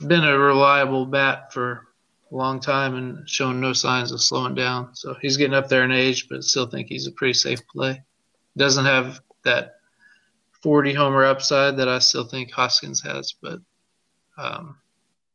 been 0.06 0.24
a 0.24 0.38
reliable 0.38 1.06
bat 1.06 1.52
for 1.54 1.88
a 2.32 2.36
long 2.36 2.60
time 2.60 2.96
and 2.96 3.30
shown 3.30 3.60
no 3.60 3.74
signs 3.74 4.12
of 4.12 4.22
slowing 4.22 4.56
down. 4.56 4.96
So 4.96 5.16
he's 5.22 5.38
getting 5.38 5.54
up 5.54 5.68
there 5.68 5.84
in 5.84 5.92
age, 5.92 6.28
but 6.30 6.44
still 6.44 6.68
think 6.68 6.88
he's 6.88 7.08
a 7.08 7.12
pretty 7.12 7.34
safe 7.34 7.60
play. 7.68 8.02
Doesn't 8.56 8.86
have 8.86 9.20
that 9.44 9.76
40 10.64 10.94
homer 10.94 11.26
upside 11.26 11.78
that 11.78 11.90
I 11.90 12.00
still 12.00 12.26
think 12.26 12.52
Hoskins 12.52 13.02
has, 13.02 13.34
but 13.42 13.60
um, 14.38 14.78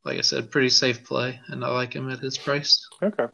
like 0.03 0.17
I 0.17 0.21
said, 0.21 0.51
pretty 0.51 0.69
safe 0.69 1.03
play, 1.03 1.39
and 1.47 1.63
I 1.63 1.69
like 1.69 1.93
him 1.93 2.09
at 2.09 2.19
his 2.19 2.37
price. 2.37 2.87
Okay. 3.01 3.27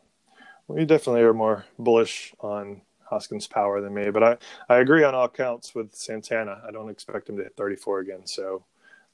You 0.76 0.86
definitely 0.86 1.22
are 1.22 1.34
more 1.34 1.65
bullish 1.80 2.34
on 2.39 2.82
Hoskins' 3.05 3.47
power 3.47 3.82
than 3.82 3.93
me, 3.93 4.11
but 4.11 4.24
I, 4.24 4.38
I 4.67 4.78
agree 4.78 5.03
on 5.03 5.15
all 5.15 5.28
counts 5.28 5.74
with 5.74 5.95
Santana. 5.95 6.61
I 6.67 6.72
don't 6.72 6.89
expect 6.89 7.30
him 7.30 7.38
to 7.38 7.43
hit 7.43 7.55
34 7.57 7.99
again. 7.99 8.28
So 8.28 8.63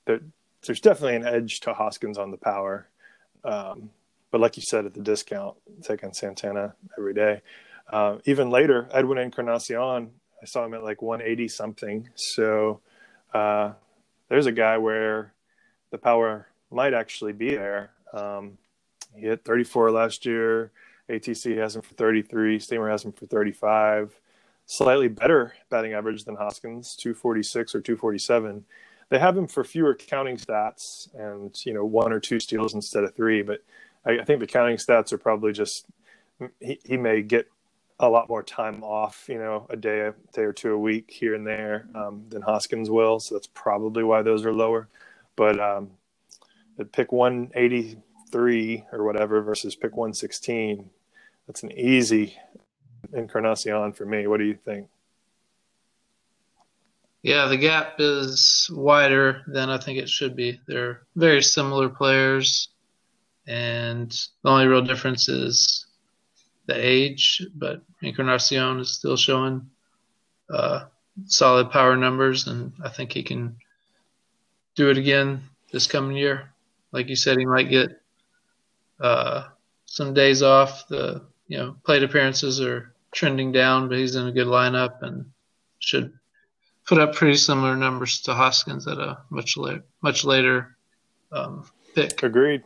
there, 0.06 0.20
there's 0.66 0.82
definitely 0.82 1.16
an 1.16 1.26
edge 1.26 1.62
to 1.62 1.74
Hoskins 1.74 2.18
on 2.18 2.32
the 2.32 2.38
power. 2.38 2.88
Um, 3.44 3.90
but 4.32 4.42
like 4.42 4.58
you 4.58 4.64
said, 4.64 4.86
at 4.86 4.94
the 4.94 5.02
discount, 5.02 5.56
taking 5.82 6.14
Santana 6.14 6.76
every 6.98 7.14
day. 7.14 7.42
Uh, 7.90 8.18
even 8.26 8.50
later, 8.50 8.90
Edwin 8.92 9.18
Encarnacion, 9.18 10.10
I 10.42 10.46
saw 10.46 10.66
him 10.66 10.74
at 10.74 10.84
like 10.84 11.02
180 11.02 11.48
something. 11.48 12.10
So 12.16 12.82
uh, 13.34 13.74
there's 14.28 14.46
a 14.48 14.52
guy 14.52 14.78
where 14.78 15.34
the 15.92 15.98
power 15.98 16.48
might 16.70 16.94
actually 16.94 17.34
be 17.34 17.56
there. 17.56 17.92
Um, 18.12 18.58
he 19.16 19.22
hit 19.22 19.46
34 19.46 19.92
last 19.92 20.26
year. 20.26 20.72
ATC 21.10 21.58
has 21.58 21.76
him 21.76 21.82
for 21.82 21.94
33. 21.96 22.60
Steamer 22.60 22.90
has 22.90 23.06
him 23.06 23.12
for 23.12 23.26
35. 23.26 24.20
Slightly 24.66 25.08
better 25.08 25.54
batting 25.70 25.94
average 25.94 26.24
than 26.24 26.36
Hoskins, 26.36 26.96
246 26.96 27.76
or 27.76 27.82
247. 27.82 28.66
They 29.10 29.20
have 29.20 29.38
him 29.38 29.48
for 29.48 29.64
fewer 29.64 29.94
counting 29.94 30.38
stats 30.38 31.14
and 31.14 31.56
you 31.64 31.74
know 31.74 31.86
one 31.86 32.12
or 32.12 32.20
two 32.20 32.40
steals 32.40 32.74
instead 32.74 33.04
of 33.04 33.16
three. 33.16 33.44
But 33.44 33.64
I, 34.06 34.20
I 34.20 34.24
think 34.24 34.40
the 34.40 34.48
counting 34.48 34.78
stats 34.78 35.14
are 35.14 35.20
probably 35.20 35.54
just 35.54 35.86
he, 36.60 36.80
he 36.84 36.98
may 36.98 37.22
get 37.22 37.48
a 38.00 38.10
lot 38.10 38.28
more 38.28 38.44
time 38.44 38.84
off, 38.84 39.26
you 39.30 39.38
know, 39.38 39.68
a 39.70 39.78
day, 39.78 40.02
a 40.02 40.14
day 40.34 40.42
or 40.42 40.54
two 40.54 40.74
a 40.74 40.78
week 40.78 41.10
here 41.12 41.34
and 41.34 41.48
there 41.48 41.88
um, 41.96 42.26
than 42.30 42.42
Hoskins 42.42 42.90
will. 42.90 43.20
So 43.20 43.36
that's 43.36 43.48
probably 43.48 44.04
why 44.04 44.22
those 44.22 44.46
are 44.46 44.54
lower. 44.54 44.90
But 45.36 45.60
um, 45.60 45.92
pick 46.92 47.12
183 48.32 48.86
or 48.92 49.04
whatever 49.04 49.42
versus 49.42 49.76
pick 49.76 49.96
116, 49.96 50.90
that's 51.48 51.64
an 51.64 51.72
easy 51.72 52.38
Encarnacion 53.14 53.94
for 53.94 54.06
me. 54.06 54.28
What 54.28 54.38
do 54.38 54.46
you 54.46 54.56
think? 54.56 54.88
Yeah, 57.22 57.46
the 57.46 57.58
gap 57.58 57.96
is 58.00 58.70
wider 58.72 59.44
than 59.48 59.70
I 59.70 59.78
think 59.78 60.00
it 60.00 60.10
should 60.10 60.36
be. 60.36 60.60
They're 60.68 61.02
very 61.16 61.42
similar 61.42 61.88
players, 61.88 62.70
and 63.48 64.10
the 64.44 64.50
only 64.50 64.68
real 64.68 64.82
difference 64.82 65.30
is 65.30 65.86
the 66.66 66.76
age. 66.76 67.46
But 67.56 67.82
Encarnacion 68.02 68.80
is 68.80 68.96
still 68.96 69.18
showing 69.18 69.68
uh, 70.50 70.86
solid 71.26 71.72
power 71.72 71.96
numbers, 71.96 72.48
and 72.48 72.74
I 72.84 72.90
think 72.90 73.12
he 73.12 73.24
can 73.24 73.56
do 74.76 74.90
it 74.90 74.98
again 74.98 75.44
this 75.72 75.88
coming 75.88 76.18
year. 76.18 76.50
Like 76.92 77.08
you 77.08 77.16
said, 77.16 77.38
he 77.38 77.46
might 77.46 77.70
get 77.70 78.02
uh, 79.00 79.46
some 79.86 80.14
days 80.14 80.42
off. 80.42 80.88
The 80.88 81.24
you 81.48 81.58
know 81.58 81.76
plate 81.84 82.04
appearances 82.04 82.62
are 82.62 82.94
trending 83.12 83.52
down, 83.52 83.88
but 83.88 83.98
he's 83.98 84.16
in 84.16 84.28
a 84.28 84.32
good 84.32 84.48
lineup 84.48 85.02
and 85.02 85.26
should 85.80 86.14
put 86.86 87.00
up 87.00 87.16
pretty 87.16 87.38
similar 87.38 87.76
numbers 87.76 88.22
to 88.22 88.34
Hoskins 88.34 88.88
at 88.88 88.98
a 88.98 89.20
much 89.30 89.58
later 89.58 89.84
much 90.02 90.24
later 90.24 90.76
um, 91.32 91.66
pick. 91.94 92.24
Agreed. 92.24 92.64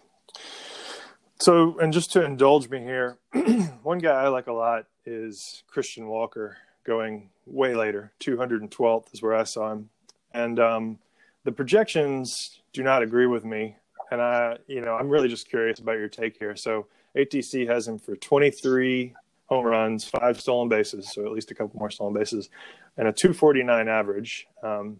So, 1.39 1.79
and 1.79 1.93
just 1.93 2.11
to 2.13 2.25
indulge 2.25 2.69
me 2.69 2.79
here, 2.79 3.17
one 3.83 3.99
guy 3.99 4.11
I 4.11 4.27
like 4.27 4.47
a 4.47 4.53
lot 4.53 4.87
is 5.05 5.63
Christian 5.67 6.07
Walker, 6.07 6.57
going 6.83 7.29
way 7.45 7.75
later. 7.75 8.11
212th 8.19 9.13
is 9.13 9.21
where 9.21 9.35
I 9.35 9.45
saw 9.45 9.71
him, 9.71 9.89
and 10.33 10.59
um, 10.59 10.99
the 11.45 11.51
projections 11.53 12.59
do 12.73 12.83
not 12.83 13.03
agree 13.03 13.25
with 13.25 13.45
me. 13.45 13.77
And 14.11 14.21
I, 14.21 14.57
you 14.67 14.81
know, 14.81 14.95
I'm 14.95 15.09
really 15.09 15.27
just 15.27 15.49
curious 15.49 15.79
about 15.79 15.97
your 15.97 16.09
take 16.09 16.37
here. 16.37 16.55
So, 16.55 16.87
ATC 17.15 17.67
has 17.67 17.87
him 17.87 17.97
for 17.97 18.15
23 18.15 19.13
home 19.47 19.65
runs, 19.65 20.05
five 20.05 20.39
stolen 20.39 20.69
bases, 20.69 21.11
so 21.11 21.25
at 21.25 21.31
least 21.31 21.51
a 21.51 21.55
couple 21.55 21.79
more 21.79 21.89
stolen 21.89 22.13
bases, 22.13 22.49
and 22.97 23.07
a 23.07 23.11
249 23.11 23.87
average. 23.87 24.47
Um, 24.61 24.99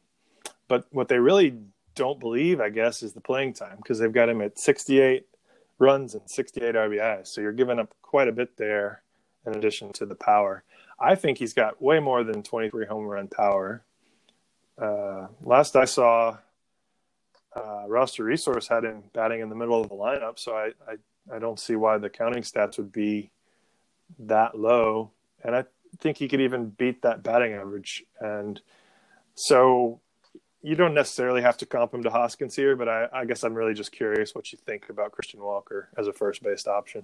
but 0.67 0.85
what 0.91 1.07
they 1.07 1.19
really 1.19 1.55
don't 1.95 2.19
believe, 2.19 2.59
I 2.59 2.69
guess, 2.69 3.03
is 3.03 3.13
the 3.13 3.21
playing 3.21 3.53
time 3.53 3.77
because 3.77 3.99
they've 3.99 4.11
got 4.11 4.29
him 4.29 4.41
at 4.41 4.57
68 4.57 5.25
runs 5.77 6.13
and 6.15 6.29
68 6.29 6.75
RBIs. 6.75 7.27
So 7.27 7.41
you're 7.41 7.51
giving 7.51 7.79
up 7.79 7.93
quite 8.01 8.27
a 8.27 8.31
bit 8.31 8.57
there 8.57 9.03
in 9.45 9.55
addition 9.55 9.91
to 9.93 10.05
the 10.05 10.15
power. 10.15 10.63
I 10.99 11.15
think 11.15 11.37
he's 11.37 11.53
got 11.53 11.81
way 11.81 11.99
more 11.99 12.23
than 12.23 12.43
23 12.43 12.85
home 12.85 13.05
run 13.05 13.27
power. 13.27 13.83
Uh, 14.77 15.27
last 15.43 15.75
I 15.75 15.85
saw, 15.85 16.37
uh, 17.59 17.83
Roster 17.87 18.23
Resource 18.23 18.67
had 18.67 18.83
him 18.83 19.03
batting 19.13 19.41
in 19.41 19.49
the 19.49 19.55
middle 19.55 19.81
of 19.81 19.89
the 19.89 19.95
lineup, 19.95 20.39
so 20.39 20.53
I, 20.53 20.71
I, 20.87 21.35
I 21.35 21.39
don't 21.39 21.59
see 21.59 21.75
why 21.75 21.97
the 21.97 22.09
counting 22.09 22.43
stats 22.43 22.77
would 22.77 22.91
be 22.91 23.31
that 24.19 24.57
low. 24.57 25.11
And 25.43 25.55
I 25.55 25.65
think 25.99 26.17
he 26.17 26.27
could 26.27 26.41
even 26.41 26.69
beat 26.69 27.01
that 27.01 27.23
batting 27.23 27.53
average. 27.53 28.03
And 28.19 28.59
so 29.35 30.01
you 30.61 30.75
don't 30.75 30.93
necessarily 30.93 31.41
have 31.41 31.57
to 31.57 31.65
comp 31.65 31.93
him 31.93 32.03
to 32.03 32.09
Hoskins 32.09 32.55
here, 32.55 32.75
but 32.75 32.89
I, 32.89 33.07
I, 33.13 33.25
guess 33.25 33.43
I'm 33.43 33.53
really 33.53 33.73
just 33.73 33.91
curious 33.91 34.35
what 34.35 34.51
you 34.51 34.57
think 34.65 34.89
about 34.89 35.11
Christian 35.11 35.39
Walker 35.39 35.89
as 35.97 36.07
a 36.07 36.13
first 36.13 36.43
base 36.43 36.67
option. 36.67 37.03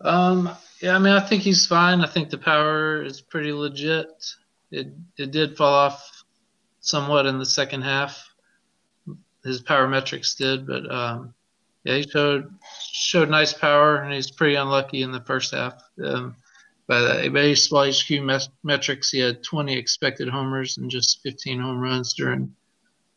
Um, 0.00 0.50
yeah, 0.80 0.96
I 0.96 0.98
mean, 0.98 1.12
I 1.12 1.20
think 1.20 1.42
he's 1.42 1.66
fine. 1.66 2.00
I 2.00 2.06
think 2.06 2.30
the 2.30 2.38
power 2.38 3.02
is 3.02 3.20
pretty 3.20 3.52
legit. 3.52 4.08
It 4.70 4.88
it 5.16 5.30
did 5.30 5.56
fall 5.56 5.72
off 5.72 6.13
somewhat 6.84 7.26
in 7.26 7.38
the 7.38 7.46
second 7.46 7.82
half. 7.82 8.30
His 9.42 9.60
power 9.60 9.88
metrics 9.88 10.34
did, 10.34 10.66
but 10.66 10.90
um, 10.90 11.34
yeah, 11.82 11.96
he 11.96 12.02
showed 12.02 12.54
showed 12.92 13.28
nice 13.28 13.52
power, 13.52 13.96
and 13.96 14.12
he's 14.12 14.30
pretty 14.30 14.54
unlucky 14.54 15.02
in 15.02 15.10
the 15.10 15.20
first 15.20 15.52
half. 15.52 15.82
Um, 16.02 16.36
by 16.86 17.00
the 17.00 17.30
baseball 17.30 17.90
HQ 17.90 18.50
metrics, 18.62 19.10
he 19.10 19.18
had 19.18 19.42
20 19.42 19.74
expected 19.74 20.28
homers 20.28 20.76
and 20.76 20.90
just 20.90 21.22
15 21.22 21.58
home 21.58 21.80
runs 21.80 22.12
during 22.12 22.54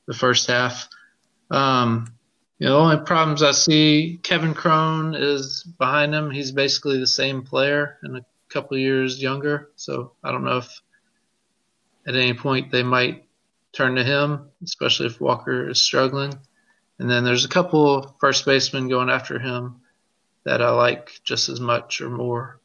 the 0.05 0.13
first 0.13 0.47
half. 0.47 0.88
Um, 1.51 2.13
you 2.59 2.68
know, 2.68 2.74
the 2.74 2.80
only 2.80 3.05
problems 3.05 3.43
I 3.43 3.51
see, 3.51 4.22
Kevin 4.24 4.53
Cron 4.53 5.15
is 5.15 5.63
behind 5.78 6.15
him. 6.15 6.32
He's 6.32 6.51
basically 6.51 6.97
the 6.97 7.07
same 7.07 7.41
player 7.41 7.97
and 8.03 8.18
a 8.18 8.26
couple 8.47 8.78
years 8.78 9.22
younger. 9.22 9.70
So 9.76 10.13
I 10.24 10.32
don't 10.32 10.45
know 10.45 10.59
if 10.59 10.82
at 12.07 12.15
any 12.15 12.34
point 12.34 12.72
they 12.72 12.84
might 12.84 13.26
turn 13.74 13.95
to 13.95 14.03
him, 14.03 14.49
especially 14.63 15.07
if 15.07 15.22
Walker 15.22 15.70
is 15.70 15.82
struggling. 15.82 16.34
And 16.99 17.09
then 17.09 17.24
there's 17.24 17.45
a 17.45 17.49
couple 17.49 18.15
first 18.20 18.45
basemen 18.45 18.88
going 18.88 19.09
after 19.09 19.39
him 19.39 19.82
that 20.45 20.61
I 20.61 20.72
like 20.72 21.20
just 21.24 21.49
as 21.49 21.59
much 21.59 22.01
or 22.01 22.09
more. 22.09 22.59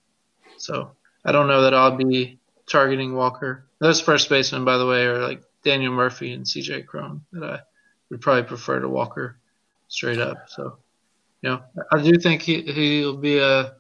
So 0.57 0.93
I 1.25 1.33
don't 1.33 1.49
know 1.49 1.63
that 1.63 1.75
I'll 1.75 1.97
be 1.97 2.39
targeting 2.67 3.15
Walker. 3.15 3.67
Those 3.79 4.01
first 4.01 4.29
basemen, 4.29 4.65
by 4.65 4.79
the 4.79 4.87
way, 4.87 5.05
are 5.05 5.19
like 5.19 5.43
Daniel 5.65 5.93
Murphy 5.93 6.33
and 6.33 6.45
CJ 6.45 6.87
Cron 6.87 7.23
that 7.33 7.45
I 7.45 7.61
would 8.11 8.21
probably 8.21 8.45
prefer 8.45 8.81
to 8.81 8.89
Walker 8.89 9.39
straight 9.89 10.19
up. 10.19 10.49
So, 10.49 10.79
you 11.43 11.51
know, 11.51 11.63
I 11.93 12.01
do 12.01 12.19
think 12.19 12.43
he, 12.43 12.63
he'll 12.63 13.17
be 13.17 13.39
a 13.39 13.75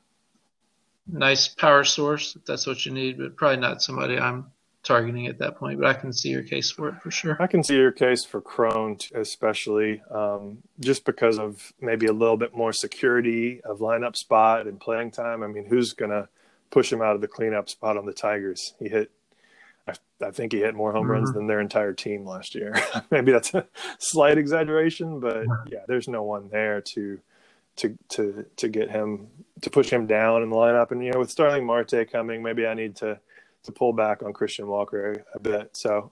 nice 1.06 1.48
power 1.48 1.84
source 1.84 2.36
if 2.36 2.44
that's 2.44 2.66
what 2.66 2.84
you 2.84 2.92
need, 2.92 3.18
but 3.18 3.36
probably 3.36 3.58
not 3.58 3.82
somebody 3.82 4.18
I'm 4.18 4.51
targeting 4.82 5.26
at 5.26 5.38
that 5.38 5.56
point. 5.56 5.80
But 5.80 5.88
I 5.88 5.94
can 5.94 6.12
see 6.12 6.30
your 6.30 6.42
case 6.42 6.70
for 6.70 6.88
it 6.88 6.96
for 7.02 7.10
sure. 7.10 7.36
I 7.40 7.46
can 7.46 7.62
see 7.62 7.76
your 7.76 7.92
case 7.92 8.24
for 8.24 8.40
Cron, 8.40 8.98
especially 9.14 10.02
um, 10.10 10.58
just 10.80 11.04
because 11.04 11.38
of 11.38 11.72
maybe 11.80 12.06
a 12.06 12.12
little 12.12 12.36
bit 12.36 12.54
more 12.54 12.72
security 12.72 13.60
of 13.62 13.78
lineup 13.78 14.16
spot 14.16 14.66
and 14.66 14.80
playing 14.80 15.12
time. 15.12 15.42
I 15.42 15.46
mean, 15.46 15.66
who's 15.66 15.92
going 15.92 16.10
to 16.10 16.28
push 16.72 16.92
him 16.92 17.02
out 17.02 17.14
of 17.14 17.20
the 17.20 17.28
cleanup 17.28 17.68
spot 17.68 17.96
on 17.96 18.06
the 18.06 18.12
Tigers. 18.12 18.74
He 18.80 18.88
hit, 18.88 19.12
I, 19.86 19.92
I 20.24 20.32
think 20.32 20.52
he 20.52 20.58
hit 20.58 20.74
more 20.74 20.92
home 20.92 21.02
mm-hmm. 21.02 21.12
runs 21.12 21.32
than 21.32 21.46
their 21.46 21.60
entire 21.60 21.92
team 21.92 22.26
last 22.26 22.56
year. 22.56 22.74
Maybe 23.10 23.30
that's 23.30 23.54
a 23.54 23.66
slight 23.98 24.38
exaggeration, 24.38 25.20
but 25.20 25.44
yeah, 25.68 25.80
there's 25.86 26.08
no 26.08 26.24
one 26.24 26.48
there 26.48 26.80
to 26.80 27.20
to 27.76 27.96
to 28.08 28.44
to 28.56 28.68
get 28.68 28.90
him 28.90 29.28
to 29.60 29.70
push 29.70 29.90
him 29.90 30.06
down 30.06 30.42
in 30.42 30.50
the 30.50 30.56
lineup. 30.56 30.90
And 30.90 31.04
you 31.04 31.12
know, 31.12 31.20
with 31.20 31.30
Starling 31.30 31.64
Marte 31.64 32.10
coming, 32.10 32.42
maybe 32.42 32.66
I 32.66 32.74
need 32.74 32.96
to 32.96 33.20
to 33.64 33.72
pull 33.72 33.92
back 33.92 34.22
on 34.22 34.32
Christian 34.32 34.66
Walker 34.66 35.24
a, 35.34 35.38
bit. 35.38 35.76
So 35.76 36.10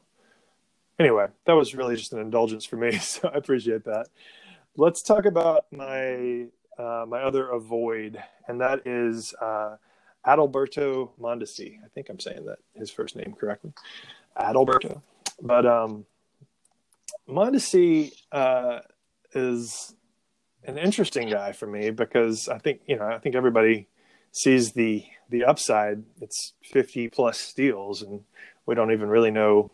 anyway, 0.99 1.27
that 1.47 1.53
was 1.53 1.75
really 1.75 1.97
just 1.97 2.13
an 2.13 2.21
indulgence 2.21 2.65
for 2.65 2.77
me. 2.77 2.93
So 3.01 3.29
I 3.29 3.37
appreciate 3.37 3.85
that. 3.85 4.07
Let's 4.77 5.03
talk 5.03 5.25
about 5.25 5.67
my 5.73 6.47
uh, 6.79 7.05
my 7.07 7.21
other 7.23 7.49
avoid, 7.49 8.23
and 8.49 8.61
that 8.61 8.87
is 8.87 9.35
uh, 9.41 9.77
Adalberto 10.27 11.11
Mondesi. 11.21 11.79
I 11.85 11.89
think 11.95 12.09
I'm 12.09 12.21
saying 12.21 12.47
that 12.47 12.59
his 12.75 12.91
first 12.91 13.17
name 13.17 13.35
correctly. 13.39 13.73
Adalberto. 14.39 15.03
But 15.43 15.67
um, 15.67 16.07
Mondesi 17.29 18.13
uh, 18.33 18.81
is 19.35 19.95
an 20.65 20.79
interesting 20.79 21.29
guy 21.29 21.53
for 21.53 21.67
me 21.67 21.91
because 21.91 22.49
I 22.49 22.59
think 22.59 22.81
you 22.87 22.97
know 22.97 23.05
I 23.05 23.19
think 23.19 23.35
everybody 23.35 23.89
sees 24.33 24.73
the 24.73 25.05
the 25.29 25.45
upside. 25.45 26.03
It's 26.21 26.55
50 26.65 27.09
plus 27.09 27.39
steals, 27.39 28.03
and 28.03 28.23
we 28.67 28.75
don't 28.75 28.93
even 28.93 29.09
really 29.09 29.31
know 29.31 29.71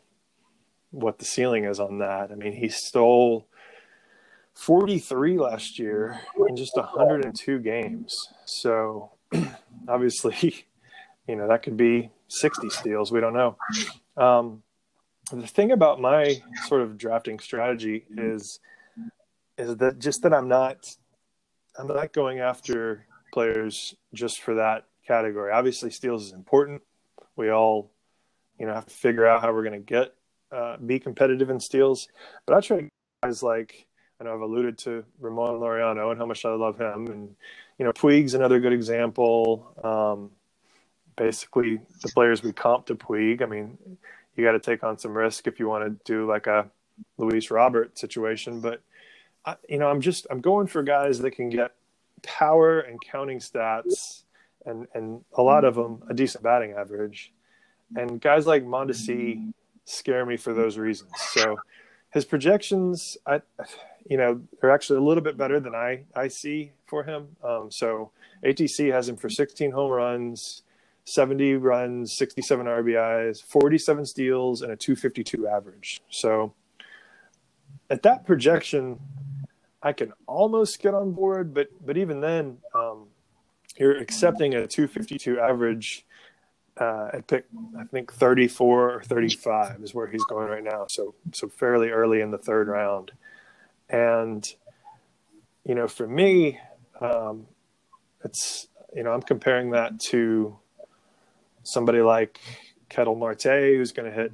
what 0.90 1.18
the 1.18 1.24
ceiling 1.24 1.64
is 1.64 1.80
on 1.80 1.98
that. 1.98 2.30
I 2.30 2.34
mean, 2.34 2.52
he 2.52 2.68
stole 2.68 3.46
43 4.54 5.38
last 5.38 5.78
year 5.78 6.20
in 6.48 6.56
just 6.56 6.76
102 6.76 7.58
games. 7.60 8.28
So 8.44 9.10
obviously, 9.88 10.66
you 11.28 11.36
know, 11.36 11.48
that 11.48 11.62
could 11.62 11.76
be 11.76 12.10
60 12.28 12.70
steals. 12.70 13.12
We 13.12 13.20
don't 13.20 13.34
know. 13.34 13.56
Um, 14.16 14.62
the 15.32 15.46
thing 15.46 15.72
about 15.72 16.00
my 16.00 16.40
sort 16.66 16.82
of 16.82 16.96
drafting 16.96 17.38
strategy 17.38 18.04
is 18.16 18.60
is 19.58 19.76
that 19.76 19.98
just 19.98 20.22
that 20.22 20.32
I'm 20.32 20.48
not 20.48 20.86
I'm 21.78 21.88
not 21.88 22.12
going 22.12 22.38
after 22.38 23.06
players 23.36 23.94
just 24.14 24.40
for 24.40 24.54
that 24.54 24.86
category. 25.06 25.52
Obviously, 25.52 25.90
steals 25.90 26.24
is 26.24 26.32
important. 26.32 26.80
We 27.36 27.50
all, 27.50 27.90
you 28.58 28.64
know, 28.64 28.72
have 28.72 28.86
to 28.86 28.94
figure 28.94 29.26
out 29.26 29.42
how 29.42 29.52
we're 29.52 29.62
going 29.62 29.74
to 29.74 29.78
get 29.78 30.14
uh, 30.50 30.78
be 30.78 30.98
competitive 30.98 31.50
in 31.50 31.60
steals. 31.60 32.08
But 32.46 32.56
I 32.56 32.60
try 32.62 32.88
guys 33.22 33.42
like 33.42 33.84
I 34.18 34.24
know 34.24 34.32
I've 34.32 34.40
alluded 34.40 34.78
to 34.78 35.04
Ramon 35.20 35.60
Laureano 35.60 36.12
and 36.12 36.18
how 36.18 36.24
much 36.24 36.46
I 36.46 36.54
love 36.54 36.80
him, 36.80 37.08
and 37.08 37.36
you 37.78 37.84
know, 37.84 37.92
Puig's 37.92 38.32
another 38.32 38.58
good 38.58 38.72
example. 38.72 39.70
Um, 39.84 40.30
basically, 41.14 41.80
the 42.00 42.08
players 42.08 42.42
we 42.42 42.54
comp 42.54 42.86
to 42.86 42.94
Puig. 42.94 43.42
I 43.42 43.46
mean, 43.46 43.76
you 44.34 44.44
got 44.44 44.52
to 44.52 44.60
take 44.60 44.82
on 44.82 44.96
some 44.98 45.12
risk 45.12 45.46
if 45.46 45.60
you 45.60 45.68
want 45.68 45.84
to 45.84 46.10
do 46.10 46.26
like 46.26 46.46
a 46.46 46.70
Luis 47.18 47.50
Robert 47.50 47.98
situation, 47.98 48.60
but 48.60 48.80
I, 49.44 49.56
you 49.68 49.76
know, 49.76 49.90
I'm 49.90 50.00
just 50.00 50.26
I'm 50.30 50.40
going 50.40 50.68
for 50.68 50.82
guys 50.82 51.18
that 51.18 51.32
can 51.32 51.50
get 51.50 51.72
power 52.22 52.80
and 52.80 53.00
counting 53.00 53.38
stats, 53.38 54.24
and 54.64 54.86
and 54.94 55.24
a 55.34 55.42
lot 55.42 55.64
of 55.64 55.74
them 55.74 56.02
a 56.08 56.14
decent 56.14 56.42
batting 56.44 56.72
average, 56.72 57.32
and 57.94 58.20
guys 58.20 58.46
like 58.46 58.64
Mondesi 58.64 59.52
scare 59.84 60.26
me 60.26 60.36
for 60.36 60.52
those 60.52 60.78
reasons. 60.78 61.12
So 61.32 61.56
his 62.10 62.24
projections, 62.24 63.16
I, 63.26 63.42
you 64.08 64.16
know, 64.16 64.40
they're 64.60 64.72
actually 64.72 64.98
a 64.98 65.02
little 65.02 65.22
bit 65.22 65.36
better 65.36 65.60
than 65.60 65.74
I 65.74 66.04
I 66.14 66.28
see 66.28 66.72
for 66.86 67.04
him. 67.04 67.36
Um, 67.42 67.70
so 67.70 68.10
ATC 68.44 68.92
has 68.92 69.08
him 69.08 69.16
for 69.16 69.28
16 69.28 69.70
home 69.70 69.90
runs. 69.90 70.62
70 71.06 71.54
runs, 71.54 72.16
67 72.16 72.66
RBIs, 72.66 73.40
47 73.44 74.04
steals, 74.06 74.62
and 74.62 74.72
a 74.72 74.76
252 74.76 75.46
average. 75.46 76.02
So 76.10 76.52
at 77.88 78.02
that 78.02 78.26
projection, 78.26 78.98
I 79.86 79.92
can 79.92 80.12
almost 80.26 80.82
get 80.82 80.94
on 80.94 81.12
board, 81.12 81.54
but 81.54 81.68
but 81.86 81.96
even 81.96 82.20
then, 82.20 82.58
um, 82.74 83.06
you're 83.76 83.96
accepting 83.96 84.52
a 84.52 84.66
252 84.66 85.38
average 85.38 86.04
uh, 86.76 87.10
at 87.12 87.28
pick 87.28 87.44
I 87.78 87.84
think 87.84 88.12
34 88.12 88.94
or 88.94 89.02
35 89.04 89.80
is 89.84 89.94
where 89.94 90.08
he's 90.08 90.24
going 90.24 90.48
right 90.48 90.64
now. 90.64 90.86
So 90.88 91.14
so 91.32 91.46
fairly 91.46 91.90
early 91.90 92.20
in 92.20 92.32
the 92.32 92.38
third 92.38 92.66
round, 92.66 93.12
and 93.88 94.44
you 95.64 95.76
know 95.76 95.86
for 95.86 96.08
me, 96.08 96.58
um, 97.00 97.46
it's 98.24 98.66
you 98.92 99.04
know 99.04 99.12
I'm 99.12 99.22
comparing 99.22 99.70
that 99.70 100.00
to 100.10 100.58
somebody 101.62 102.00
like 102.00 102.40
Ketel 102.88 103.14
Marte 103.14 103.76
who's 103.76 103.92
going 103.92 104.10
to 104.10 104.16
hit 104.16 104.32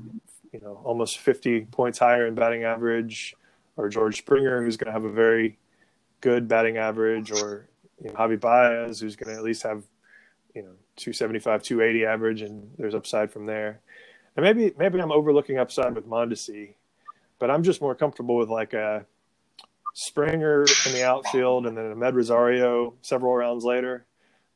you 0.50 0.60
know 0.60 0.80
almost 0.82 1.18
50 1.18 1.66
points 1.66 1.98
higher 1.98 2.26
in 2.26 2.34
batting 2.34 2.64
average 2.64 3.34
or 3.76 3.88
George 3.88 4.18
Springer, 4.18 4.62
who's 4.62 4.76
going 4.76 4.86
to 4.86 4.92
have 4.92 5.04
a 5.04 5.12
very 5.12 5.58
good 6.20 6.48
batting 6.48 6.76
average, 6.76 7.30
or 7.30 7.68
you 8.00 8.08
know, 8.08 8.14
Javi 8.14 8.38
Baez, 8.38 9.00
who's 9.00 9.16
going 9.16 9.32
to 9.32 9.38
at 9.38 9.44
least 9.44 9.62
have 9.62 9.84
you 10.54 10.62
know 10.62 10.72
275, 10.96 11.62
280 11.62 12.06
average, 12.06 12.42
and 12.42 12.70
there's 12.78 12.94
upside 12.94 13.32
from 13.32 13.46
there. 13.46 13.80
And 14.36 14.44
maybe 14.44 14.72
maybe 14.78 15.00
I'm 15.00 15.12
overlooking 15.12 15.58
upside 15.58 15.94
with 15.94 16.06
Mondesi, 16.06 16.74
but 17.38 17.50
I'm 17.50 17.62
just 17.62 17.80
more 17.80 17.94
comfortable 17.94 18.36
with 18.36 18.48
like 18.48 18.72
a 18.72 19.06
Springer 19.94 20.64
in 20.86 20.92
the 20.92 21.04
outfield 21.04 21.66
and 21.66 21.76
then 21.76 21.92
a 21.92 21.94
Med 21.94 22.14
Rosario 22.14 22.94
several 23.02 23.34
rounds 23.34 23.62
later 23.62 24.06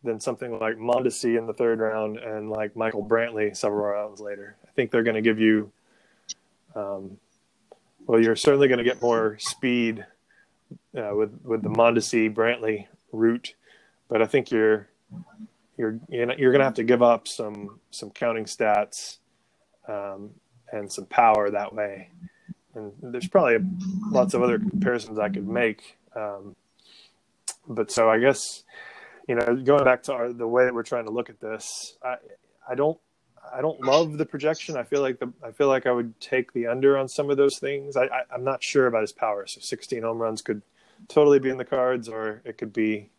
than 0.03 0.19
something 0.19 0.59
like 0.59 0.77
Mondesi 0.77 1.39
in 1.39 1.47
the 1.47 1.53
third 1.53 1.79
round 1.79 2.17
and 2.17 2.49
like 2.49 2.75
Michael 2.75 3.05
Brantley 3.05 3.55
several 3.55 3.85
rounds 3.85 4.21
later. 4.21 4.57
I 4.65 4.71
think 4.71 4.91
they're 4.91 5.03
going 5.03 5.17
to 5.17 5.23
give 5.23 5.39
you 5.39 5.71
um, 6.75 7.19
well, 8.07 8.21
you're 8.21 8.37
certainly 8.37 8.69
going 8.69 8.79
to 8.79 8.85
get 8.85 9.03
more 9.03 9.37
speed 9.41 10.07
uh, 10.97 11.15
with 11.15 11.39
with 11.43 11.63
the 11.63 11.69
Mondesi 11.69 12.33
Brantley 12.33 12.87
route, 13.13 13.55
but 14.09 14.23
I 14.23 14.27
think 14.27 14.51
you're 14.51 14.89
you're 15.77 15.99
you're 16.09 16.53
going 16.53 16.61
to 16.61 16.65
have 16.65 16.75
to 16.75 16.85
give 16.85 17.03
up 17.03 17.29
some 17.29 17.81
some 17.91 18.11
counting 18.11 18.45
stats 18.45 19.19
um, 19.89 20.31
and 20.73 20.93
some 20.93 21.07
power 21.07 21.51
that 21.51 21.75
way. 21.75 22.11
And 22.75 22.93
there's 23.03 23.29
probably 23.29 23.59
lots 24.11 24.35
of 24.35 24.43
other 24.43 24.59
comparisons 24.59 25.19
I 25.19 25.31
could 25.31 25.49
make, 25.49 25.97
um, 26.15 26.55
but 27.67 27.91
so 27.91 28.09
I 28.09 28.19
guess 28.19 28.65
you 29.29 29.35
know 29.35 29.57
going 29.57 29.85
back 29.85 30.05
to 30.05 30.13
our, 30.13 30.33
the 30.33 30.47
way 30.47 30.65
that 30.65 30.75
we're 30.75 30.83
trying 30.83 31.07
to 31.07 31.13
look 31.13 31.31
at 31.31 31.41
this, 31.41 31.97
I 32.05 32.17
I 32.69 32.75
don't 32.75 32.99
I 33.53 33.61
don't 33.61 33.81
love 33.81 34.19
the 34.19 34.27
projection. 34.27 34.77
I 34.77 34.83
feel 34.83 35.01
like 35.01 35.19
the 35.19 35.33
I 35.43 35.51
feel 35.51 35.69
like 35.69 35.87
I 35.87 35.93
would 35.93 36.19
take 36.21 36.53
the 36.53 36.67
under 36.67 36.99
on 36.99 37.09
some 37.09 37.31
of 37.31 37.37
those 37.37 37.59
things. 37.59 37.97
I, 37.97 38.05
I 38.05 38.23
am 38.35 38.45
not 38.45 38.63
sure 38.63 38.87
about 38.87 39.03
his 39.03 39.13
power. 39.13 39.47
So 39.47 39.61
16 39.61 40.03
home 40.03 40.19
runs 40.19 40.43
could 40.43 40.63
totally 41.09 41.39
be 41.39 41.51
in 41.51 41.57
the 41.57 41.65
cards, 41.65 42.09
or 42.09 42.43
it 42.45 42.59
could 42.59 42.73
be 42.73 43.11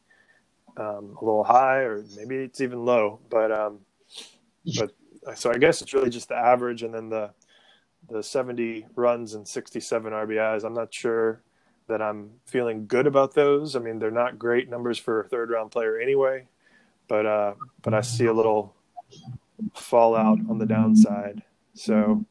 um, 0.77 1.17
a 1.19 1.25
little 1.25 1.43
high, 1.43 1.79
or 1.79 2.03
maybe 2.15 2.35
it's 2.37 2.61
even 2.61 2.85
low. 2.85 3.19
But 3.29 3.51
um, 3.51 3.79
but 4.77 4.93
so 5.35 5.51
I 5.51 5.57
guess 5.57 5.81
it's 5.81 5.93
really 5.93 6.09
just 6.09 6.29
the 6.29 6.35
average, 6.35 6.83
and 6.83 6.93
then 6.93 7.09
the 7.09 7.31
the 8.09 8.23
70 8.23 8.87
runs 8.95 9.33
and 9.33 9.45
67 9.47 10.13
RBIs. 10.13 10.63
I'm 10.63 10.73
not 10.73 10.93
sure 10.93 11.41
that 11.87 12.01
I'm 12.01 12.31
feeling 12.45 12.87
good 12.87 13.07
about 13.07 13.33
those. 13.33 13.75
I 13.75 13.79
mean, 13.79 13.99
they're 13.99 14.11
not 14.11 14.39
great 14.39 14.69
numbers 14.69 14.97
for 14.97 15.21
a 15.21 15.27
third 15.27 15.49
round 15.49 15.71
player 15.71 15.97
anyway, 15.99 16.47
but 17.07 17.25
uh, 17.25 17.53
but 17.81 17.93
I 17.93 18.01
see 18.01 18.25
a 18.25 18.33
little 18.33 18.73
fallout 19.73 20.39
on 20.49 20.57
the 20.57 20.65
downside. 20.65 21.43
So, 21.73 22.25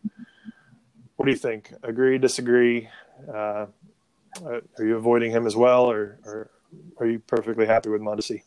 what 1.16 1.26
do 1.26 1.30
you 1.30 1.38
think? 1.38 1.72
Agree, 1.82 2.18
disagree? 2.18 2.88
Uh, 3.28 3.66
are 4.44 4.62
you 4.84 4.96
avoiding 4.96 5.30
him 5.30 5.46
as 5.46 5.56
well, 5.56 5.90
or, 5.90 6.18
or 6.24 6.50
are 6.98 7.06
you 7.06 7.18
perfectly 7.20 7.66
happy 7.66 7.88
with 7.88 8.02
Mondesi? 8.02 8.42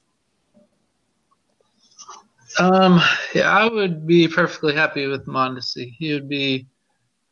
Um, 2.58 3.02
yeah, 3.34 3.50
I 3.50 3.68
would 3.68 4.08
be 4.08 4.28
perfectly 4.28 4.74
happy 4.74 5.08
with 5.08 5.26
Mondesi. 5.28 5.94
He 5.98 6.14
would 6.14 6.28
be 6.28 6.68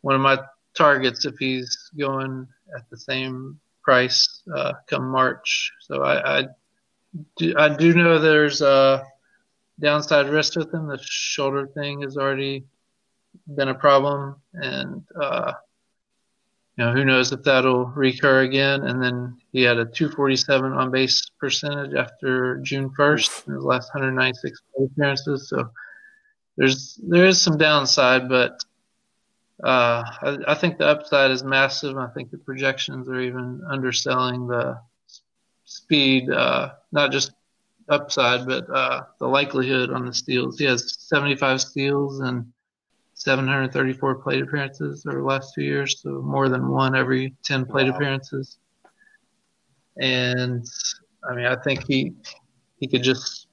one 0.02 0.16
of 0.16 0.22
my 0.22 0.40
targets 0.76 1.26
if 1.26 1.36
he's 1.38 1.90
going 1.98 2.48
at 2.76 2.90
the 2.90 2.98
same 2.98 3.60
price 3.84 4.44
uh, 4.56 4.74
come 4.88 5.10
March. 5.10 5.72
So 5.82 6.04
I, 6.04 6.40
I 6.40 6.48
do, 7.38 7.54
I 7.58 7.76
do 7.76 7.94
know 7.94 8.20
there's 8.20 8.62
uh, 8.62 9.04
downside 9.80 10.30
risk 10.30 10.56
with 10.56 10.74
him. 10.74 10.88
The 10.88 11.00
shoulder 11.02 11.68
thing 11.68 12.02
has 12.02 12.18
already 12.18 12.66
been 13.56 13.70
a 13.70 13.76
problem, 13.76 14.36
and 14.54 15.04
uh, 15.20 15.54
you 16.76 16.86
know 16.86 16.92
who 16.92 17.06
knows 17.06 17.32
if 17.32 17.44
that'll 17.44 17.86
recur 17.86 18.42
again. 18.42 18.84
And 18.84 19.02
then 19.02 19.38
he 19.52 19.62
had 19.62 19.78
a 19.78 19.86
247 19.86 20.72
on 20.74 20.92
base 20.92 21.30
percentage 21.40 21.96
after 21.96 22.58
June 22.58 22.90
1st 22.98 23.48
in 23.48 23.54
his 23.56 23.64
last 23.64 23.94
196 23.94 24.62
appearances. 24.80 25.50
So 25.50 25.70
there's 26.58 27.00
there 27.08 27.26
is 27.26 27.42
some 27.42 27.58
downside, 27.58 28.28
but 28.30 28.60
uh, 29.64 30.04
I, 30.22 30.38
I, 30.50 30.54
think 30.54 30.78
the 30.78 30.86
upside 30.86 31.32
is 31.32 31.44
massive. 31.44 31.98
I 31.98 32.08
think 32.08 32.30
the 32.30 32.38
projections 32.38 33.10
are 33.10 33.20
even 33.20 33.64
underselling 33.68 34.46
the 34.46 34.80
speed, 35.66 36.30
uh, 36.30 36.74
not 36.92 37.12
just 37.12 37.32
upside, 37.90 38.46
but 38.46 38.70
uh, 38.70 39.04
the 39.20 39.28
likelihood 39.28 39.92
on 39.92 40.06
the 40.06 40.14
steals. 40.14 40.60
He 40.60 40.66
has 40.66 40.96
75 41.00 41.62
steals 41.62 42.20
and 42.20 42.46
734 43.14 44.16
plate 44.16 44.44
appearances 44.44 45.06
over 45.08 45.20
the 45.20 45.26
last 45.26 45.54
two 45.56 45.64
years, 45.64 46.02
so 46.02 46.22
more 46.22 46.50
than 46.50 46.70
one 46.70 46.96
every 46.96 47.36
10 47.44 47.66
plate 47.66 47.90
wow. 47.90 47.96
appearances. 47.96 48.60
And 50.00 50.66
I 51.28 51.36
mean, 51.36 51.46
I 51.46 51.56
think 51.56 51.86
he 51.88 52.14
he 52.80 52.88
could 52.88 53.04
just. 53.04 53.48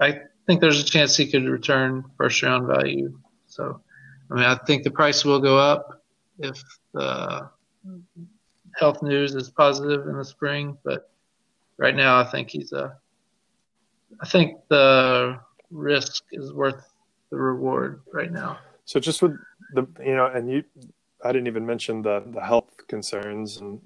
I 0.00 0.20
think 0.46 0.60
there's 0.60 0.80
a 0.80 0.84
chance 0.84 1.16
he 1.16 1.30
could 1.30 1.44
return 1.44 2.04
first 2.16 2.42
round 2.42 2.66
value. 2.66 3.18
So, 3.46 3.80
I 4.30 4.34
mean, 4.34 4.44
I 4.44 4.56
think 4.66 4.82
the 4.82 4.90
price 4.90 5.24
will 5.24 5.40
go 5.40 5.58
up 5.58 6.02
if 6.38 6.62
the 6.92 7.48
health 8.76 9.02
news 9.02 9.34
is 9.34 9.50
positive 9.50 10.06
in 10.06 10.16
the 10.16 10.24
spring. 10.24 10.76
But 10.84 11.10
right 11.78 11.94
now, 11.94 12.18
I 12.18 12.24
think 12.24 12.50
he's 12.50 12.72
a 12.72 12.96
I 14.20 14.26
think 14.26 14.56
the 14.68 15.38
risk 15.70 16.24
is 16.32 16.52
worth 16.52 16.92
the 17.30 17.36
reward 17.36 18.00
right 18.12 18.32
now. 18.32 18.58
So 18.84 18.98
just 19.00 19.22
with 19.22 19.36
the 19.74 19.86
you 20.04 20.16
know, 20.16 20.26
and 20.26 20.50
you, 20.50 20.64
I 21.22 21.32
didn't 21.32 21.46
even 21.46 21.66
mention 21.66 22.02
the 22.02 22.22
the 22.26 22.40
health 22.40 22.86
concerns, 22.88 23.58
and 23.58 23.80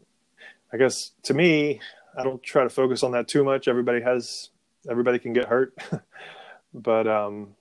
I 0.73 0.77
guess 0.77 1.12
to 1.25 1.35
me, 1.35 1.81
I 2.16 2.23
don't 2.23 2.43
try 2.43 2.62
to 2.62 2.70
focus 2.70 3.03
on 3.03 3.12
that 3.12 3.29
too 3.29 3.43
much. 3.43 3.68
Everybody 3.68 4.01
has, 4.01 4.51
everybody 4.89 5.18
can 5.18 5.33
get 5.33 5.47
hurt, 5.47 5.77
but 6.75 7.07
um, 7.07 7.55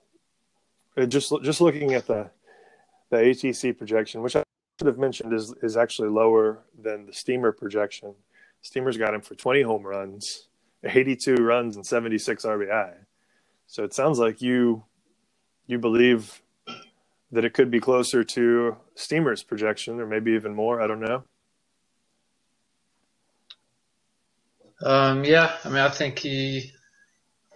just 1.08 1.32
just 1.42 1.60
looking 1.60 1.94
at 1.94 2.06
the 2.06 2.30
the 3.10 3.16
ATC 3.16 3.76
projection, 3.76 4.22
which 4.22 4.36
I 4.36 4.44
should 4.78 4.86
have 4.86 4.98
mentioned 4.98 5.32
is 5.32 5.52
is 5.62 5.76
actually 5.76 6.10
lower 6.10 6.60
than 6.80 7.06
the 7.06 7.12
Steamer 7.12 7.50
projection. 7.50 8.14
Steamer's 8.62 8.96
got 8.96 9.12
him 9.12 9.20
for 9.20 9.34
20 9.34 9.62
home 9.62 9.82
runs 9.82 10.46
82 10.84 11.34
runs 11.36 11.76
and 11.76 11.86
76 11.86 12.44
RBI. 12.44 12.94
So 13.66 13.84
it 13.84 13.94
sounds 13.94 14.18
like 14.18 14.42
you 14.42 14.84
you 15.66 15.78
believe 15.78 16.42
that 17.30 17.44
it 17.44 17.54
could 17.54 17.70
be 17.70 17.80
closer 17.80 18.22
to 18.22 18.76
Steamer's 18.94 19.42
projection 19.42 20.00
or 20.00 20.06
maybe 20.06 20.32
even 20.32 20.54
more. 20.54 20.82
I 20.82 20.86
don't 20.86 21.00
know. 21.00 21.24
Um, 24.82 25.24
yeah, 25.24 25.56
I 25.64 25.68
mean, 25.68 25.78
I 25.78 25.88
think 25.88 26.18
he 26.18 26.72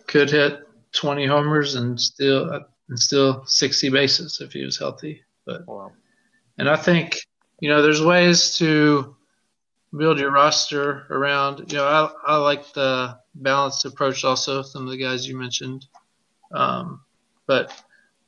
could 0.06 0.30
hit 0.30 0.60
20 0.92 1.26
homers 1.26 1.74
and 1.74 2.00
still 2.00 2.62
and 2.88 2.98
still 2.98 3.44
60 3.46 3.90
bases 3.90 4.40
if 4.40 4.52
he 4.52 4.64
was 4.64 4.78
healthy. 4.78 5.22
But 5.44 5.66
wow. 5.66 5.92
and 6.58 6.68
I 6.68 6.76
think 6.76 7.18
you 7.60 7.68
know 7.68 7.82
there's 7.82 8.02
ways 8.02 8.56
to 8.58 9.15
build 9.94 10.18
your 10.18 10.30
roster 10.30 11.06
around. 11.10 11.70
You 11.72 11.78
know, 11.78 11.84
I 11.86 12.34
I 12.34 12.36
like 12.36 12.72
the 12.72 13.18
balanced 13.34 13.84
approach 13.84 14.24
also. 14.24 14.62
Some 14.62 14.84
of 14.84 14.90
the 14.90 14.96
guys 14.96 15.26
you 15.26 15.36
mentioned, 15.36 15.86
um, 16.52 17.00
but 17.46 17.72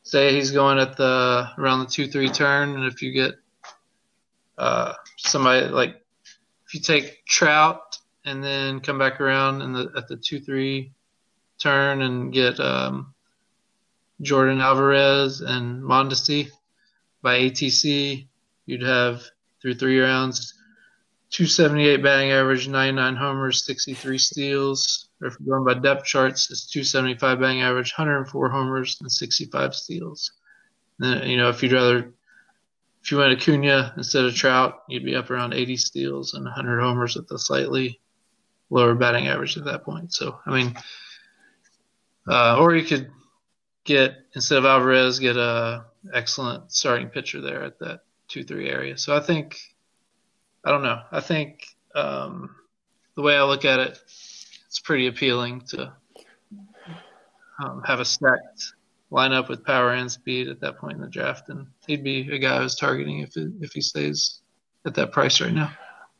say 0.03 0.35
he's 0.35 0.51
going 0.51 0.79
at 0.79 0.97
the 0.97 1.51
around 1.59 1.81
the 1.81 1.87
two 1.87 2.09
three 2.09 2.29
turn, 2.29 2.75
and 2.75 2.85
if 2.85 3.03
you 3.03 3.13
get 3.13 3.35
uh, 4.57 4.95
somebody 5.17 5.67
like 5.69 6.01
if 6.67 6.75
you 6.75 6.81
take 6.81 7.25
Trout 7.27 7.99
and 8.25 8.43
then 8.43 8.81
come 8.81 8.99
back 8.99 9.21
around 9.21 9.63
in 9.63 9.73
the 9.73 9.91
at 9.97 10.09
the 10.09 10.17
two 10.17 10.41
three 10.41 10.93
turn 11.59 12.03
and 12.03 12.33
get 12.33 12.61
um, 12.61 13.15
Yordan 14.23 14.61
Alvarez 14.61 15.41
and 15.41 15.83
Mondesi 15.83 16.51
by 17.23 17.41
ATC, 17.41 18.27
you'd 18.67 18.83
have 18.83 19.23
through 19.61 19.75
three 19.75 19.99
rounds 19.99 20.55
278 21.31 22.03
batting 22.03 22.31
average, 22.31 22.69
99 22.69 23.17
homers, 23.17 23.65
63 23.65 24.19
steals. 24.19 25.09
Or 25.21 25.29
if 25.29 25.37
you're 25.39 25.59
going 25.59 25.75
by 25.75 25.81
depth 25.81 26.07
charts, 26.07 26.51
it's 26.51 26.71
275 26.71 27.41
batting 27.41 27.63
average, 27.63 27.93
104 27.97 28.49
homers, 28.49 28.97
and 29.01 29.11
65 29.11 29.75
steals. 29.75 30.33
And 31.01 31.13
then, 31.13 31.29
you 31.29 31.37
know, 31.37 31.49
if 31.49 31.63
you'd 31.63 31.73
rather, 31.73 32.13
if 33.03 33.11
you 33.11 33.19
went 33.19 33.39
Acuna 33.39 33.93
instead 33.97 34.25
of 34.25 34.35
Trout, 34.35 34.83
you'd 34.89 35.05
be 35.05 35.17
up 35.17 35.31
around 35.31 35.53
80 35.53 35.77
steals 35.77 36.35
and 36.35 36.45
100 36.45 36.81
homers 36.81 37.17
with 37.17 37.31
a 37.31 37.39
slightly 37.39 38.01
lower 38.71 38.95
batting 38.95 39.29
average 39.29 39.57
at 39.57 39.65
that 39.65 39.85
point. 39.85 40.13
So, 40.13 40.39
I 40.47 40.51
mean, 40.51 40.75
uh, 42.27 42.59
or 42.59 42.75
you 42.75 42.85
could 42.85 43.11
get 43.85 44.15
instead 44.35 44.59
of 44.59 44.65
Alvarez, 44.65 45.19
get 45.19 45.37
a 45.37 45.87
excellent 46.13 46.71
starting 46.73 47.09
pitcher 47.09 47.41
there 47.41 47.63
at 47.65 47.79
that 47.81 48.01
two 48.29 48.45
three 48.45 48.69
area. 48.69 48.97
So 48.99 49.17
I 49.17 49.21
think 49.21 49.59
I 50.65 50.71
don't 50.71 50.83
know. 50.83 51.01
I 51.13 51.21
think 51.21 51.67
um, 51.95 52.55
the 53.15 53.23
way 53.23 53.37
I 53.37 53.43
look 53.45 53.65
at 53.65 53.81
it, 53.81 53.99
it's 54.67 54.81
pretty 54.83 55.07
appealing 55.07 55.63
to 55.69 55.93
um, 57.63 57.83
have 57.85 58.01
a 58.01 58.05
stacked 58.05 58.75
lineup 59.11 59.49
with 59.49 59.65
power 59.65 59.93
and 59.93 60.11
speed 60.11 60.49
at 60.49 60.61
that 60.61 60.79
point 60.79 60.97
in 60.97 61.01
the 61.01 61.09
draft, 61.09 61.49
and 61.49 61.67
he'd 61.87 62.05
be 62.05 62.31
a 62.33 62.39
guy 62.39 62.57
I 62.57 62.61
was 62.61 62.77
targeting 62.77 63.21
if 63.21 63.37
it, 63.37 63.51
if 63.61 63.73
he 63.73 63.81
stays 63.81 64.41
at 64.85 64.95
that 64.95 65.13
price 65.13 65.41
right 65.41 65.53
now. 65.53 65.73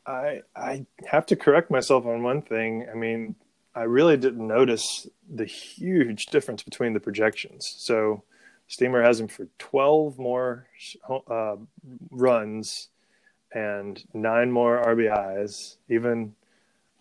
I 0.05 0.41
I 0.55 0.85
have 1.05 1.25
to 1.27 1.35
correct 1.35 1.69
myself 1.69 2.05
on 2.05 2.23
one 2.23 2.41
thing. 2.41 2.87
I 2.91 2.95
mean, 2.95 3.35
I 3.75 3.83
really 3.83 4.17
didn't 4.17 4.45
notice 4.47 5.07
the 5.33 5.45
huge 5.45 6.27
difference 6.27 6.63
between 6.63 6.93
the 6.93 6.99
projections. 6.99 7.75
So, 7.77 8.23
Steamer 8.67 9.03
has 9.03 9.19
him 9.19 9.27
for 9.27 9.47
12 9.59 10.17
more 10.17 10.67
uh, 11.29 11.57
runs 12.09 12.89
and 13.53 14.03
nine 14.13 14.51
more 14.51 14.83
RBIs, 14.83 15.77
even 15.89 16.35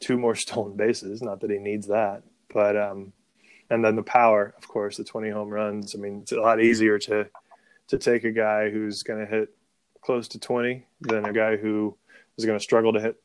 two 0.01 0.17
more 0.17 0.35
stolen 0.45 0.77
bases. 0.77 1.23
Not 1.23 1.41
that 1.41 1.51
he 1.51 1.59
needs 1.59 1.89
that, 1.89 2.23
but 2.53 2.77
um, 2.77 3.13
and 3.71 3.85
then 3.85 3.97
the 3.97 4.03
power, 4.03 4.55
of 4.57 4.67
course, 4.69 4.97
the 4.97 5.05
20 5.05 5.31
home 5.31 5.49
runs. 5.49 5.95
I 5.95 5.99
mean, 5.99 6.21
it's 6.23 6.33
a 6.33 6.41
lot 6.41 6.61
easier 6.61 6.99
to 7.01 7.29
to 7.89 7.99
take 7.99 8.25
a 8.25 8.33
guy 8.33 8.71
who's 8.71 9.03
going 9.03 9.25
to 9.25 9.31
hit 9.31 9.55
close 10.03 10.29
to 10.29 10.39
20 10.39 10.87
than 11.01 11.25
a 11.25 11.33
guy 11.33 11.57
who 11.57 11.97
is 12.37 12.45
going 12.45 12.59
to 12.59 12.63
struggle 12.63 12.93
to 12.93 13.01
hit 13.01 13.21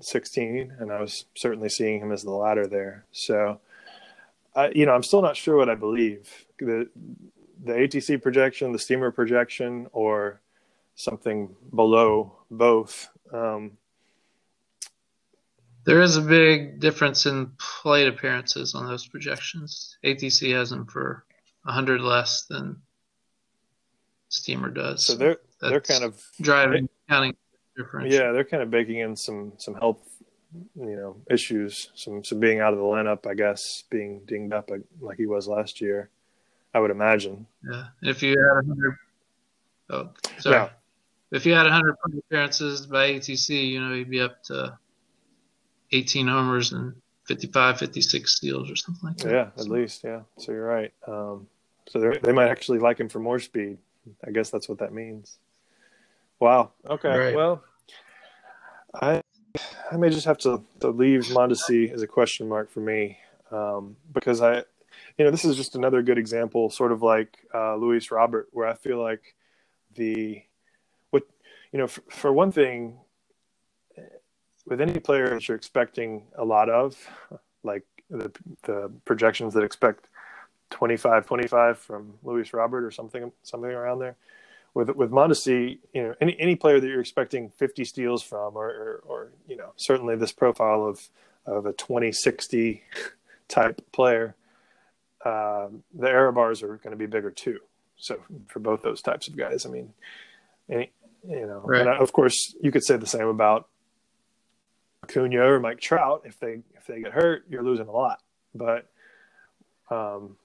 16, 0.00 0.74
and 0.78 0.92
I 0.92 1.00
was 1.00 1.26
certainly 1.34 1.68
seeing 1.68 2.00
him 2.00 2.12
as 2.12 2.22
the 2.22 2.30
latter 2.30 2.66
there. 2.66 3.04
So, 3.12 3.60
I, 4.54 4.70
you 4.74 4.86
know, 4.86 4.92
I'm 4.92 5.02
still 5.02 5.22
not 5.22 5.36
sure 5.36 5.56
what 5.56 5.70
I 5.70 5.74
believe 5.74 6.46
the 6.58 6.88
the 7.62 7.72
ATC 7.72 8.20
projection, 8.22 8.72
the 8.72 8.78
Steamer 8.78 9.10
projection, 9.10 9.86
or 9.92 10.40
something 10.96 11.54
below 11.74 12.36
both. 12.50 13.08
Um, 13.32 13.72
there 15.84 16.00
is 16.00 16.16
a 16.16 16.20
big 16.20 16.80
difference 16.80 17.26
in 17.26 17.52
plate 17.58 18.08
appearances 18.08 18.74
on 18.74 18.86
those 18.86 19.06
projections. 19.06 19.96
ATC 20.04 20.52
has 20.52 20.70
them 20.70 20.86
for 20.86 21.24
100 21.62 22.00
less 22.00 22.46
than 22.46 22.76
Steamer 24.28 24.70
does. 24.70 25.06
So 25.06 25.14
they're 25.14 25.38
they're 25.60 25.80
kind 25.80 26.02
of 26.02 26.20
driving 26.40 26.88
counting 27.08 27.36
yeah, 28.04 28.32
they're 28.32 28.44
kind 28.44 28.62
of 28.62 28.70
baking 28.70 28.98
in 28.98 29.14
some 29.16 29.52
some 29.58 29.74
health, 29.74 30.00
you 30.74 30.96
know, 30.96 31.16
issues. 31.30 31.90
Some 31.94 32.24
some 32.24 32.40
being 32.40 32.60
out 32.60 32.72
of 32.72 32.78
the 32.78 32.84
lineup, 32.84 33.26
I 33.26 33.34
guess, 33.34 33.84
being 33.90 34.22
dinged 34.24 34.52
up 34.52 34.70
like 35.00 35.18
he 35.18 35.26
was 35.26 35.46
last 35.46 35.80
year. 35.80 36.10
I 36.72 36.80
would 36.80 36.90
imagine. 36.90 37.46
Yeah, 37.70 37.84
if 38.02 38.22
you 38.22 38.30
had 38.30 38.64
a 38.64 38.66
hundred. 38.66 38.96
Oh, 39.90 40.10
sorry. 40.38 40.70
If 41.32 41.44
you 41.44 41.54
had 41.54 41.66
a 41.66 41.70
hundred 41.70 41.96
appearances 42.16 42.86
by 42.86 43.12
ATC, 43.12 43.68
you 43.68 43.80
know, 43.80 43.94
you'd 43.94 44.10
be 44.10 44.20
up 44.20 44.42
to 44.44 44.78
18 45.92 46.28
homers 46.28 46.72
and 46.72 46.94
55, 47.26 47.78
56 47.78 48.32
steals 48.34 48.70
or 48.70 48.76
something 48.76 49.08
like 49.08 49.16
that. 49.18 49.32
Yeah, 49.32 49.48
at 49.58 49.68
least. 49.68 50.04
Yeah. 50.04 50.20
So 50.38 50.52
you're 50.52 50.66
right. 50.66 50.92
Um, 51.06 51.48
so 51.88 52.12
they 52.22 52.32
might 52.32 52.48
actually 52.48 52.78
like 52.78 52.98
him 52.98 53.08
for 53.08 53.18
more 53.18 53.40
speed. 53.40 53.78
I 54.26 54.30
guess 54.30 54.50
that's 54.50 54.68
what 54.68 54.78
that 54.78 54.92
means. 54.92 55.38
Wow. 56.38 56.72
Okay. 56.88 57.08
Right. 57.08 57.34
Well, 57.34 57.64
I 58.94 59.22
I 59.90 59.96
may 59.96 60.10
just 60.10 60.26
have 60.26 60.38
to, 60.38 60.62
to 60.80 60.88
leave 60.90 61.22
Mondesi 61.26 61.92
as 61.92 62.02
a 62.02 62.06
question 62.06 62.48
mark 62.48 62.70
for 62.70 62.80
me 62.80 63.18
um, 63.50 63.96
because 64.12 64.42
I, 64.42 64.56
you 65.18 65.24
know, 65.24 65.30
this 65.30 65.44
is 65.44 65.56
just 65.56 65.76
another 65.76 66.02
good 66.02 66.18
example, 66.18 66.70
sort 66.70 66.92
of 66.92 67.02
like 67.02 67.38
uh, 67.54 67.76
Luis 67.76 68.10
Robert, 68.10 68.48
where 68.52 68.66
I 68.66 68.74
feel 68.74 69.00
like 69.00 69.34
the 69.94 70.42
you 71.76 71.82
know 71.82 71.86
for, 71.86 72.02
for 72.08 72.32
one 72.32 72.50
thing 72.50 72.96
with 74.64 74.80
any 74.80 74.98
player 74.98 75.28
that 75.28 75.46
you're 75.46 75.58
expecting 75.58 76.22
a 76.38 76.44
lot 76.44 76.70
of, 76.70 76.96
like 77.62 77.84
the 78.08 78.32
the 78.62 78.90
projections 79.04 79.52
that 79.52 79.62
expect 79.62 80.08
25 80.70 81.26
25 81.26 81.78
from 81.78 82.14
Luis 82.24 82.54
Robert 82.54 82.82
or 82.82 82.90
something 82.90 83.30
something 83.42 83.70
around 83.70 83.98
there 83.98 84.16
with 84.72 84.88
with 84.96 85.10
Mondesi, 85.10 85.80
you 85.92 86.02
know, 86.02 86.14
any 86.18 86.34
any 86.40 86.56
player 86.56 86.80
that 86.80 86.86
you're 86.86 86.98
expecting 86.98 87.50
50 87.50 87.84
steals 87.84 88.22
from, 88.22 88.56
or, 88.56 88.68
or, 88.68 89.02
or 89.06 89.32
you 89.46 89.58
know, 89.58 89.74
certainly 89.76 90.16
this 90.16 90.32
profile 90.32 90.82
of 90.82 91.10
of 91.44 91.66
a 91.66 91.74
2060 91.74 92.82
type 93.48 93.82
player, 93.92 94.34
uh, 95.26 95.68
the 95.94 96.08
error 96.08 96.32
bars 96.32 96.62
are 96.62 96.78
going 96.78 96.92
to 96.92 96.96
be 96.96 97.04
bigger 97.04 97.30
too. 97.30 97.58
So 97.98 98.18
for 98.48 98.60
both 98.60 98.80
those 98.80 99.02
types 99.02 99.28
of 99.28 99.36
guys, 99.36 99.66
I 99.66 99.68
mean, 99.68 99.92
any, 100.68 100.90
you 101.28 101.46
know, 101.46 101.62
right. 101.64 101.80
and 101.82 101.90
of 101.90 102.12
course 102.12 102.54
you 102.60 102.70
could 102.70 102.84
say 102.84 102.96
the 102.96 103.06
same 103.06 103.28
about 103.28 103.68
Acuna 105.02 105.40
or 105.40 105.60
Mike 105.60 105.80
Trout. 105.80 106.22
If 106.24 106.38
they 106.38 106.60
if 106.76 106.86
they 106.86 107.00
get 107.00 107.12
hurt, 107.12 107.44
you're 107.48 107.62
losing 107.62 107.88
a 107.88 107.92
lot. 107.92 108.20
But 108.54 108.88
um, 109.90 110.36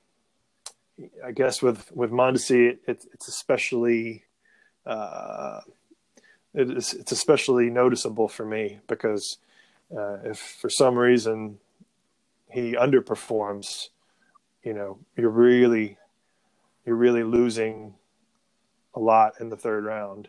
I 1.26 1.32
guess 1.32 1.62
with 1.62 1.92
with 1.92 2.12
Mondesi, 2.12 2.78
it, 2.88 3.06
it's 3.14 3.28
especially 3.28 4.24
uh, 4.86 5.62
it 6.54 6.70
is, 6.70 6.94
it's 6.94 7.12
especially 7.12 7.70
noticeable 7.70 8.28
for 8.28 8.46
me 8.46 8.80
because 8.88 9.38
uh, 9.96 10.18
if 10.24 10.40
for 10.40 10.70
some 10.70 10.96
reason 10.96 11.60
he 12.50 12.74
underperforms, 12.74 13.88
you 14.64 14.74
know, 14.74 15.00
you're 15.16 15.30
really 15.30 15.98
you're 16.86 16.96
really 16.96 17.24
losing 17.24 17.94
a 18.94 19.00
lot 19.00 19.34
in 19.40 19.50
the 19.50 19.58
third 19.58 19.86
round. 19.86 20.28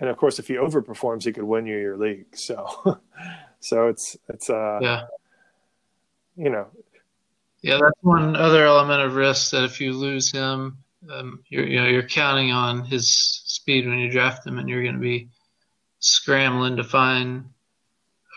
And 0.00 0.10
of 0.10 0.16
course, 0.16 0.38
if 0.38 0.48
he 0.48 0.54
overperforms, 0.54 1.24
he 1.24 1.32
could 1.32 1.44
win 1.44 1.66
you 1.66 1.78
your 1.78 1.96
league. 1.96 2.26
So, 2.36 3.00
so 3.60 3.88
it's 3.88 4.16
it's 4.28 4.50
uh, 4.50 4.78
yeah, 4.82 5.02
you 6.36 6.50
know, 6.50 6.66
yeah, 7.62 7.78
that's 7.80 8.02
one 8.02 8.36
other 8.36 8.64
element 8.66 9.02
of 9.02 9.14
risk 9.14 9.50
that 9.52 9.64
if 9.64 9.80
you 9.80 9.92
lose 9.92 10.30
him, 10.30 10.76
um, 11.10 11.40
you're 11.48 11.66
you 11.66 11.80
know 11.80 11.88
you're 11.88 12.08
counting 12.08 12.50
on 12.50 12.84
his 12.84 13.08
speed 13.44 13.86
when 13.86 13.98
you 13.98 14.10
draft 14.10 14.46
him, 14.46 14.58
and 14.58 14.68
you're 14.68 14.82
going 14.82 14.94
to 14.94 15.00
be 15.00 15.28
scrambling 16.00 16.76
to 16.76 16.84
find 16.84 17.46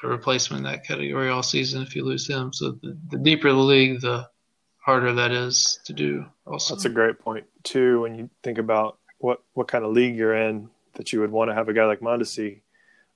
a 0.03 0.07
replacement 0.07 0.65
in 0.65 0.71
that 0.71 0.85
category 0.85 1.29
all 1.29 1.43
season 1.43 1.81
if 1.81 1.95
you 1.95 2.05
lose 2.05 2.29
him. 2.29 2.53
So 2.53 2.71
the, 2.81 2.97
the 3.09 3.17
deeper 3.17 3.49
the 3.49 3.57
league, 3.57 4.01
the 4.01 4.29
harder 4.77 5.11
that 5.13 5.31
is 5.31 5.79
to 5.85 5.93
do. 5.93 6.25
Also, 6.45 6.73
that's 6.73 6.85
a 6.85 6.89
great 6.89 7.19
point 7.19 7.45
too. 7.63 8.01
When 8.01 8.15
you 8.15 8.29
think 8.43 8.57
about 8.57 8.97
what 9.17 9.43
what 9.53 9.67
kind 9.67 9.83
of 9.83 9.91
league 9.91 10.15
you're 10.15 10.35
in, 10.35 10.69
that 10.97 11.13
you 11.13 11.21
would 11.21 11.31
want 11.31 11.49
to 11.49 11.55
have 11.55 11.69
a 11.69 11.73
guy 11.73 11.85
like 11.85 12.01
Mondesi. 12.01 12.61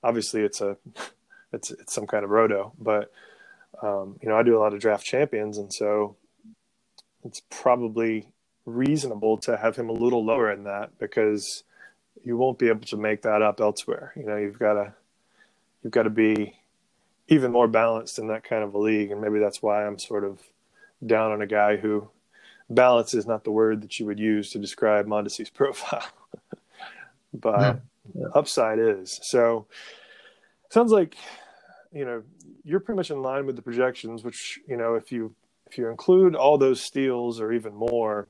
Obviously, 0.04 0.42
it's 0.42 0.62
a 0.62 0.78
it's 1.54 1.72
it's 1.72 1.94
some 1.94 2.08
kind 2.08 2.24
of 2.24 2.30
roto, 2.30 2.74
but 2.80 3.12
um, 3.82 4.18
you 4.22 4.30
know, 4.30 4.36
I 4.36 4.44
do 4.44 4.58
a 4.58 4.60
lot 4.60 4.74
of 4.74 4.80
draft 4.80 5.06
champions, 5.06 5.58
and 5.58 5.72
so 5.74 6.16
it's 7.24 7.42
probably 7.50 8.30
reasonable 8.66 9.38
to 9.38 9.58
have 9.58 9.76
him 9.76 9.90
a 9.90 9.94
little 9.94 10.24
lower 10.24 10.52
in 10.52 10.64
that 10.64 10.98
because 11.00 11.64
you 12.24 12.38
won't 12.38 12.60
be 12.60 12.68
able 12.68 12.86
to 12.86 12.98
make 12.98 13.24
that 13.24 13.42
up 13.42 13.60
elsewhere. 13.60 14.14
You 14.16 14.26
know, 14.26 14.38
you've 14.38 14.60
got 14.60 14.74
to 14.74 14.94
you've 15.84 15.94
got 15.94 16.04
to 16.04 16.10
be 16.10 16.56
even 17.28 17.52
more 17.52 17.68
balanced 17.68 18.20
in 18.20 18.28
that 18.28 18.44
kind 18.44 18.64
of 18.64 18.74
a 18.74 18.78
league, 18.78 19.12
and 19.12 19.22
maybe 19.22 19.40
that's 19.40 19.62
why 19.62 19.86
I'm 19.86 20.00
sort 20.00 20.24
of 20.24 20.40
down 21.06 21.32
on 21.32 21.42
a 21.42 21.48
guy 21.48 21.78
who 21.78 22.10
balance 22.70 23.14
is 23.14 23.26
not 23.26 23.44
the 23.44 23.52
word 23.52 23.82
that 23.82 24.00
you 24.00 24.06
would 24.06 24.20
use 24.20 24.52
to 24.52 24.60
describe 24.60 25.08
Mondesi's 25.08 25.50
profile, 25.62 26.06
but 27.34 27.82
yeah. 28.16 28.26
Upside 28.34 28.80
is. 28.80 29.20
So 29.24 29.68
sounds 30.70 30.92
like 30.92 31.16
you 31.92 32.06
know 32.06 32.24
you're 32.64 32.80
pretty 32.80 32.98
much 32.98 33.12
in 33.12 33.22
line 33.22 33.46
with 33.46 33.56
the 33.56 33.62
projections, 33.62 34.24
which 34.24 34.60
you 34.68 34.78
know 34.78 34.96
if 34.96 35.12
you 35.12 35.36
if 35.68 35.78
you 35.78 35.88
include 35.88 36.36
all 36.36 36.58
those 36.58 36.82
steals 36.82 37.40
or 37.40 37.52
even 37.54 37.74
more, 37.74 38.28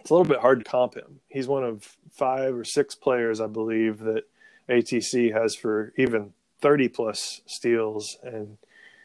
it's 0.00 0.10
a 0.10 0.14
little 0.14 0.28
bit 0.28 0.40
hard 0.40 0.64
to 0.64 0.70
comp 0.70 0.94
him. 0.94 1.20
He's 1.28 1.46
one 1.46 1.64
of 1.64 1.96
five 2.10 2.54
or 2.54 2.64
six 2.64 2.94
players, 2.94 3.40
I 3.40 3.46
believe, 3.46 4.00
that 4.00 4.24
ATC 4.68 5.32
has 5.32 5.54
for 5.54 5.92
even 5.96 6.32
30 6.60 6.88
plus 6.88 7.40
steals, 7.46 8.18
and 8.22 8.58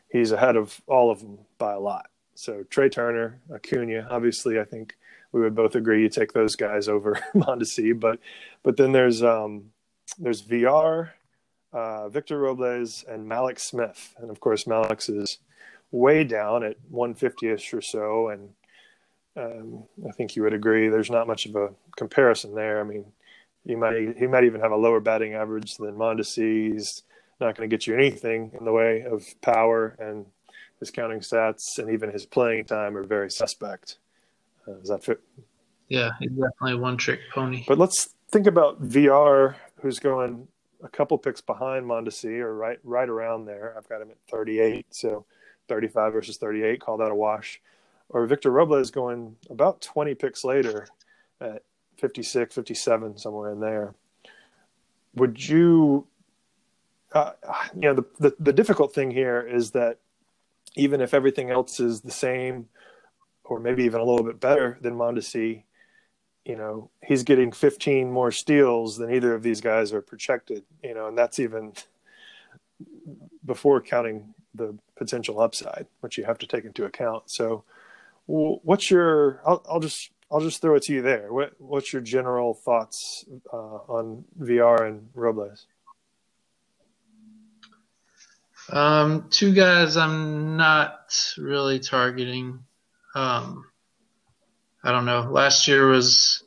he's 0.10 0.32
ahead 0.32 0.56
of 0.56 0.82
all 0.88 1.12
of 1.12 1.20
them 1.22 1.40
by 1.58 1.74
a 1.74 1.80
lot. 1.80 2.08
So 2.36 2.64
Trea 2.70 2.90
Turner, 2.90 3.40
Acuna, 3.54 4.08
obviously, 4.10 4.60
I 4.60 4.64
think 4.64 4.96
we 5.32 5.42
would 5.42 5.56
both 5.56 5.76
agree 5.76 6.02
you 6.02 6.10
take 6.10 6.34
those 6.34 6.56
guys 6.56 6.88
over 6.88 7.20
Mondesi, 7.36 7.98
but 7.98 8.20
but 8.64 8.78
then 8.78 8.92
there's 8.92 9.22
um, 9.22 9.66
there's 10.18 10.42
Villar, 10.42 11.14
uh, 11.72 12.10
Victor 12.10 12.40
Robles, 12.40 13.04
and 13.08 13.30
Mallex 13.30 13.60
Smith, 13.60 14.14
and 14.18 14.30
of 14.30 14.40
course 14.40 14.64
Mallex 14.64 15.10
is 15.10 15.40
way 15.92 16.24
down 16.24 16.64
at 16.64 16.78
150ish 16.92 17.74
or 17.74 17.82
so, 17.82 18.30
and 18.30 18.50
um, 19.36 19.84
I 20.08 20.12
think 20.12 20.36
you 20.36 20.44
would 20.44 20.54
agree 20.54 20.90
there's 20.90 21.12
not 21.12 21.28
much 21.28 21.46
of 21.46 21.56
a 21.56 21.70
comparison 21.96 22.56
there. 22.56 22.80
I 22.80 22.84
mean, 22.84 23.06
he 23.66 23.76
might 23.76 24.18
he 24.18 24.28
might 24.28 24.44
even 24.44 24.62
have 24.62 24.72
a 24.72 24.78
lower 24.78 25.00
batting 25.00 25.34
average 25.34 25.76
than 25.76 25.96
Mondesi. 25.96 26.74
He's 26.74 27.04
not 27.40 27.56
going 27.56 27.70
to 27.70 27.74
get 27.74 27.88
you 27.88 27.96
anything 27.96 28.52
in 28.58 28.66
the 28.66 28.72
way 28.72 29.04
of 29.04 29.24
power, 29.42 29.96
and 30.00 30.26
his 30.80 30.92
counting 30.92 31.20
stats 31.20 31.78
and 31.78 31.90
even 31.90 32.12
his 32.12 32.26
playing 32.26 32.66
time 32.66 32.96
are 32.98 33.04
very 33.04 33.32
suspect. 33.32 33.98
Uh, 34.68 34.74
does 34.74 34.90
that 34.90 35.04
fit? 35.04 35.20
Yeah, 35.90 36.12
he's 36.20 36.30
definitely 36.32 36.74
a 36.74 36.78
one 36.78 36.98
trick 36.98 37.20
pony. 37.34 37.64
But 37.68 37.78
let's 37.78 38.14
think 38.34 38.48
about 38.48 38.80
Villar, 38.80 39.56
who's 39.82 40.00
going 40.00 40.48
a 40.84 40.90
couple 40.90 41.18
picks 41.20 41.40
behind 41.40 41.86
Mondesi, 41.86 42.40
or 42.40 42.56
right 42.56 42.80
right 42.84 43.08
around 43.08 43.46
there. 43.46 43.76
I've 43.78 43.88
got 43.88 44.02
him 44.02 44.10
at 44.10 44.18
38, 44.30 44.88
so 44.90 45.26
35 45.68 46.14
versus 46.14 46.38
38. 46.38 46.82
Call 46.82 46.98
that 46.98 47.12
a 47.12 47.16
wash. 47.16 47.62
Or 48.10 48.26
Victor 48.26 48.50
Robles 48.50 48.90
going 48.90 49.36
about 49.50 49.82
20 49.82 50.16
picks 50.16 50.44
later 50.44 50.88
at 51.40 51.64
56, 51.98 52.54
57, 52.54 53.18
somewhere 53.18 53.52
in 53.52 53.60
there. 53.60 53.94
Would 55.16 55.48
you, 55.48 56.08
uh, 57.14 57.32
you 57.76 57.82
know, 57.82 57.94
the, 57.94 58.06
the, 58.20 58.36
the 58.40 58.54
difficult 58.54 58.94
thing 58.94 59.12
here 59.12 59.42
is 59.42 59.72
that 59.72 60.00
even 60.76 61.02
if 61.02 61.14
everything 61.14 61.52
else 61.52 61.80
is 61.80 62.02
the 62.02 62.12
same, 62.12 62.68
or 63.44 63.60
maybe 63.60 63.84
even 63.84 64.02
a 64.02 64.04
little 64.04 64.26
bit 64.26 64.40
better 64.40 64.78
than 64.82 64.96
Mondesi, 64.96 65.64
you 66.46 66.56
know, 66.56 66.90
he's 67.04 67.24
getting 67.24 67.52
15 67.52 68.12
more 68.12 68.32
steals 68.32 68.98
than 68.98 69.14
either 69.14 69.34
of 69.34 69.44
these 69.44 69.62
guys 69.62 69.94
are 69.94 70.02
projected, 70.02 70.64
you 70.84 70.94
know, 70.94 71.08
and 71.08 71.18
that's 71.18 71.40
even 71.40 71.74
before 73.46 73.82
counting 73.82 74.34
the 74.54 74.78
potential 74.96 75.40
upside, 75.40 75.88
which 76.02 76.18
you 76.18 76.26
have 76.26 76.38
to 76.40 76.48
take 76.48 76.66
into 76.66 76.86
account. 76.86 77.24
So, 77.28 77.64
what's 78.26 78.92
your? 78.92 79.42
I'll, 79.46 79.66
I'll 79.70 79.80
just 79.80 80.12
I'll 80.32 80.42
just 80.42 80.62
throw 80.62 80.76
it 80.76 80.84
to 80.84 80.94
you 80.94 81.02
there. 81.02 81.32
What 81.32 81.54
what's 81.60 81.94
your 81.94 82.02
general 82.02 82.54
thoughts 82.54 83.26
uh, 83.52 83.56
on 83.56 84.26
Villar 84.38 84.86
and 84.86 85.10
Robles? 85.14 85.68
Um, 88.70 89.28
two 89.30 89.54
guys 89.54 89.98
I'm 89.98 90.58
not 90.58 91.12
really 91.38 91.80
targeting. 91.80 92.64
Um, 93.16 93.66
I 94.84 94.92
don't 94.92 95.06
know. 95.06 95.22
Last 95.32 95.68
year 95.68 95.88
was 95.88 96.44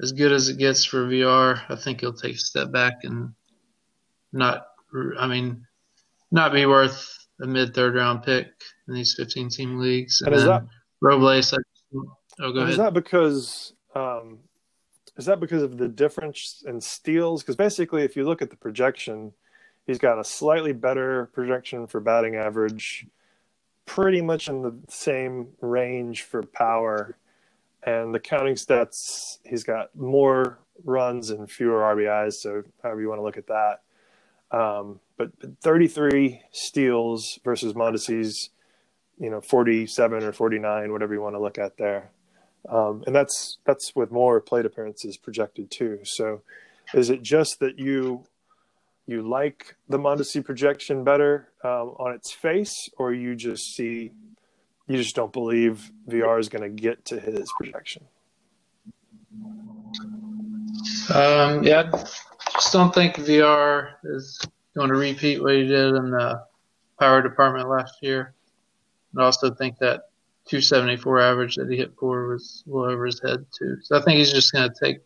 as 0.00 0.12
good 0.12 0.32
as 0.32 0.48
it 0.48 0.58
gets 0.58 0.84
for 0.84 1.06
Villar. 1.06 1.62
I 1.68 1.76
think 1.76 2.00
he'll 2.00 2.12
take 2.12 2.34
a 2.34 2.38
step 2.38 2.70
back 2.70 3.04
and 3.04 3.32
not. 4.32 4.66
I 5.18 5.26
mean, 5.26 5.66
not 6.30 6.52
be 6.52 6.66
worth 6.66 7.26
a 7.40 7.46
mid 7.46 7.74
third 7.74 7.94
round 7.94 8.22
pick 8.22 8.46
in 8.86 8.94
these 8.94 9.14
15 9.14 9.50
team 9.50 9.78
leagues. 9.78 10.20
And, 10.20 10.28
and 10.28 10.36
is 10.36 10.44
that 10.44 10.64
Robles? 11.00 11.52
I, 11.52 11.58
oh, 12.40 12.52
go 12.52 12.60
ahead. 12.60 12.70
Is 12.70 12.76
that 12.76 12.94
because 12.94 13.72
um, 13.94 14.38
is 15.16 15.26
that 15.26 15.40
because 15.40 15.62
of 15.62 15.78
the 15.78 15.88
difference 15.88 16.62
in 16.66 16.80
steals? 16.80 17.42
Because 17.42 17.56
basically, 17.56 18.02
if 18.02 18.16
you 18.16 18.24
look 18.24 18.40
at 18.40 18.50
the 18.50 18.56
projection, 18.56 19.32
he's 19.86 19.98
got 19.98 20.18
a 20.18 20.24
slightly 20.24 20.72
better 20.72 21.28
projection 21.32 21.86
for 21.86 22.00
batting 22.00 22.36
average, 22.36 23.06
pretty 23.84 24.22
much 24.22 24.48
in 24.48 24.62
the 24.62 24.74
same 24.88 25.48
range 25.60 26.22
for 26.22 26.42
power, 26.42 27.16
and 27.82 28.14
the 28.14 28.20
counting 28.20 28.54
stats 28.54 29.38
he's 29.44 29.64
got 29.64 29.94
more 29.94 30.58
runs 30.84 31.30
and 31.30 31.50
fewer 31.50 31.80
RBIs. 31.80 32.34
So 32.34 32.62
however 32.82 33.00
you 33.00 33.08
want 33.08 33.18
to 33.18 33.24
look 33.24 33.36
at 33.36 33.46
that. 33.48 33.80
Um, 34.50 35.00
but 35.16 35.30
33 35.62 36.42
steals 36.52 37.38
versus 37.44 37.74
Mondesi's, 37.74 38.50
you 39.18 39.30
know, 39.30 39.40
47 39.40 40.22
or 40.22 40.32
49, 40.32 40.92
whatever 40.92 41.14
you 41.14 41.20
want 41.20 41.34
to 41.34 41.40
look 41.40 41.58
at 41.58 41.76
there. 41.76 42.10
Um, 42.68 43.04
and 43.06 43.14
that's 43.14 43.58
that's 43.64 43.94
with 43.94 44.10
more 44.10 44.40
plate 44.40 44.66
appearances 44.66 45.16
projected 45.16 45.70
too. 45.70 46.00
So, 46.04 46.42
is 46.92 47.08
it 47.08 47.22
just 47.22 47.60
that 47.60 47.78
you 47.78 48.24
you 49.06 49.22
like 49.22 49.76
the 49.88 49.98
Mondesi 49.98 50.44
projection 50.44 51.02
better 51.02 51.48
um, 51.64 51.94
on 51.98 52.12
its 52.12 52.32
face, 52.32 52.90
or 52.98 53.14
you 53.14 53.34
just 53.34 53.74
see 53.74 54.12
you 54.88 54.96
just 54.96 55.14
don't 55.14 55.32
believe 55.32 55.90
Villar 56.06 56.38
is 56.38 56.48
going 56.48 56.62
to 56.62 56.68
get 56.68 57.04
to 57.06 57.20
his 57.20 57.52
projection? 57.56 58.04
Um, 61.14 61.62
yeah, 61.62 61.90
just 62.54 62.72
don't 62.72 62.94
think 62.94 63.16
Villar 63.16 63.98
is 64.04 64.40
going 64.74 64.88
to 64.88 64.96
repeat 64.96 65.42
what 65.42 65.54
he 65.54 65.66
did 65.66 65.94
in 65.94 66.10
the 66.10 66.42
power 66.98 67.22
department 67.22 67.68
last 67.68 67.94
year. 68.02 68.34
I 69.16 69.22
also 69.22 69.52
think 69.54 69.78
that 69.78 70.08
274 70.46 71.20
average 71.20 71.56
that 71.56 71.70
he 71.70 71.76
hit 71.76 71.92
for 71.98 72.28
was 72.28 72.62
well 72.66 72.90
over 72.90 73.06
his 73.06 73.20
head 73.20 73.44
too. 73.56 73.76
So 73.82 73.96
I 73.96 74.02
think 74.02 74.18
he's 74.18 74.32
just 74.32 74.52
going 74.52 74.68
to 74.68 74.74
take 74.82 75.00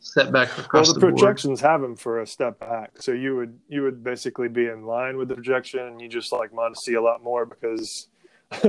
step 0.00 0.32
back 0.32 0.56
across 0.58 0.88
well, 0.88 0.94
the, 0.94 1.00
the 1.00 1.06
projections 1.06 1.60
board. 1.60 1.70
have 1.70 1.82
him 1.82 1.96
for 1.96 2.20
a 2.20 2.26
step 2.26 2.58
back. 2.58 2.90
So 3.00 3.12
you 3.12 3.36
would 3.36 3.58
you 3.68 3.82
would 3.82 4.02
basically 4.02 4.48
be 4.48 4.66
in 4.66 4.84
line 4.84 5.16
with 5.16 5.28
the 5.28 5.34
projection, 5.34 5.80
and 5.80 6.00
you 6.00 6.08
just 6.08 6.32
like 6.32 6.52
Mondesi 6.52 6.96
a 6.96 7.00
lot 7.00 7.22
more 7.22 7.46
because 7.46 8.08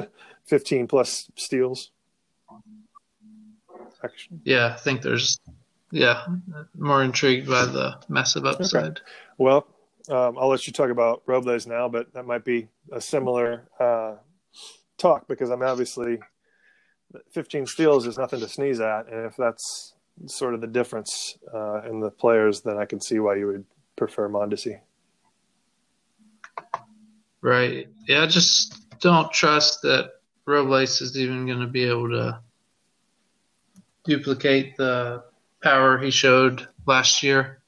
15 0.48 0.88
plus 0.88 1.30
steals. 1.36 1.92
Yeah, 4.44 4.74
I 4.76 4.80
think 4.80 5.02
there's 5.02 5.40
yeah 5.92 6.26
more 6.78 7.04
intrigued 7.04 7.48
by 7.48 7.66
the 7.66 7.96
massive 8.10 8.46
upside. 8.46 8.84
Okay. 8.84 9.02
Well, 9.38 9.68
um, 10.10 10.38
I'll 10.38 10.50
let 10.50 10.68
you 10.68 10.74
talk 10.74 10.90
about 10.90 11.24
Robles 11.26 11.66
now, 11.66 11.88
but 11.88 12.14
that 12.14 12.26
might 12.26 12.44
be 12.44 12.68
a 12.92 13.00
similar 13.00 13.64
uh, 13.80 14.16
talk 14.98 15.28
because 15.28 15.50
I'm 15.50 15.62
obviously 15.62 16.20
15 17.32 17.68
steals 17.68 18.06
is 18.06 18.18
nothing 18.18 18.42
to 18.42 18.50
sneeze 18.50 18.82
at, 18.82 19.08
and 19.08 19.26
if 19.26 19.38
that's 19.38 19.94
sort 20.26 20.54
of 20.54 20.62
the 20.62 20.68
difference 20.68 21.38
uh, 21.54 21.82
in 21.84 22.00
the 22.00 22.12
players, 22.12 22.62
then 22.62 22.78
I 22.78 22.86
can 22.86 23.00
see 23.00 23.20
why 23.20 23.36
you 23.36 23.48
would 23.48 23.66
prefer 23.96 24.30
Mondesi. 24.30 24.80
Right. 27.42 27.88
Yeah, 28.08 28.24
I 28.24 28.28
just 28.28 29.00
don't 29.00 29.32
trust 29.32 29.82
that 29.82 30.12
Robles 30.46 31.02
is 31.02 31.18
even 31.18 31.46
going 31.46 31.60
to 31.60 31.68
be 31.68 31.84
able 31.84 32.10
to 32.10 32.40
duplicate 34.04 34.76
the 34.78 35.24
power 35.62 35.98
he 35.98 36.12
showed 36.12 36.68
last 36.86 37.24
year. 37.24 37.62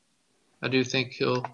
I 0.62 0.68
do 0.68 0.84
think 0.84 1.14
he'll 1.14 1.46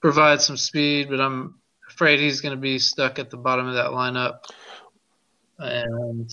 provide 0.00 0.40
some 0.40 0.56
speed, 0.56 1.08
but 1.08 1.20
I'm 1.20 1.60
afraid 1.88 2.18
he's 2.18 2.40
going 2.40 2.54
to 2.54 2.60
be 2.60 2.78
stuck 2.78 3.18
at 3.18 3.30
the 3.30 3.36
bottom 3.36 3.68
of 3.68 3.74
that 3.74 3.90
lineup. 3.90 4.38
And 5.58 6.28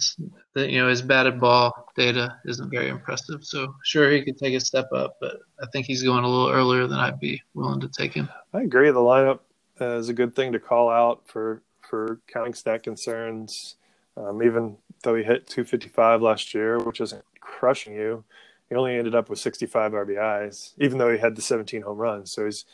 you 0.56 0.80
know 0.80 0.90
his 0.90 1.04
batted 1.04 1.40
ball 1.40 1.92
data 1.96 2.38
isn't 2.46 2.72
very 2.72 2.90
impressive. 2.90 3.44
So 3.44 3.76
sure 3.84 4.10
he 4.10 4.24
could 4.24 4.40
take 4.40 4.56
a 4.56 4.60
step 4.60 4.88
up, 4.92 5.18
but 5.22 5.38
I 5.62 5.68
think 5.72 5.86
he's 5.86 6.02
going 6.02 6.24
a 6.24 6.28
little 6.28 6.50
earlier 6.50 6.88
than 6.88 6.98
I'd 6.98 7.20
be 7.20 7.40
willing 7.54 7.82
to 7.82 7.90
take 7.90 8.14
him. 8.14 8.28
I 8.54 8.62
agree. 8.62 8.90
The 8.90 9.00
lineup 9.00 9.42
uh, 9.80 9.98
is 9.98 10.10
a 10.10 10.14
good 10.14 10.36
thing 10.36 10.54
to 10.54 10.60
call 10.60 10.90
out 10.90 11.28
for 11.28 11.62
for 11.82 12.20
counting 12.28 12.56
stat 12.56 12.82
concerns. 12.82 13.76
Um, 14.20 14.44
even 14.44 14.78
though 15.04 15.16
he 15.16 15.24
hit 15.24 15.48
255 15.48 16.22
last 16.22 16.54
year, 16.54 16.78
which 16.80 17.00
isn't 17.00 17.24
crushing 17.40 17.94
you, 17.94 18.24
he 18.68 18.76
only 18.76 18.96
ended 18.96 19.16
up 19.16 19.30
with 19.30 19.40
65 19.40 19.94
RBIs, 19.94 20.74
even 20.78 20.98
though 20.98 21.12
he 21.12 21.18
had 21.18 21.36
the 21.36 21.42
17 21.42 21.82
home 21.82 21.98
runs. 21.98 22.32
So 22.32 22.46
he's 22.46 22.66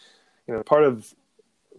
you 0.47 0.53
know 0.53 0.63
part 0.63 0.83
of 0.83 1.13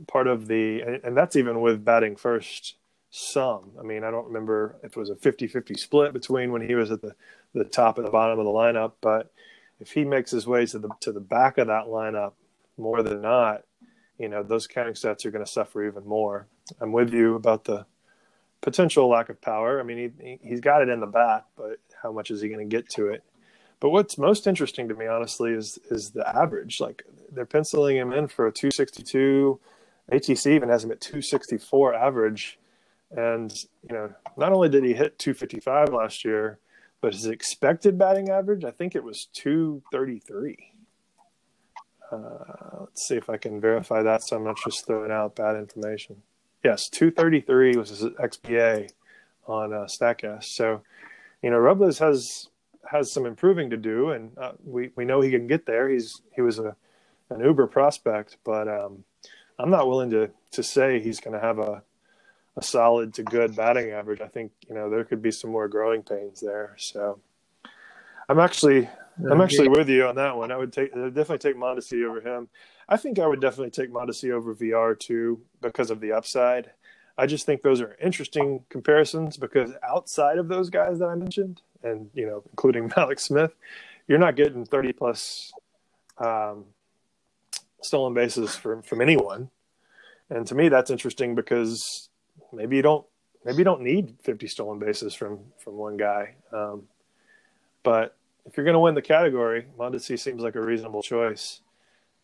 part 0.06 0.26
of 0.26 0.46
the 0.46 1.00
and 1.04 1.16
that's 1.16 1.36
even 1.36 1.60
with 1.60 1.84
batting 1.84 2.16
first 2.16 2.74
some 3.08 3.70
i 3.80 3.82
mean 3.82 4.04
i 4.04 4.10
don't 4.10 4.26
remember 4.26 4.76
if 4.82 4.94
it 4.94 4.96
was 4.96 5.08
a 5.08 5.14
50-50 5.14 5.78
split 5.78 6.12
between 6.12 6.52
when 6.52 6.60
he 6.60 6.74
was 6.74 6.90
at 6.90 7.00
the 7.00 7.14
the 7.54 7.64
top 7.64 7.96
and 7.96 8.06
the 8.06 8.10
bottom 8.10 8.38
of 8.38 8.44
the 8.44 8.50
lineup 8.50 8.92
but 9.00 9.32
if 9.80 9.92
he 9.92 10.04
makes 10.04 10.30
his 10.32 10.46
way 10.46 10.66
to 10.66 10.78
the 10.78 10.90
to 11.00 11.12
the 11.12 11.20
back 11.20 11.56
of 11.56 11.68
that 11.68 11.86
lineup 11.86 12.32
more 12.76 13.02
than 13.02 13.22
not 13.22 13.62
you 14.18 14.28
know 14.28 14.42
those 14.42 14.66
counting 14.66 14.94
stats 14.94 15.24
are 15.24 15.30
going 15.30 15.44
to 15.44 15.50
suffer 15.50 15.86
even 15.86 16.06
more. 16.06 16.46
I'm 16.80 16.92
with 16.92 17.12
you 17.12 17.34
about 17.34 17.64
the 17.64 17.86
potential 18.66 19.08
lack 19.08 19.28
of 19.28 19.40
power. 19.40 19.78
I 19.78 19.84
mean, 19.84 20.12
he 20.20 20.38
he's 20.42 20.60
got 20.60 20.82
it 20.82 20.88
in 20.88 20.98
the 20.98 21.06
bat, 21.06 21.46
but 21.56 21.78
how 22.02 22.10
much 22.10 22.32
is 22.32 22.40
he 22.40 22.48
going 22.48 22.68
to 22.68 22.76
get 22.76 22.90
to 22.90 23.06
it? 23.06 23.22
But 23.78 23.90
what's 23.90 24.18
most 24.18 24.48
interesting 24.48 24.88
to 24.88 24.94
me, 24.94 25.06
honestly, 25.06 25.52
is 25.52 25.78
is 25.88 26.10
the 26.10 26.28
average. 26.28 26.80
Like 26.80 27.04
they're 27.30 27.46
penciling 27.46 27.96
him 27.96 28.12
in 28.12 28.26
for 28.26 28.48
a 28.48 28.52
262. 28.52 29.60
ATC 30.10 30.50
even 30.52 30.68
has 30.68 30.82
him 30.82 30.90
at 30.90 31.00
264 31.00 31.94
average, 31.94 32.58
and 33.12 33.52
you 33.88 33.94
know, 33.94 34.12
not 34.36 34.52
only 34.52 34.68
did 34.68 34.82
he 34.82 34.94
hit 34.94 35.18
255 35.20 35.92
last 35.92 36.24
year, 36.24 36.58
but 37.00 37.14
his 37.14 37.26
expected 37.26 37.96
batting 37.96 38.30
average, 38.30 38.64
I 38.64 38.72
think 38.72 38.96
it 38.96 39.04
was 39.04 39.28
233. 39.32 40.72
Uh, 42.10 42.16
let's 42.80 43.06
see 43.06 43.16
if 43.16 43.30
I 43.30 43.36
can 43.36 43.60
verify 43.60 44.02
that. 44.02 44.22
So 44.22 44.36
I'm 44.36 44.44
not 44.44 44.58
just 44.64 44.86
throwing 44.86 45.12
out 45.12 45.36
bad 45.36 45.56
information. 45.56 46.22
Yes, 46.66 46.88
233 46.88 47.76
was 47.76 47.90
his 47.90 48.02
XBA 48.02 48.90
on 49.46 49.72
uh. 49.72 49.86
So, 50.40 50.82
you 51.40 51.50
know, 51.50 51.58
Robles 51.58 52.00
has 52.00 52.48
has 52.90 53.12
some 53.12 53.24
improving 53.24 53.70
to 53.70 53.76
do, 53.76 54.10
and 54.10 54.36
uh, 54.36 54.54
we 54.64 54.90
we 54.96 55.04
know 55.04 55.20
he 55.20 55.30
can 55.30 55.46
get 55.46 55.64
there. 55.64 55.88
He's 55.88 56.22
he 56.34 56.42
was 56.42 56.58
a 56.58 56.74
an 57.30 57.38
uber 57.38 57.68
prospect, 57.68 58.38
but 58.42 58.66
um, 58.66 59.04
I'm 59.60 59.70
not 59.70 59.86
willing 59.86 60.10
to 60.10 60.28
to 60.50 60.62
say 60.64 60.98
he's 60.98 61.20
going 61.20 61.34
to 61.34 61.40
have 61.40 61.60
a 61.60 61.84
a 62.56 62.62
solid 62.64 63.14
to 63.14 63.22
good 63.22 63.54
batting 63.54 63.92
average. 63.92 64.20
I 64.20 64.26
think 64.26 64.50
you 64.68 64.74
know 64.74 64.90
there 64.90 65.04
could 65.04 65.22
be 65.22 65.30
some 65.30 65.52
more 65.52 65.68
growing 65.68 66.02
pains 66.02 66.40
there. 66.40 66.74
So 66.78 67.20
I'm 68.28 68.40
actually 68.40 68.90
I'm 69.30 69.40
actually 69.40 69.68
with 69.68 69.88
you 69.88 70.04
on 70.08 70.16
that 70.16 70.36
one. 70.36 70.50
I 70.50 70.56
would 70.56 70.72
take 70.72 70.90
I'd 70.96 71.14
definitely 71.14 71.48
take 71.48 71.56
Mondesi 71.56 72.04
over 72.04 72.20
him. 72.20 72.48
I 72.88 72.96
think 72.96 73.18
I 73.18 73.26
would 73.26 73.40
definitely 73.40 73.70
take 73.70 73.92
Mondesi 73.92 74.30
over 74.30 74.54
Villar 74.54 74.94
too 74.94 75.40
because 75.60 75.90
of 75.90 76.00
the 76.00 76.12
upside. 76.12 76.70
I 77.18 77.26
just 77.26 77.46
think 77.46 77.62
those 77.62 77.80
are 77.80 77.96
interesting 78.00 78.64
comparisons 78.68 79.36
because 79.36 79.72
outside 79.82 80.38
of 80.38 80.48
those 80.48 80.70
guys 80.70 80.98
that 80.98 81.08
I 81.08 81.14
mentioned, 81.14 81.62
and 81.82 82.10
you 82.14 82.26
know, 82.26 82.42
including 82.50 82.88
Mallex 82.90 83.20
Smith, 83.20 83.54
you're 84.06 84.18
not 84.18 84.36
getting 84.36 84.64
30 84.64 84.92
plus 84.92 85.52
um, 86.18 86.64
stolen 87.82 88.14
bases 88.14 88.54
from 88.54 88.82
from 88.82 89.00
anyone. 89.00 89.50
And 90.28 90.46
to 90.48 90.54
me, 90.54 90.68
that's 90.68 90.90
interesting 90.90 91.34
because 91.34 92.08
maybe 92.52 92.76
you 92.76 92.82
don't 92.82 93.06
maybe 93.44 93.58
you 93.58 93.64
don't 93.64 93.82
need 93.82 94.14
50 94.22 94.46
stolen 94.48 94.78
bases 94.78 95.14
from 95.14 95.40
from 95.58 95.76
one 95.76 95.96
guy. 95.96 96.34
Um, 96.52 96.82
but 97.82 98.16
if 98.44 98.56
you're 98.56 98.64
going 98.64 98.74
to 98.74 98.80
win 98.80 98.94
the 98.94 99.02
category, 99.02 99.66
Mondesi 99.78 100.18
seems 100.18 100.42
like 100.42 100.54
a 100.54 100.60
reasonable 100.60 101.02
choice. 101.02 101.60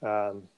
Um, 0.02 0.48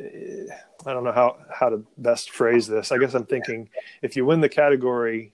I 0.00 0.92
don't 0.92 1.04
know 1.04 1.12
how 1.12 1.36
how 1.52 1.68
to 1.68 1.84
best 1.98 2.30
phrase 2.30 2.66
this. 2.66 2.92
I 2.92 2.98
guess 2.98 3.14
I'm 3.14 3.26
thinking 3.26 3.68
if 4.02 4.16
you 4.16 4.24
win 4.24 4.40
the 4.40 4.48
category 4.48 5.32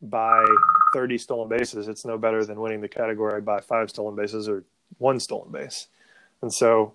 by 0.00 0.44
30 0.94 1.18
stolen 1.18 1.48
bases, 1.48 1.88
it's 1.88 2.04
no 2.04 2.16
better 2.16 2.44
than 2.44 2.60
winning 2.60 2.80
the 2.80 2.88
category 2.88 3.40
by 3.40 3.60
five 3.60 3.90
stolen 3.90 4.16
bases 4.16 4.48
or 4.48 4.64
one 4.98 5.20
stolen 5.20 5.50
base. 5.50 5.88
And 6.40 6.52
so, 6.52 6.94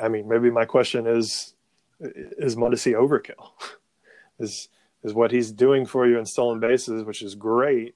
I 0.00 0.08
mean, 0.08 0.28
maybe 0.28 0.50
my 0.50 0.64
question 0.64 1.06
is 1.06 1.54
is 2.00 2.56
Mondesi 2.56 2.94
overkill? 2.94 3.50
is 4.38 4.68
is 5.02 5.14
what 5.14 5.30
he's 5.30 5.52
doing 5.52 5.86
for 5.86 6.06
you 6.06 6.18
in 6.18 6.26
stolen 6.26 6.60
bases, 6.60 7.04
which 7.04 7.22
is 7.22 7.34
great. 7.34 7.94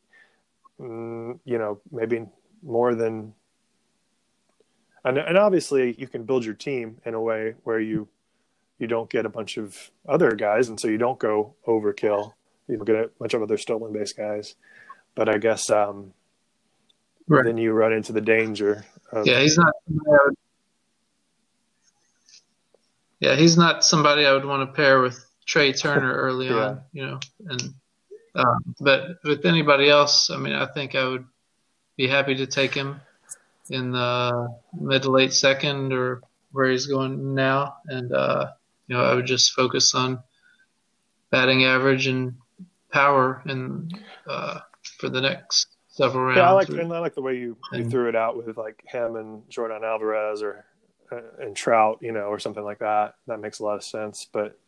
Mm, 0.80 1.38
you 1.44 1.58
know, 1.58 1.80
maybe 1.90 2.26
more 2.62 2.94
than, 2.94 3.34
and, 5.04 5.18
and 5.18 5.36
obviously 5.36 5.94
you 5.98 6.06
can 6.06 6.24
build 6.24 6.44
your 6.44 6.54
team 6.54 6.98
in 7.04 7.14
a 7.14 7.20
way 7.20 7.54
where 7.64 7.80
you 7.80 8.08
you 8.78 8.88
don't 8.88 9.08
get 9.08 9.26
a 9.26 9.28
bunch 9.28 9.58
of 9.58 9.90
other 10.08 10.32
guys, 10.32 10.68
and 10.68 10.78
so 10.78 10.88
you 10.88 10.98
don't 10.98 11.18
go 11.18 11.54
overkill. 11.66 12.32
You 12.66 12.76
don't 12.76 12.84
get 12.84 12.96
a 12.96 13.10
bunch 13.18 13.32
of 13.34 13.42
other 13.42 13.56
stolen 13.56 13.92
base 13.92 14.12
guys. 14.12 14.56
But 15.14 15.28
I 15.28 15.38
guess 15.38 15.70
um, 15.70 16.12
right. 17.28 17.44
then 17.44 17.58
you 17.58 17.72
run 17.72 17.92
into 17.92 18.12
the 18.12 18.20
danger. 18.20 18.84
Of, 19.12 19.26
yeah, 19.26 19.40
he's 19.40 19.56
not. 19.56 19.72
Yeah, 23.20 23.36
he's 23.36 23.56
not 23.56 23.84
somebody 23.84 24.26
I 24.26 24.32
would 24.32 24.44
want 24.44 24.68
to 24.68 24.74
pair 24.74 25.00
with 25.00 25.24
Trea 25.46 25.72
Turner 25.72 26.12
early 26.16 26.48
yeah. 26.48 26.54
on, 26.54 26.80
you 26.92 27.06
know. 27.06 27.20
And 27.46 27.62
um, 28.34 28.74
but 28.80 29.18
with 29.22 29.44
anybody 29.44 29.88
else, 29.88 30.28
I 30.30 30.38
mean, 30.38 30.54
I 30.54 30.66
think 30.66 30.96
I 30.96 31.06
would 31.06 31.26
be 31.96 32.08
happy 32.08 32.34
to 32.36 32.46
take 32.46 32.74
him 32.74 33.00
in 33.70 33.92
the 33.92 34.48
mid 34.78 35.02
to 35.02 35.10
late 35.10 35.32
second 35.32 35.92
or 35.92 36.22
where 36.52 36.70
he's 36.70 36.86
going 36.86 37.34
now, 37.34 37.76
and 37.86 38.12
uh, 38.12 38.50
you 38.86 38.96
know, 38.96 39.02
I 39.02 39.14
would 39.14 39.26
just 39.26 39.52
focus 39.52 39.94
on 39.94 40.22
batting 41.30 41.64
average 41.64 42.06
and 42.06 42.34
power 42.90 43.42
and 43.46 43.98
uh, 44.28 44.60
for 44.98 45.08
the 45.08 45.20
next 45.20 45.68
several 45.88 46.24
rounds. 46.24 46.38
Yeah, 46.38 46.50
I 46.50 46.52
like 46.52 46.68
and 46.68 46.92
I 46.92 46.98
like 46.98 47.14
the 47.14 47.22
way 47.22 47.38
you, 47.38 47.56
you 47.72 47.88
threw 47.88 48.08
it 48.08 48.16
out 48.16 48.36
with 48.36 48.56
like 48.56 48.82
him 48.86 49.16
and 49.16 49.42
Yordan 49.48 49.82
Alvarez 49.82 50.42
or 50.42 50.64
uh, 51.10 51.20
and 51.40 51.56
Trout, 51.56 51.98
you 52.00 52.12
know, 52.12 52.24
or 52.24 52.38
something 52.38 52.64
like 52.64 52.78
that. 52.80 53.14
That 53.26 53.40
makes 53.40 53.58
a 53.60 53.64
lot 53.64 53.76
of 53.76 53.84
sense. 53.84 54.26
But 54.30 54.58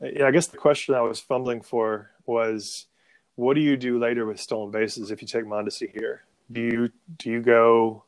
yeah, 0.00 0.26
I 0.26 0.30
guess 0.30 0.46
the 0.46 0.56
question 0.56 0.94
I 0.94 1.00
was 1.00 1.20
fumbling 1.20 1.60
for 1.60 2.10
was, 2.26 2.86
what 3.34 3.54
do 3.54 3.60
you 3.60 3.76
do 3.76 3.98
later 3.98 4.26
with 4.26 4.40
stolen 4.40 4.70
bases 4.70 5.10
if 5.10 5.22
you 5.22 5.28
take 5.28 5.44
Mondesi 5.44 5.90
here? 5.92 6.24
Do 6.50 6.60
you 6.60 6.90
do 7.16 7.30
you 7.30 7.40
go? 7.40 8.04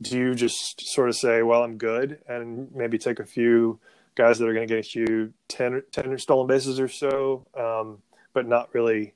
Do 0.00 0.16
you 0.16 0.34
just 0.34 0.80
sort 0.92 1.08
of 1.08 1.16
say, 1.16 1.42
well, 1.42 1.64
I'm 1.64 1.76
good, 1.76 2.20
and 2.28 2.72
maybe 2.74 2.98
take 2.98 3.18
a 3.18 3.26
few 3.26 3.80
guys 4.14 4.38
that 4.38 4.48
are 4.48 4.54
going 4.54 4.68
to 4.68 4.74
get 4.76 4.94
you 4.94 5.32
10, 5.48 5.82
10 5.92 6.18
stolen 6.18 6.46
bases 6.46 6.78
or 6.78 6.88
so, 6.88 7.46
um, 7.58 7.98
but 8.32 8.46
not 8.46 8.72
really, 8.74 9.14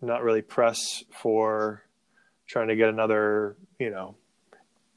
not 0.00 0.22
really 0.22 0.42
press 0.42 1.04
for 1.10 1.82
trying 2.46 2.68
to 2.68 2.76
get 2.76 2.88
another, 2.88 3.56
you 3.78 3.90
know, 3.90 4.16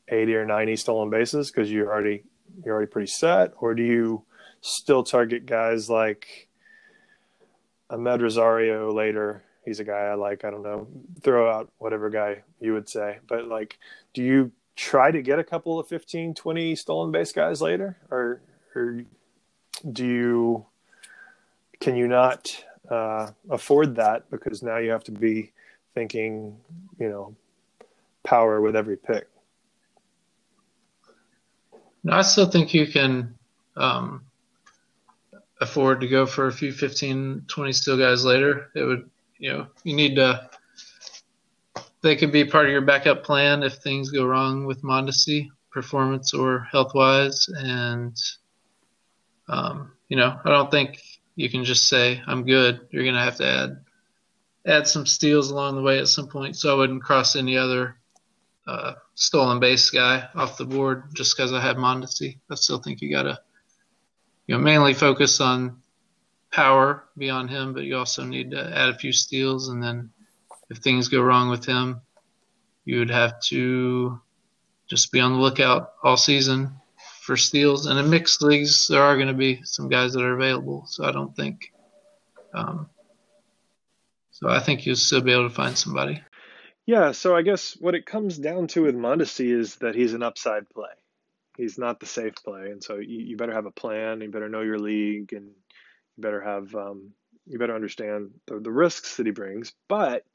80 0.10 0.36
or 0.36 0.46
90 0.46 0.76
stolen 0.76 1.10
bases 1.10 1.52
because 1.52 1.72
you're 1.72 1.92
already 1.92 2.24
you're 2.66 2.76
already 2.76 2.92
pretty 2.92 3.08
set? 3.08 3.54
Or 3.60 3.74
do 3.74 3.84
you 3.84 4.24
still 4.62 5.04
target 5.04 5.46
guys 5.46 5.90
like 5.90 6.50
Amed 7.90 8.22
Rosario 8.22 8.92
later? 8.94 9.44
He's 9.64 9.80
a 9.80 9.84
guy 9.84 10.06
I 10.06 10.16
like 10.16 10.44
I 10.44 10.52
don't 10.52 10.64
know 10.64 10.88
throw 11.22 11.50
out 11.50 11.72
whatever 11.78 12.10
guy 12.10 12.44
you 12.60 12.74
would 12.74 12.90
say 12.90 13.20
but 13.28 13.48
like 13.48 13.78
do 14.14 14.24
you 14.24 14.52
try 14.76 15.12
to 15.12 15.22
get 15.22 15.40
a 15.40 15.44
couple 15.44 15.80
of 15.80 15.88
15 15.88 16.34
20 16.34 16.76
stolen 16.76 17.12
base 17.12 17.32
guys 17.32 17.62
later 17.62 17.98
or 18.10 18.42
or 18.76 19.04
do 19.92 20.06
you 20.06 20.66
can 21.80 21.96
you 21.96 22.08
not 22.08 22.64
uh, 22.90 23.30
afford 23.50 23.96
that 23.96 24.30
because 24.30 24.62
now 24.62 24.78
you 24.78 24.92
have 24.92 25.04
to 25.04 25.12
be 25.12 25.52
thinking 25.94 26.58
you 27.00 27.10
know 27.10 27.36
power 28.24 28.62
with 28.62 28.76
every 28.76 28.98
pick 28.98 29.28
no, 32.04 32.14
I 32.14 32.22
still 32.24 32.48
think 32.48 32.74
you 32.74 32.88
can 32.88 33.36
um, 33.78 34.24
afford 35.60 36.02
to 36.02 36.08
go 36.08 36.26
for 36.26 36.48
a 36.48 36.52
few 36.52 36.72
15, 36.72 37.46
20 37.48 37.74
still 37.74 37.98
guys 37.98 38.26
later. 38.26 38.70
It 38.76 38.84
would, 38.84 39.10
you 39.38 39.54
know, 39.54 39.68
you 39.84 39.96
need 39.96 40.16
to. 40.16 40.50
They 42.02 42.16
could 42.16 42.32
be 42.32 42.46
part 42.46 42.66
of 42.66 42.72
your 42.72 42.82
backup 42.82 43.24
plan 43.24 43.64
if 43.64 43.76
things 43.76 44.12
go 44.12 44.26
wrong 44.26 44.66
with 44.66 44.82
Mondesi, 44.84 45.50
performance 45.72 46.34
or 46.34 46.68
health 46.72 46.94
wise. 46.96 47.48
And, 47.48 48.16
um, 49.48 49.92
you 50.10 50.18
know, 50.18 50.40
I 50.44 50.50
don't 50.50 50.72
think 50.72 51.00
you 51.36 51.50
can 51.50 51.64
just 51.64 51.88
say, 51.88 52.22
I'm 52.26 52.46
good. 52.46 52.88
You're 52.92 53.04
going 53.04 53.16
to 53.16 53.22
have 53.22 53.38
to 53.38 53.48
add 53.48 53.78
add 54.66 54.88
some 54.88 55.06
steals 55.06 55.50
along 55.50 55.76
the 55.76 55.82
way 55.82 56.00
at 56.00 56.08
some 56.08 56.28
point. 56.28 56.56
So 56.56 56.72
I 56.72 56.78
wouldn't 56.78 57.04
cross 57.04 57.36
any 57.36 57.58
other 57.58 57.98
uh, 58.68 58.94
stolen 59.16 59.60
base 59.60 59.90
guy 59.90 60.28
off 60.36 60.58
the 60.58 60.66
board 60.66 61.04
just 61.16 61.36
because 61.36 61.52
I 61.52 61.62
have 61.62 61.78
Mondesi. 61.78 62.38
I 62.50 62.56
still 62.56 62.78
think 62.78 63.02
you 63.02 63.12
got 63.12 63.24
to 63.24 63.40
you 64.48 64.56
know 64.56 64.62
mainly 64.62 64.94
focus 64.94 65.42
on 65.42 65.82
power 66.52 67.06
beyond 67.18 67.50
him, 67.50 67.74
but 67.74 67.84
you 67.84 67.98
also 67.98 68.24
need 68.24 68.52
to 68.52 68.78
add 68.78 68.90
a 68.90 68.98
few 68.98 69.12
steals. 69.12 69.70
And 69.70 69.82
then 69.82 70.12
if 70.72 70.78
things 70.78 71.10
go 71.10 71.22
wrong 71.22 71.50
with 71.50 71.66
him, 71.66 72.02
you 72.86 73.00
would 73.00 73.12
have 73.12 73.42
to 73.42 74.20
just 74.90 75.12
be 75.12 75.20
on 75.20 75.34
the 75.34 75.38
lookout 75.38 75.92
all 76.02 76.16
season 76.16 76.72
for 77.22 77.36
steals. 77.36 77.86
And 77.86 78.00
in 78.00 78.10
mixed 78.10 78.42
leagues, 78.42 78.88
there 78.88 79.04
are 79.04 79.18
going 79.18 79.28
to 79.28 79.34
be 79.34 79.62
some 79.66 79.90
guys 79.90 80.14
that 80.14 80.24
are 80.24 80.34
available. 80.34 80.86
So 80.88 81.04
I 81.04 81.12
don't 81.12 81.36
think. 81.36 81.74
Um, 82.54 82.90
so 84.32 84.48
I 84.48 84.60
think 84.60 84.86
you'll 84.86 84.96
still 84.96 85.22
be 85.22 85.34
able 85.34 85.50
to 85.50 85.54
find 85.54 85.78
somebody. 85.78 86.24
Yeah, 86.86 87.12
so 87.12 87.36
I 87.36 87.42
guess 87.42 87.78
what 87.80 87.94
it 87.94 88.06
comes 88.06 88.38
down 88.38 88.68
to 88.68 88.84
with 88.84 88.96
Mondesi 88.96 89.52
is 89.52 89.76
that 89.76 89.94
he's 89.94 90.14
an 90.14 90.24
upside 90.24 90.70
play. 90.70 90.90
He's 91.58 91.78
not 91.78 92.00
the 92.00 92.06
safe 92.06 92.34
play, 92.36 92.72
and 92.72 92.82
so 92.82 92.96
you, 92.96 93.20
you 93.20 93.38
better 93.38 93.54
have 93.54 93.66
a 93.66 93.72
plan. 93.72 94.22
You 94.22 94.32
better 94.32 94.50
know 94.50 94.62
your 94.62 94.80
league, 94.80 95.34
and 95.34 95.46
you 95.46 96.22
better 96.22 96.42
have 96.42 96.74
um, 96.74 97.12
you 97.46 97.60
better 97.60 97.76
understand 97.76 98.32
the, 98.48 98.60
the 98.60 98.72
risks 98.72 99.18
that 99.18 99.26
he 99.26 99.32
brings. 99.32 99.74
But 99.88 100.26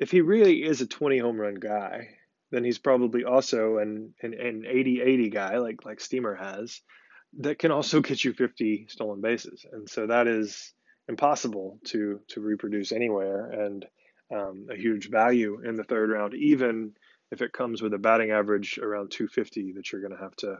if 0.00 0.10
he 0.10 0.22
really 0.22 0.64
is 0.64 0.80
a 0.80 0.86
20 0.86 1.18
home 1.18 1.38
run 1.38 1.54
guy, 1.54 2.08
then 2.50 2.64
he's 2.64 2.78
probably 2.78 3.24
also 3.24 3.76
an 3.78 4.14
an, 4.22 4.34
an 4.34 4.64
80-80 4.66 5.32
guy 5.32 5.58
like 5.58 5.84
like 5.84 6.00
Steamer 6.00 6.34
has 6.34 6.80
that 7.38 7.58
can 7.58 7.70
also 7.70 8.00
get 8.08 8.24
you 8.24 8.32
50 8.32 8.86
stolen 8.88 9.20
bases. 9.20 9.64
And 9.70 9.88
so 9.88 10.06
that 10.06 10.26
is 10.26 10.72
impossible 11.08 11.78
to 11.84 12.20
to 12.28 12.40
reproduce 12.40 12.92
anywhere 12.92 13.50
and 13.50 13.84
um, 14.34 14.66
a 14.70 14.76
huge 14.76 15.10
value 15.10 15.60
in 15.64 15.76
the 15.76 15.84
third 15.84 16.10
round, 16.10 16.34
even 16.34 16.94
if 17.30 17.42
it 17.42 17.52
comes 17.52 17.82
with 17.82 17.94
a 17.94 17.98
batting 17.98 18.30
average 18.30 18.78
around 18.78 19.10
250 19.10 19.72
that 19.72 19.92
you're 19.92 20.00
going 20.00 20.16
to 20.16 20.22
have 20.22 20.36
to 20.36 20.58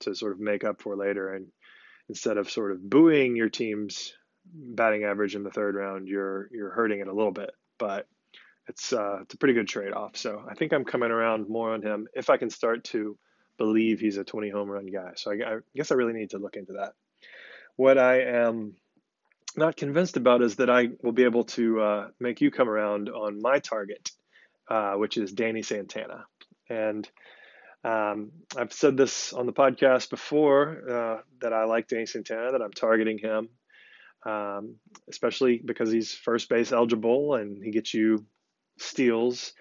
to 0.00 0.14
sort 0.14 0.32
of 0.32 0.40
make 0.40 0.64
up 0.64 0.80
for 0.80 0.96
later. 0.96 1.34
And 1.34 1.48
instead 2.08 2.38
of 2.38 2.50
sort 2.50 2.72
of 2.72 2.88
booing 2.88 3.36
your 3.36 3.50
team's 3.50 4.14
batting 4.46 5.04
average 5.04 5.34
in 5.34 5.42
the 5.42 5.50
third 5.50 5.74
round, 5.74 6.08
you're 6.08 6.48
you're 6.52 6.70
hurting 6.70 7.00
it 7.00 7.08
a 7.08 7.14
little 7.14 7.32
bit. 7.32 7.50
But 7.78 8.06
it's 8.68 8.92
uh, 8.92 9.20
it's 9.22 9.34
a 9.34 9.38
pretty 9.38 9.54
good 9.54 9.68
trade 9.68 9.92
off. 9.92 10.16
So 10.16 10.44
I 10.48 10.54
think 10.54 10.72
I'm 10.72 10.84
coming 10.84 11.10
around 11.10 11.48
more 11.48 11.72
on 11.72 11.82
him 11.82 12.06
if 12.14 12.30
I 12.30 12.36
can 12.36 12.50
start 12.50 12.84
to 12.84 13.16
believe 13.56 13.98
he's 13.98 14.18
a 14.18 14.24
20 14.24 14.50
home 14.50 14.70
run 14.70 14.86
guy. 14.86 15.12
So 15.16 15.32
I, 15.32 15.34
I 15.34 15.58
guess 15.74 15.90
I 15.90 15.94
really 15.96 16.12
need 16.12 16.30
to 16.30 16.38
look 16.38 16.56
into 16.56 16.74
that. 16.74 16.92
What 17.76 17.98
I 17.98 18.22
am 18.22 18.74
not 19.56 19.76
convinced 19.76 20.16
about 20.16 20.42
is 20.42 20.56
that 20.56 20.70
I 20.70 20.90
will 21.02 21.12
be 21.12 21.24
able 21.24 21.44
to 21.44 21.80
uh, 21.80 22.08
make 22.20 22.40
you 22.40 22.50
come 22.50 22.68
around 22.68 23.08
on 23.08 23.40
my 23.40 23.58
target, 23.58 24.10
uh, 24.68 24.94
which 24.94 25.16
is 25.16 25.32
Danny 25.32 25.62
Santana. 25.62 26.26
And 26.68 27.08
um, 27.84 28.32
I've 28.56 28.72
said 28.72 28.96
this 28.96 29.32
on 29.32 29.46
the 29.46 29.52
podcast 29.52 30.10
before 30.10 30.82
uh, 30.88 31.20
that 31.40 31.52
I 31.52 31.64
like 31.64 31.88
Danny 31.88 32.06
Santana, 32.06 32.52
that 32.52 32.62
I'm 32.62 32.72
targeting 32.72 33.18
him, 33.18 33.48
um, 34.26 34.76
especially 35.08 35.60
because 35.64 35.90
he's 35.90 36.12
first 36.12 36.48
base 36.48 36.72
eligible 36.72 37.34
and 37.34 37.62
he 37.62 37.70
gets 37.70 37.94
you 37.94 38.24
steals 38.80 39.52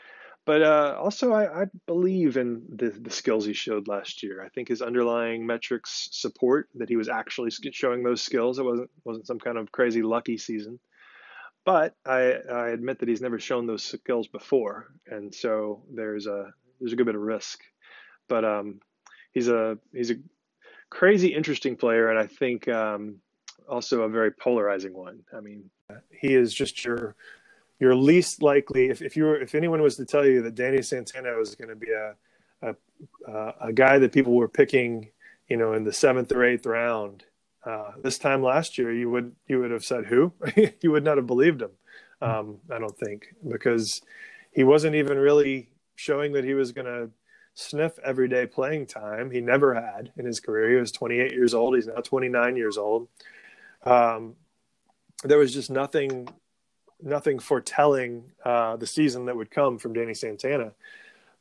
but 0.47 0.61
uh, 0.61 0.95
also, 0.97 1.33
I, 1.33 1.63
I, 1.63 1.65
believe 1.87 2.37
in 2.37 2.63
the, 2.73 2.89
the 2.89 3.09
skills 3.09 3.45
he 3.45 3.51
showed 3.51 3.89
last 3.89 4.23
year. 4.23 4.41
I 4.41 4.47
think 4.47 4.69
his 4.69 4.81
underlying 4.81 5.45
metrics 5.45 6.07
support 6.13 6.69
that 6.75 6.87
he 6.87 6.95
was 6.95 7.09
actually 7.09 7.51
showing 7.51 8.01
those 8.01 8.21
skills. 8.21 8.57
It 8.57 8.63
wasn't 8.63 8.89
wasn't 9.03 9.27
some 9.27 9.39
kind 9.39 9.57
of 9.57 9.73
crazy 9.73 10.01
lucky 10.01 10.37
season. 10.37 10.79
But 11.65 11.95
I, 12.05 12.35
I 12.49 12.69
admit 12.69 12.99
that 12.99 13.09
he's 13.09 13.19
never 13.19 13.39
shown 13.39 13.67
those 13.67 13.83
skills 13.83 14.29
before, 14.29 14.87
and 15.05 15.35
so 15.35 15.83
there's 15.93 16.27
a 16.27 16.53
there's 16.79 16.93
a 16.93 16.95
good 16.95 17.07
bit 17.07 17.15
of 17.15 17.21
risk. 17.21 17.59
But 18.29 18.45
um, 18.45 18.79
he's 19.33 19.49
a 19.49 19.77
he's 19.91 20.11
a 20.11 20.15
crazy 20.89 21.35
interesting 21.35 21.75
player, 21.75 22.09
and 22.09 22.17
I 22.17 22.27
think 22.27 22.69
um, 22.69 23.17
also 23.67 24.03
a 24.03 24.09
very 24.09 24.31
polarizing 24.31 24.93
one. 24.93 25.25
I 25.37 25.41
mean, 25.41 25.69
he 26.09 26.33
is 26.33 26.53
just 26.53 26.85
your 26.85 27.17
you're 27.79 27.95
least 27.95 28.41
likely 28.41 28.89
if, 28.89 29.01
if 29.01 29.15
you 29.15 29.23
were 29.25 29.39
if 29.39 29.55
anyone 29.55 29.81
was 29.81 29.95
to 29.97 30.05
tell 30.05 30.25
you 30.25 30.41
that 30.43 30.55
Danny 30.55 30.81
Santana 30.81 31.35
was 31.35 31.55
going 31.55 31.69
to 31.69 31.75
be 31.75 31.91
a 31.91 32.15
a, 32.61 32.75
uh, 33.31 33.51
a 33.61 33.73
guy 33.73 33.99
that 33.99 34.11
people 34.11 34.33
were 34.33 34.47
picking, 34.47 35.09
you 35.47 35.57
know, 35.57 35.73
in 35.73 35.83
the 35.83 35.93
seventh 35.93 36.31
or 36.31 36.43
eighth 36.43 36.65
round 36.65 37.23
uh, 37.65 37.91
this 38.01 38.17
time 38.17 38.41
last 38.41 38.77
year, 38.77 38.93
you 38.93 39.09
would 39.09 39.35
you 39.47 39.59
would 39.59 39.71
have 39.71 39.83
said 39.83 40.05
who? 40.05 40.33
you 40.81 40.91
would 40.91 41.03
not 41.03 41.17
have 41.17 41.27
believed 41.27 41.61
him. 41.61 41.71
Um, 42.21 42.57
I 42.71 42.79
don't 42.79 42.97
think 42.97 43.27
because 43.47 44.01
he 44.51 44.63
wasn't 44.63 44.95
even 44.95 45.17
really 45.17 45.69
showing 45.95 46.33
that 46.33 46.45
he 46.45 46.53
was 46.53 46.71
going 46.71 46.85
to 46.85 47.09
sniff 47.53 47.99
everyday 47.99 48.45
playing 48.45 48.85
time. 48.85 49.31
He 49.31 49.41
never 49.41 49.73
had 49.73 50.11
in 50.17 50.25
his 50.25 50.39
career. 50.39 50.71
He 50.71 50.75
was 50.77 50.91
28 50.91 51.31
years 51.31 51.53
old. 51.53 51.75
He's 51.75 51.87
now 51.87 51.95
29 51.95 52.55
years 52.55 52.77
old. 52.77 53.07
Um, 53.83 54.35
there 55.23 55.37
was 55.37 55.53
just 55.53 55.69
nothing 55.69 56.27
nothing 57.01 57.39
foretelling 57.39 58.31
uh, 58.43 58.75
the 58.75 58.87
season 58.87 59.25
that 59.25 59.35
would 59.35 59.51
come 59.51 59.77
from 59.77 59.93
Danny 59.93 60.13
Santana. 60.13 60.73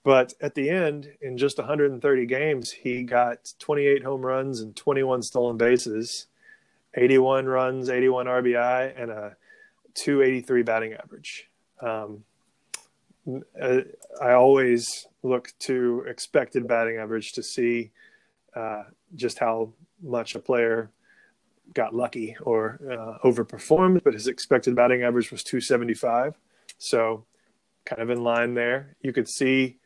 But 0.04 0.34
at 0.40 0.54
the 0.54 0.70
end, 0.70 1.12
in 1.20 1.36
just 1.36 1.58
130 1.58 2.26
games, 2.26 2.70
he 2.70 3.02
got 3.02 3.52
28 3.58 4.04
home 4.04 4.24
runs 4.24 4.60
and 4.60 4.76
21 4.76 5.22
stolen 5.22 5.56
bases, 5.56 6.26
81 6.94 7.46
runs, 7.46 7.88
81 7.88 8.26
RBI, 8.26 9.02
and 9.02 9.10
a 9.10 9.36
283 9.94 10.62
batting 10.62 10.92
average. 10.92 11.48
Um, 11.80 12.22
I 14.22 14.32
always 14.32 15.08
look 15.24 15.52
to 15.60 16.04
expected 16.06 16.68
batting 16.68 16.98
average 16.98 17.32
to 17.32 17.42
see 17.42 17.90
uh, 18.54 18.84
just 19.16 19.40
how 19.40 19.72
much 20.00 20.36
a 20.36 20.38
player 20.38 20.90
got 21.74 21.94
lucky 21.94 22.36
or 22.42 22.80
uh, 22.90 23.26
overperformed, 23.26 24.02
but 24.04 24.14
his 24.14 24.26
expected 24.26 24.74
batting 24.74 25.02
average 25.02 25.30
was 25.30 25.42
275. 25.42 26.34
So, 26.78 27.24
kind 27.84 28.02
of 28.02 28.10
in 28.10 28.22
line 28.22 28.54
there. 28.54 28.96
You 29.00 29.12
could 29.12 29.28
see, 29.28 29.78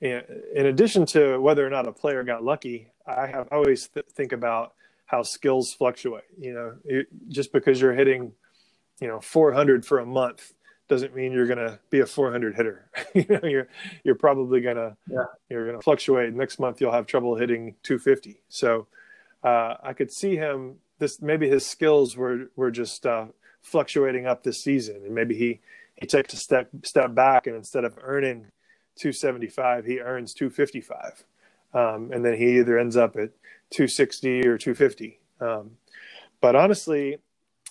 in 0.00 0.22
addition 0.54 1.06
to 1.06 1.38
whether 1.38 1.66
or 1.66 1.70
not 1.70 1.88
a 1.88 1.92
player 1.92 2.22
got 2.22 2.44
lucky, 2.44 2.88
I 3.06 3.26
have 3.26 3.48
I 3.50 3.56
always 3.56 3.88
th- 3.88 4.06
think 4.12 4.32
about 4.32 4.74
how 5.06 5.22
skills 5.22 5.72
fluctuate. 5.72 6.24
You 6.38 6.54
know, 6.54 6.74
it, 6.84 7.06
just 7.28 7.52
because 7.52 7.80
you're 7.80 7.94
hitting, 7.94 8.32
you 9.00 9.08
know, 9.08 9.20
400 9.20 9.84
for 9.84 9.98
a 9.98 10.06
month 10.06 10.52
doesn't 10.88 11.14
mean 11.14 11.32
you're 11.32 11.46
going 11.46 11.58
to 11.58 11.78
be 11.88 12.00
a 12.00 12.06
400 12.06 12.54
hitter. 12.54 12.90
you 13.14 13.24
know, 13.28 13.40
you're 13.42 13.68
you're 14.04 14.14
probably 14.14 14.60
going 14.60 14.76
to 14.76 14.96
yeah. 15.08 15.24
you're 15.48 15.64
going 15.64 15.78
to 15.78 15.82
fluctuate. 15.82 16.34
Next 16.34 16.58
month 16.58 16.80
you'll 16.80 16.92
have 16.92 17.06
trouble 17.06 17.36
hitting 17.36 17.76
250. 17.82 18.42
So 18.48 18.86
uh, 19.42 19.76
I 19.82 19.92
could 19.92 20.12
see 20.12 20.36
him 20.36 20.76
this 21.00 21.20
maybe 21.20 21.48
his 21.48 21.66
skills 21.66 22.16
were 22.16 22.50
were 22.54 22.70
just 22.70 23.04
uh, 23.04 23.26
fluctuating 23.62 24.26
up 24.26 24.44
this 24.44 24.62
season, 24.62 25.02
and 25.04 25.14
maybe 25.14 25.34
he 25.34 25.60
he 25.96 26.06
takes 26.06 26.32
a 26.32 26.36
step 26.36 26.68
step 26.84 27.14
back, 27.14 27.48
and 27.48 27.56
instead 27.56 27.84
of 27.84 27.98
earning 28.02 28.46
275, 28.96 29.86
he 29.86 29.98
earns 30.00 30.34
255, 30.34 31.24
um, 31.74 32.10
and 32.12 32.24
then 32.24 32.34
he 32.34 32.58
either 32.58 32.78
ends 32.78 32.96
up 32.96 33.16
at 33.16 33.30
260 33.70 34.46
or 34.46 34.58
250. 34.58 35.18
Um, 35.40 35.72
but 36.40 36.54
honestly, 36.54 37.18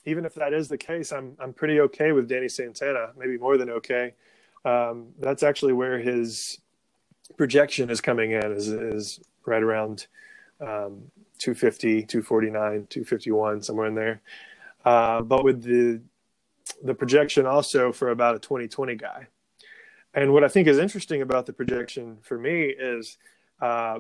even 0.06 0.26
if 0.26 0.34
that 0.36 0.54
is 0.54 0.68
the 0.68 0.78
case, 0.78 1.12
I'm 1.12 1.38
I'm 1.40 1.54
pretty 1.54 1.80
okay 1.82 2.12
with 2.12 2.28
Danny 2.28 2.50
Santana, 2.50 3.12
maybe 3.18 3.38
more 3.38 3.58
than 3.58 3.70
okay. 3.70 4.14
Um, 4.66 5.14
that's 5.20 5.44
actually 5.44 5.74
where 5.74 6.00
his 6.00 6.60
projection 7.38 7.90
is 7.90 8.02
coming 8.02 8.32
in 8.32 8.52
is 8.52 8.68
is 8.68 9.20
right 9.46 9.64
around 9.64 10.08
um, 10.62 11.12
250, 11.40 12.04
249, 12.04 12.88
251, 12.90 13.62
somewhere 13.62 13.88
in 13.88 13.96
there. 13.96 14.22
Uh, 14.86 15.22
but 15.22 15.44
with 15.44 15.64
the 15.64 16.02
the 16.84 16.94
projection 16.94 17.46
also 17.46 17.92
for 17.92 18.10
about 18.10 18.36
a 18.36 18.40
2020 18.40 18.96
guy. 18.96 19.28
And 20.14 20.34
what 20.34 20.44
I 20.44 20.48
think 20.48 20.68
is 20.68 20.78
interesting 20.78 21.22
about 21.22 21.46
the 21.46 21.54
projection 21.54 22.18
for 22.22 22.38
me 22.38 22.64
is 22.64 23.18
uh, 23.62 24.00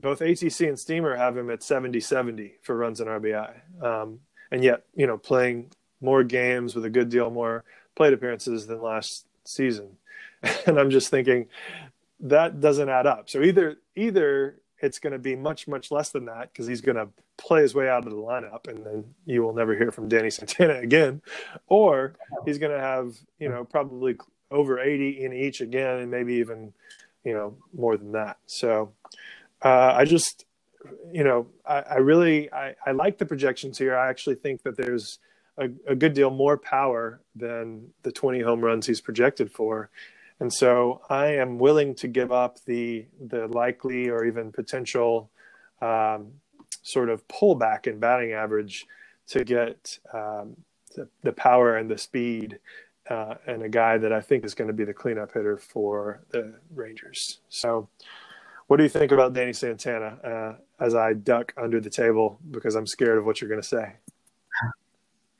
both 0.00 0.20
ATC 0.20 0.68
and 0.68 0.78
Steamer 0.78 1.16
have 1.16 1.36
him 1.36 1.50
at 1.50 1.62
70 1.62 2.00
70 2.00 2.54
for 2.62 2.76
runs 2.76 3.00
and 3.00 3.08
RBI. 3.08 3.82
Um, 3.82 4.20
and 4.50 4.64
yet, 4.64 4.84
you 4.94 5.06
know, 5.06 5.18
playing 5.18 5.70
more 6.00 6.24
games 6.24 6.74
with 6.74 6.84
a 6.84 6.90
good 6.90 7.10
deal 7.10 7.30
more 7.30 7.64
plate 7.94 8.12
appearances 8.12 8.66
than 8.66 8.80
last 8.80 9.26
season. 9.44 9.96
and 10.66 10.78
I'm 10.78 10.90
just 10.90 11.10
thinking 11.10 11.46
that 12.20 12.60
doesn't 12.60 12.88
add 12.88 13.06
up. 13.06 13.30
So 13.30 13.42
either 13.42 13.78
either 13.94 14.59
it's 14.82 14.98
going 14.98 15.12
to 15.12 15.18
be 15.18 15.36
much 15.36 15.68
much 15.68 15.90
less 15.90 16.10
than 16.10 16.24
that 16.26 16.52
because 16.52 16.66
he's 16.66 16.80
going 16.80 16.96
to 16.96 17.08
play 17.36 17.62
his 17.62 17.74
way 17.74 17.88
out 17.88 18.04
of 18.04 18.10
the 18.10 18.16
lineup 18.16 18.68
and 18.68 18.84
then 18.84 19.04
you 19.24 19.42
will 19.42 19.54
never 19.54 19.74
hear 19.76 19.90
from 19.90 20.08
Danny 20.08 20.30
Santana 20.30 20.74
again. 20.74 21.22
Or 21.66 22.14
he's 22.44 22.58
going 22.58 22.72
to 22.72 22.80
have 22.80 23.14
you 23.38 23.48
know 23.48 23.64
probably 23.64 24.16
over 24.50 24.80
80 24.80 25.24
in 25.24 25.32
each 25.32 25.60
again 25.60 25.98
and 25.98 26.10
maybe 26.10 26.34
even 26.34 26.72
you 27.24 27.34
know 27.34 27.56
more 27.74 27.96
than 27.96 28.12
that. 28.12 28.38
So 28.46 28.92
uh, 29.62 29.92
I 29.94 30.04
just 30.04 30.44
you 31.12 31.24
know 31.24 31.46
I, 31.66 31.80
I 31.80 31.96
really 31.96 32.52
I, 32.52 32.74
I, 32.86 32.92
like 32.92 33.18
the 33.18 33.26
projections 33.26 33.78
here. 33.78 33.96
I 33.96 34.08
actually 34.08 34.36
think 34.36 34.62
that 34.62 34.76
there's 34.76 35.18
a, 35.58 35.68
a 35.86 35.94
good 35.94 36.14
deal 36.14 36.30
more 36.30 36.56
power 36.56 37.20
than 37.36 37.88
the 38.02 38.12
20 38.12 38.40
home 38.40 38.62
runs 38.62 38.86
he's 38.86 39.00
projected 39.00 39.52
for 39.52 39.90
and 40.40 40.52
so 40.52 41.02
I 41.08 41.26
am 41.36 41.58
willing 41.58 41.94
to 41.96 42.08
give 42.08 42.32
up 42.32 42.58
the 42.64 43.06
the 43.28 43.46
likely 43.48 44.08
or 44.08 44.24
even 44.24 44.50
potential 44.50 45.30
um, 45.80 46.32
sort 46.82 47.10
of 47.10 47.26
pullback 47.28 47.86
in 47.86 47.98
batting 47.98 48.32
average 48.32 48.86
to 49.28 49.44
get 49.44 49.98
um, 50.12 50.56
the, 50.96 51.08
the, 51.22 51.32
power 51.32 51.76
and 51.76 51.88
the 51.88 51.96
speed 51.96 52.58
uh, 53.08 53.34
and 53.46 53.62
a 53.62 53.68
guy 53.68 53.96
that 53.96 54.12
I 54.12 54.20
think 54.20 54.44
is 54.44 54.54
going 54.54 54.68
to 54.68 54.74
be 54.74 54.84
the 54.84 54.92
cleanup 54.92 55.32
hitter 55.32 55.56
for 55.56 56.22
the 56.30 56.54
Rangers. 56.74 57.40
So, 57.48 57.88
what 58.66 58.76
do 58.76 58.82
you 58.82 58.88
think 58.88 59.12
about 59.12 59.32
Danny 59.32 59.52
Santana 59.52 60.18
uh, 60.24 60.84
as 60.84 60.94
I 60.94 61.14
duck 61.14 61.52
under 61.56 61.80
the 61.80 61.90
table 61.90 62.38
because 62.50 62.74
I'm 62.74 62.86
scared 62.86 63.18
of 63.18 63.24
what 63.24 63.40
you're 63.40 63.50
going 63.50 63.62
to 63.62 63.66
say? 63.66 63.94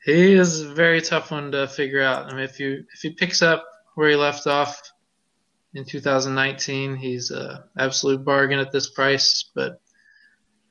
He 0.03 0.33
is 0.33 0.61
a 0.61 0.73
very 0.73 1.01
tough 1.01 1.31
one 1.31 1.51
to 1.51 1.67
figure 1.67 2.01
out. 2.01 2.25
I 2.25 2.35
mean, 2.35 2.43
if 2.43 2.59
you 2.59 2.83
if 2.93 3.01
he 3.01 3.11
picks 3.11 3.41
up 3.41 3.65
where 3.95 4.09
he 4.09 4.15
left 4.15 4.47
off 4.47 4.90
in 5.73 5.85
2019. 5.85 6.95
He's 6.95 7.31
an 7.31 7.59
absolute 7.77 8.23
bargain 8.23 8.59
at 8.59 8.71
this 8.71 8.89
price. 8.89 9.49
But 9.55 9.81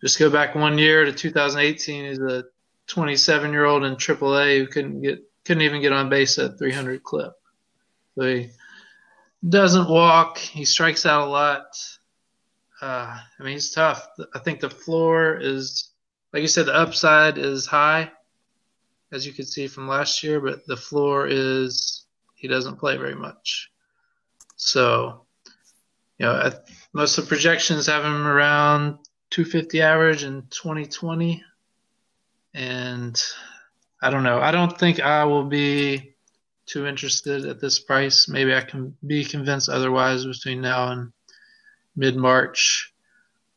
just 0.01 0.19
go 0.19 0.31
back 0.31 0.55
one 0.55 0.79
year 0.79 1.05
to 1.05 1.13
2018. 1.13 2.05
He's 2.05 2.19
a 2.19 2.45
27 2.87 3.53
year 3.53 3.65
old 3.65 3.85
in 3.85 3.97
AAA 3.97 4.59
who 4.59 4.67
couldn't 4.67 5.03
get 5.03 5.23
couldn't 5.45 5.63
even 5.63 5.81
get 5.81 5.93
on 5.93 6.09
base 6.09 6.39
at 6.39 6.59
300 6.59 7.03
clip. 7.03 7.33
So 8.15 8.23
he 8.25 8.51
doesn't 9.49 9.89
walk. 9.89 10.39
He 10.39 10.65
strikes 10.65 11.07
out 11.07 11.27
a 11.27 11.31
lot. 11.31 11.65
Uh, 12.83 13.19
I 13.39 13.43
mean, 13.43 13.55
he's 13.55 13.71
tough. 13.71 14.07
I 14.35 14.39
think 14.39 14.61
the 14.61 14.71
floor 14.71 15.37
is, 15.37 15.91
like 16.33 16.43
you 16.43 16.49
said, 16.49 16.67
the 16.67 16.75
upside 16.75 17.39
is 17.39 17.67
high, 17.67 18.11
as 19.13 19.27
you 19.27 19.33
can 19.33 19.45
see 19.45 19.67
from 19.67 19.89
last 19.89 20.23
year, 20.23 20.41
but 20.41 20.67
the 20.67 20.77
floor 20.77 21.27
is 21.27 22.05
he 22.35 22.49
doesn't 22.49 22.79
play 22.79 22.97
very 22.97 23.15
much. 23.15 23.70
So, 24.61 25.23
you 26.19 26.27
know, 26.27 26.53
most 26.93 27.17
of 27.17 27.25
the 27.25 27.29
projections 27.29 27.87
have 27.87 28.05
him 28.05 28.27
around 28.27 28.99
250 29.31 29.81
average 29.81 30.23
in 30.23 30.43
2020. 30.51 31.43
And 32.53 33.23
I 34.03 34.11
don't 34.11 34.23
know. 34.23 34.39
I 34.39 34.51
don't 34.51 34.79
think 34.79 35.01
I 35.01 35.25
will 35.25 35.45
be 35.45 36.15
too 36.67 36.87
interested 36.87 37.47
at 37.47 37.59
this 37.59 37.79
price. 37.79 38.29
Maybe 38.29 38.55
I 38.55 38.61
can 38.61 38.95
be 39.05 39.25
convinced 39.25 39.71
otherwise 39.71 40.27
between 40.27 40.61
now 40.61 40.93
and 40.93 41.13
mid 41.97 42.17
March, 42.17 42.93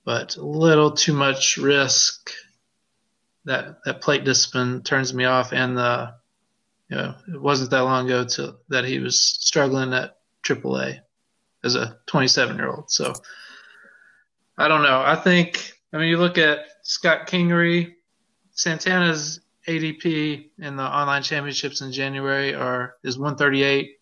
but 0.05 0.37
a 0.37 0.45
little 0.45 0.91
too 0.91 1.13
much 1.13 1.57
risk. 1.57 2.31
That 3.43 3.79
that 3.83 3.99
plate 3.99 4.23
discipline 4.23 4.83
turns 4.83 5.13
me 5.13 5.25
off, 5.25 5.51
and 5.51 5.77
the 5.77 6.13
you 6.87 6.95
know 6.95 7.15
it 7.27 7.41
wasn't 7.41 7.71
that 7.71 7.81
long 7.81 8.05
ago 8.05 8.23
to, 8.23 8.55
that 8.69 8.85
he 8.85 8.99
was 8.99 9.21
struggling 9.21 9.93
at 9.93 10.17
AAA 10.43 10.99
as 11.63 11.75
a 11.75 11.97
27 12.07 12.57
year 12.57 12.69
old. 12.69 12.91
So 12.91 13.13
I 14.57 14.67
don't 14.67 14.83
know. 14.83 15.01
I 15.01 15.15
think 15.15 15.73
I 15.91 15.97
mean 15.97 16.09
you 16.09 16.17
look 16.17 16.37
at 16.37 16.59
Scott 16.83 17.27
Kingery, 17.27 17.95
Santana's 18.51 19.39
ADP 19.67 20.49
in 20.59 20.75
the 20.75 20.83
online 20.83 21.23
championships 21.23 21.81
in 21.81 21.91
January 21.91 22.53
are 22.53 22.95
is 23.03 23.17
138. 23.17 23.97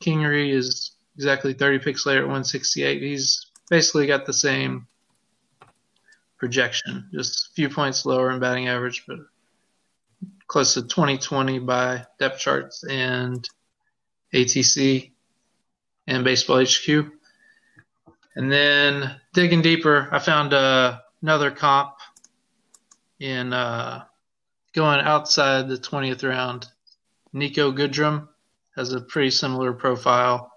Kingery 0.00 0.50
is 0.50 0.92
exactly 1.16 1.54
30 1.54 1.78
picks 1.78 2.04
later 2.04 2.20
at 2.20 2.26
168. 2.26 3.02
He's 3.02 3.46
basically 3.70 4.06
got 4.06 4.26
the 4.26 4.32
same 4.32 4.86
projection, 6.36 7.08
just 7.14 7.48
a 7.48 7.54
few 7.54 7.70
points 7.70 8.04
lower 8.04 8.30
in 8.30 8.40
batting 8.40 8.68
average, 8.68 9.04
but 9.06 9.18
close 10.46 10.74
to 10.74 10.82
2020 10.82 11.60
by 11.60 12.04
depth 12.18 12.38
charts 12.38 12.84
and 12.84 13.48
ATC 14.34 15.12
and 16.06 16.24
Baseball 16.24 16.64
HQ. 16.64 17.10
And 18.36 18.50
then 18.50 19.20
digging 19.32 19.62
deeper, 19.62 20.08
I 20.10 20.18
found 20.18 20.52
uh, 20.52 20.98
another 21.22 21.50
comp 21.50 21.94
in 23.20 23.52
uh, 23.52 24.04
going 24.72 25.00
outside 25.00 25.68
the 25.68 25.76
20th 25.78 26.28
round. 26.28 26.66
Niko 27.34 27.76
Goodrum 27.76 28.28
has 28.76 28.92
a 28.92 29.00
pretty 29.00 29.30
similar 29.30 29.72
profile 29.72 30.50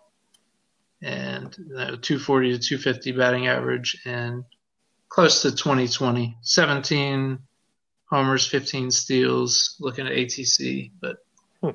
and 1.02 1.56
you 1.58 1.76
know, 1.76 1.96
240 1.96 2.54
to 2.54 2.60
250 2.60 3.12
batting 3.12 3.48
average 3.48 4.02
and 4.06 4.44
close 5.10 5.42
to 5.44 5.52
2020 5.52 6.36
17 6.42 7.40
homers 8.06 8.48
15 8.48 8.90
steals 8.90 9.76
looking 9.80 10.08
at 10.08 10.14
atc 10.14 10.92
but 11.00 11.18
hmm. 11.62 11.70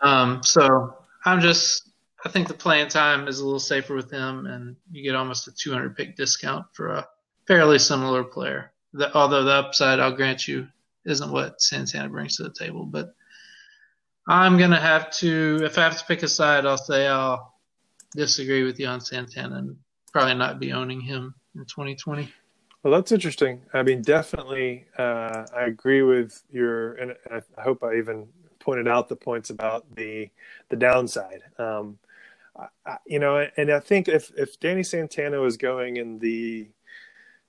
um, 0.00 0.42
so 0.42 0.94
i'm 1.26 1.40
just 1.40 1.89
i 2.24 2.28
think 2.28 2.48
the 2.48 2.54
playing 2.54 2.88
time 2.88 3.28
is 3.28 3.40
a 3.40 3.44
little 3.44 3.60
safer 3.60 3.94
with 3.94 4.10
him 4.10 4.46
and 4.46 4.76
you 4.90 5.02
get 5.02 5.14
almost 5.14 5.48
a 5.48 5.52
200 5.52 5.96
pick 5.96 6.16
discount 6.16 6.66
for 6.72 6.88
a 6.88 7.08
fairly 7.46 7.78
similar 7.78 8.24
player 8.24 8.72
the, 8.92 9.14
although 9.16 9.44
the 9.44 9.52
upside 9.52 10.00
i'll 10.00 10.14
grant 10.14 10.46
you 10.46 10.66
isn't 11.04 11.32
what 11.32 11.60
santana 11.60 12.08
brings 12.08 12.36
to 12.36 12.42
the 12.42 12.52
table 12.52 12.84
but 12.84 13.14
i'm 14.28 14.58
going 14.58 14.70
to 14.70 14.80
have 14.80 15.10
to 15.10 15.60
if 15.62 15.78
i 15.78 15.82
have 15.82 15.98
to 15.98 16.04
pick 16.04 16.22
a 16.22 16.28
side 16.28 16.66
i'll 16.66 16.76
say 16.76 17.06
i'll 17.06 17.50
disagree 18.14 18.64
with 18.64 18.78
you 18.78 18.86
on 18.86 19.00
Santana 19.00 19.56
and 19.56 19.76
probably 20.12 20.34
not 20.34 20.58
be 20.58 20.72
owning 20.72 21.00
him 21.00 21.34
in 21.54 21.64
2020. 21.64 22.32
Well, 22.82 22.92
that's 22.92 23.12
interesting. 23.12 23.60
I 23.74 23.82
mean, 23.82 24.02
definitely, 24.02 24.86
uh, 24.98 25.44
I 25.54 25.64
agree 25.64 26.02
with 26.02 26.42
your, 26.50 26.94
and 26.94 27.14
I 27.30 27.62
hope 27.62 27.82
I 27.82 27.96
even 27.96 28.26
pointed 28.58 28.88
out 28.88 29.08
the 29.08 29.16
points 29.16 29.50
about 29.50 29.84
the 29.94 30.30
the 30.70 30.76
downside. 30.76 31.42
Um, 31.58 31.98
you 33.06 33.18
know, 33.18 33.46
and 33.56 33.70
I 33.70 33.80
think 33.80 34.08
if 34.08 34.30
if 34.36 34.58
Danny 34.60 34.82
Santana 34.82 35.40
was 35.40 35.56
going 35.56 35.96
in 35.96 36.18
the 36.18 36.68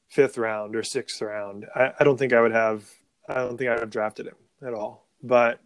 fifth 0.10 0.38
round 0.38 0.76
or 0.76 0.84
sixth 0.84 1.22
round, 1.22 1.66
I, 1.76 1.92
I 2.00 2.04
don't 2.04 2.18
think 2.18 2.34
I 2.34 2.42
would 2.42 2.52
have. 2.52 2.86
I 3.28 3.36
don't 3.36 3.58
think 3.58 3.70
I 3.70 3.74
would 3.74 3.82
have 3.82 3.90
drafted 3.90 4.28
him 4.28 4.36
at 4.66 4.74
all. 4.74 5.08
But 5.24 5.62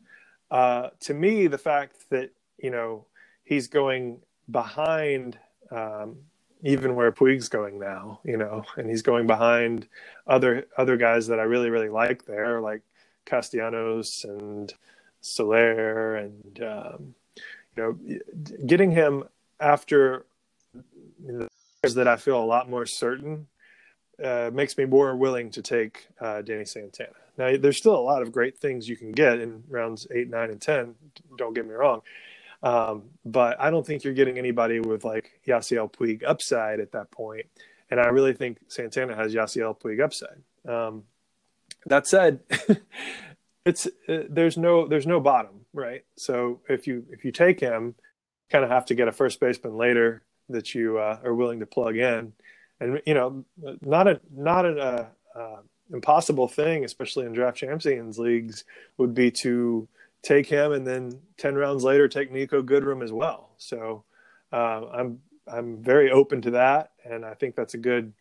uh, 0.52 0.90
to 1.02 1.14
me, 1.14 1.48
the 1.48 1.58
fact 1.58 2.10
that 2.10 2.32
you 2.58 2.72
know 2.72 3.06
he's 3.44 3.68
going 3.68 4.20
behind 4.50 5.38
um, 5.72 6.18
even 6.64 6.96
where 6.96 7.12
Puig's 7.12 7.50
going 7.50 7.80
now, 7.80 8.20
you 8.24 8.38
know, 8.38 8.64
and 8.78 8.90
he's 8.90 9.02
going 9.02 9.28
behind 9.28 9.88
other 10.28 10.68
other 10.78 10.98
guys 10.98 11.28
that 11.28 11.40
I 11.40 11.44
really 11.44 11.70
really 11.70 11.90
like 11.90 12.26
there, 12.26 12.62
like 12.62 12.82
Castellanos 13.26 14.24
and 14.24 14.74
Soler, 15.22 16.16
and 16.16 16.62
um, 16.62 17.16
you 17.76 17.84
know, 17.84 18.66
getting 18.66 18.92
him 18.92 19.26
after 19.60 20.26
that 21.94 22.08
I 22.08 22.16
feel 22.16 22.42
a 22.42 22.46
lot 22.46 22.70
more 22.70 22.86
certain 22.86 23.48
uh, 24.24 24.50
makes 24.54 24.78
me 24.78 24.86
more 24.86 25.16
willing 25.16 25.52
to 25.52 25.62
take 25.62 26.08
uh, 26.20 26.42
Danny 26.42 26.66
Santana. 26.66 27.12
Now, 27.38 27.56
there's 27.58 27.78
still 27.78 27.96
a 27.96 28.00
lot 28.00 28.22
of 28.22 28.32
great 28.32 28.58
things 28.58 28.88
you 28.88 28.96
can 28.96 29.12
get 29.12 29.40
in 29.40 29.64
rounds 29.70 30.08
eight, 30.14 30.30
nine, 30.30 30.50
and 30.50 30.62
ten. 30.62 30.96
Don't 31.38 31.54
get 31.54 31.68
me 31.68 31.74
wrong, 31.74 32.02
um, 32.64 33.04
but 33.26 33.60
I 33.60 33.70
don't 33.70 33.86
think 33.86 34.04
you're 34.04 34.14
getting 34.14 34.38
anybody 34.38 34.80
with 34.80 35.04
like 35.04 35.42
Yasiel 35.46 35.92
Puig 35.92 36.24
upside 36.26 36.80
at 36.80 36.94
that 36.94 37.12
point. 37.12 37.46
And 37.92 38.00
I 38.00 38.08
really 38.08 38.34
think 38.34 38.60
Santana 38.68 39.16
has 39.16 39.34
Yasiel 39.36 39.80
Puig 39.80 40.02
upside. 40.02 40.42
Um, 40.68 41.04
that 41.86 42.08
said, 42.08 42.40
it's 43.66 43.88
uh, 44.08 44.24
there's 44.30 44.58
no 44.58 44.88
there's 44.88 45.08
no 45.08 45.20
bottom, 45.20 45.66
right? 45.74 46.06
So 46.16 46.62
if 46.70 46.88
you 46.88 47.06
if 47.12 47.26
you 47.26 47.32
take 47.32 47.60
him, 47.60 47.96
kind 48.50 48.64
of 48.64 48.70
have 48.70 48.86
to 48.88 48.96
get 48.96 49.08
a 49.08 49.12
first 49.12 49.40
baseman 49.40 49.78
later 49.78 50.24
that 50.50 50.76
you 50.76 50.98
uh, 50.98 51.20
are 51.24 51.34
willing 51.34 51.60
to 51.60 51.66
plug 51.66 51.98
in, 51.98 52.34
and 52.80 53.02
you 53.06 53.14
know, 53.14 53.46
not 53.82 54.08
a 54.08 54.20
not 54.32 54.66
an 54.66 54.80
uh, 54.80 55.08
uh, 55.36 55.58
impossible 55.92 56.48
thing, 56.48 56.86
especially 56.86 57.26
in 57.26 57.34
draft 57.34 57.58
champions 57.58 58.20
leagues, 58.20 58.64
would 58.98 59.14
be 59.14 59.32
to 59.32 59.88
take 60.22 60.48
him, 60.48 60.72
and 60.72 60.86
then 60.86 61.20
ten 61.38 61.56
rounds 61.56 61.84
later 61.84 62.08
take 62.08 62.32
Niko 62.32 62.64
Goodrum 62.64 63.04
as 63.04 63.12
well. 63.12 63.52
So 63.58 64.04
uh, 64.52 64.88
I'm 64.94 65.20
I'm 65.48 65.84
very 65.84 66.12
open 66.12 66.42
to 66.44 66.52
that, 66.52 66.92
and 67.04 67.26
I 67.26 67.34
think 67.34 67.56
that's 67.56 67.74
a 67.74 67.80
good 67.80 68.14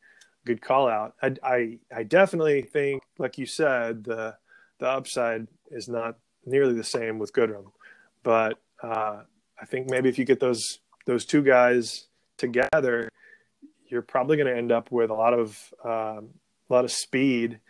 good 0.45 0.61
call 0.61 0.89
out. 0.89 1.15
I, 1.23 1.35
I, 1.43 1.79
I 1.95 2.03
definitely 2.03 2.63
think, 2.63 3.03
like 3.19 3.39
you 3.39 3.47
said, 3.47 4.05
the 4.05 4.37
the 4.79 4.87
upside 4.89 5.49
is 5.71 5.89
not 5.89 6.17
nearly 6.45 6.75
the 6.75 6.85
same 6.85 7.19
with 7.19 7.33
Goodrum, 7.33 7.73
but 8.23 8.59
uh, 8.83 9.23
I 9.61 9.67
think 9.67 9.91
maybe 9.91 10.09
if 10.09 10.19
you 10.19 10.25
get 10.25 10.41
those 10.41 10.81
those 11.07 11.25
two 11.25 11.43
guys 11.43 12.07
together, 12.39 13.09
you're 13.89 14.03
probably 14.03 14.37
going 14.37 14.49
to 14.49 14.57
end 14.57 14.73
up 14.73 14.91
with 14.91 15.11
a 15.11 15.15
lot 15.15 15.35
of 15.35 15.59
um, 15.85 16.31
a 16.69 16.73
lot 16.73 16.85
of 16.85 16.93
speed. 16.93 17.61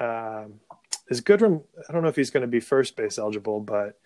Um, 0.00 0.54
is 1.08 1.20
Goodrum? 1.20 1.62
I 1.88 1.92
don't 1.92 2.02
know 2.02 2.08
if 2.08 2.16
he's 2.16 2.30
going 2.30 2.42
to 2.42 2.48
be 2.48 2.60
first 2.60 2.96
base 2.96 3.18
eligible, 3.18 3.60
but 3.60 3.98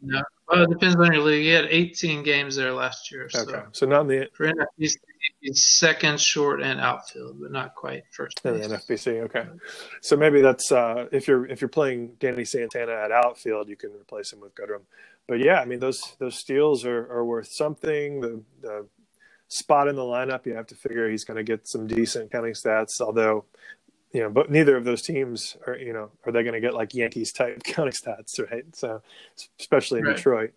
no. 0.00 0.22
Well, 0.48 0.62
it 0.62 0.70
depends 0.70 0.96
on 0.96 1.12
your 1.12 1.22
league. 1.22 1.42
He 1.42 1.48
had 1.48 1.66
18 1.70 2.22
games 2.22 2.56
there 2.56 2.72
last 2.72 3.10
year. 3.10 3.28
So. 3.30 3.42
Okay, 3.42 3.62
so 3.72 3.86
not 3.86 4.02
in 4.02 4.08
the 4.08 4.28
for 4.34 4.46
NFBC, 4.46 4.96
he's 5.40 5.64
second, 5.78 6.20
short, 6.20 6.62
and 6.62 6.80
outfield, 6.80 7.40
but 7.40 7.50
not 7.50 7.74
quite 7.74 8.04
first 8.10 8.42
base. 8.42 8.62
In 8.62 8.70
the 8.70 8.76
NFBC, 8.76 9.22
okay. 9.22 9.46
So 10.02 10.16
maybe 10.16 10.42
that's 10.42 10.70
uh, 10.70 11.06
if 11.12 11.26
you're 11.26 11.46
if 11.46 11.60
you're 11.60 11.68
playing 11.68 12.16
Danny 12.20 12.44
Santana 12.44 12.92
at 12.92 13.10
outfield, 13.10 13.68
you 13.68 13.76
can 13.76 13.92
replace 13.92 14.32
him 14.32 14.40
with 14.40 14.54
Goodrum. 14.54 14.82
But 15.26 15.40
yeah, 15.40 15.60
I 15.60 15.64
mean 15.64 15.80
those 15.80 16.16
those 16.18 16.36
steals 16.36 16.84
are, 16.84 17.10
are 17.10 17.24
worth 17.24 17.48
something. 17.48 18.20
The 18.20 18.42
the 18.60 18.86
spot 19.48 19.88
in 19.88 19.96
the 19.96 20.02
lineup, 20.02 20.46
you 20.46 20.54
have 20.54 20.66
to 20.68 20.74
figure 20.74 21.08
he's 21.10 21.24
going 21.24 21.36
to 21.36 21.44
get 21.44 21.66
some 21.66 21.86
decent 21.86 22.32
counting 22.32 22.52
stats. 22.52 23.00
Although 23.00 23.44
you 24.14 24.20
know, 24.20 24.30
but 24.30 24.48
neither 24.48 24.76
of 24.76 24.84
those 24.84 25.02
teams 25.02 25.56
are, 25.66 25.76
you 25.76 25.92
know, 25.92 26.08
are 26.24 26.30
they 26.30 26.44
going 26.44 26.54
to 26.54 26.60
get 26.60 26.72
like 26.72 26.94
Yankees 26.94 27.32
type 27.32 27.62
counting 27.64 27.92
stats, 27.92 28.38
right? 28.50 28.64
So, 28.74 29.02
especially 29.58 29.98
in 29.98 30.06
right. 30.06 30.16
Detroit. 30.16 30.52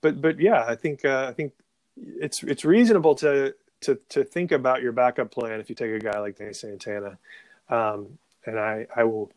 But, 0.00 0.20
but 0.22 0.40
yeah, 0.40 0.64
I 0.66 0.74
think, 0.74 1.04
uh, 1.04 1.26
I 1.28 1.34
think 1.34 1.52
it's, 1.96 2.42
it's 2.42 2.64
reasonable 2.64 3.14
to, 3.16 3.54
to, 3.82 3.98
to 4.08 4.24
think 4.24 4.50
about 4.50 4.80
your 4.80 4.92
backup 4.92 5.30
plan 5.30 5.60
if 5.60 5.68
you 5.68 5.76
take 5.76 5.92
a 5.92 5.98
guy 5.98 6.18
like 6.20 6.38
Danny 6.38 6.54
Santana. 6.54 7.18
Um, 7.68 8.18
and 8.46 8.58
I, 8.58 8.86
I 8.96 9.04
will 9.04 9.30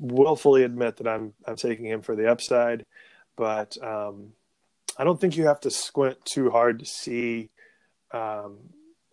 willfully 0.00 0.64
admit 0.64 0.96
that 0.96 1.06
I'm, 1.06 1.32
I'm 1.46 1.56
taking 1.56 1.86
him 1.86 2.02
for 2.02 2.16
the 2.16 2.28
upside, 2.28 2.84
but, 3.40 3.82
um, 3.82 4.34
I 4.98 5.04
don't 5.04 5.18
think 5.18 5.38
you 5.38 5.46
have 5.46 5.60
to 5.60 5.70
squint 5.70 6.22
too 6.26 6.50
hard 6.50 6.80
to 6.80 6.84
see, 6.84 7.48
um, 8.10 8.58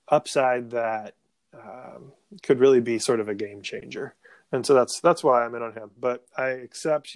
upside 0.09 0.71
that, 0.71 1.15
um, 1.53 2.11
could 2.43 2.59
really 2.59 2.81
be 2.81 2.99
sort 2.99 3.21
of 3.21 3.29
a 3.29 3.33
game 3.33 3.61
changer. 3.61 4.15
And 4.51 4.65
so 4.65 4.73
that's 4.73 4.99
that's 4.99 5.23
why 5.23 5.45
I'm 5.45 5.55
in 5.55 5.61
on 5.61 5.73
him. 5.73 5.91
But 5.97 6.25
I 6.37 6.47
accept 6.49 7.15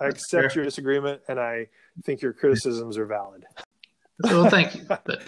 I 0.00 0.06
accept 0.06 0.54
your 0.54 0.64
disagreement, 0.64 1.20
and 1.28 1.38
I 1.38 1.68
think 2.04 2.22
your 2.22 2.32
criticisms 2.32 2.96
are 2.98 3.06
valid. 3.06 3.44
Well, 4.24 4.48
thank 4.48 4.74
you. 4.74 4.86
But 4.88 5.20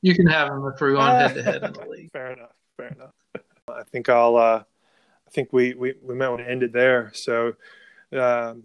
you 0.00 0.14
can 0.14 0.26
have 0.26 0.48
him 0.48 0.66
if 0.74 0.80
we're 0.80 0.94
going 0.94 1.14
head 1.14 1.34
to 1.34 1.42
head 1.42 1.62
in 1.62 1.74
the 1.74 1.86
league. 1.90 2.10
Fair 2.12 2.32
enough. 2.32 2.54
Fair 2.78 2.88
enough. 2.88 3.10
I 3.68 3.82
think 3.92 4.08
I'll. 4.08 4.36
Uh, 4.36 4.62
I 5.26 5.30
think 5.32 5.52
we, 5.52 5.74
we 5.74 5.94
we 6.02 6.14
might 6.14 6.30
want 6.30 6.40
to 6.40 6.50
end 6.50 6.62
it 6.62 6.72
there. 6.72 7.10
So, 7.14 7.56
um, 8.12 8.64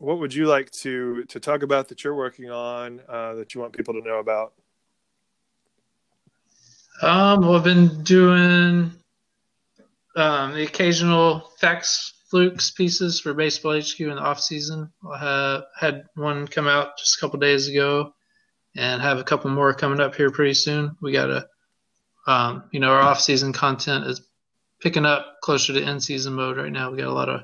what 0.00 0.18
would 0.18 0.34
you 0.34 0.46
like 0.46 0.70
to 0.70 1.24
to 1.24 1.38
talk 1.38 1.62
about 1.62 1.88
that 1.88 2.02
you're 2.02 2.14
working 2.14 2.50
on 2.50 3.00
uh, 3.08 3.34
that 3.34 3.54
you 3.54 3.60
want 3.60 3.74
people 3.74 3.94
to 3.94 4.00
know 4.00 4.18
about? 4.18 4.54
Um, 7.02 7.42
well, 7.42 7.56
I've 7.56 7.64
been 7.64 8.02
doing 8.02 8.92
um, 10.16 10.54
the 10.54 10.62
occasional 10.62 11.50
facts 11.58 12.14
flukes 12.30 12.70
pieces 12.70 13.20
for 13.20 13.34
Baseball 13.34 13.78
HQ 13.78 14.00
in 14.00 14.16
the 14.16 14.22
off 14.22 14.40
season. 14.40 14.90
I 15.06 15.62
had 15.78 16.04
one 16.14 16.48
come 16.48 16.66
out 16.66 16.96
just 16.98 17.16
a 17.16 17.20
couple 17.20 17.38
days 17.38 17.68
ago, 17.68 18.14
and 18.76 19.02
have 19.02 19.18
a 19.18 19.24
couple 19.24 19.50
more 19.50 19.74
coming 19.74 20.00
up 20.00 20.14
here 20.14 20.30
pretty 20.30 20.54
soon. 20.54 20.96
We 21.02 21.12
got 21.12 21.30
a, 21.30 21.46
um, 22.26 22.64
you 22.70 22.80
know, 22.80 22.90
our 22.90 23.00
off 23.00 23.20
season 23.20 23.52
content 23.52 24.06
is 24.06 24.22
picking 24.80 25.04
up 25.04 25.40
closer 25.42 25.74
to 25.74 25.82
end 25.82 26.02
season 26.02 26.34
mode 26.34 26.56
right 26.56 26.72
now. 26.72 26.90
We 26.90 26.98
got 26.98 27.08
a 27.08 27.12
lot 27.12 27.28
of 27.28 27.42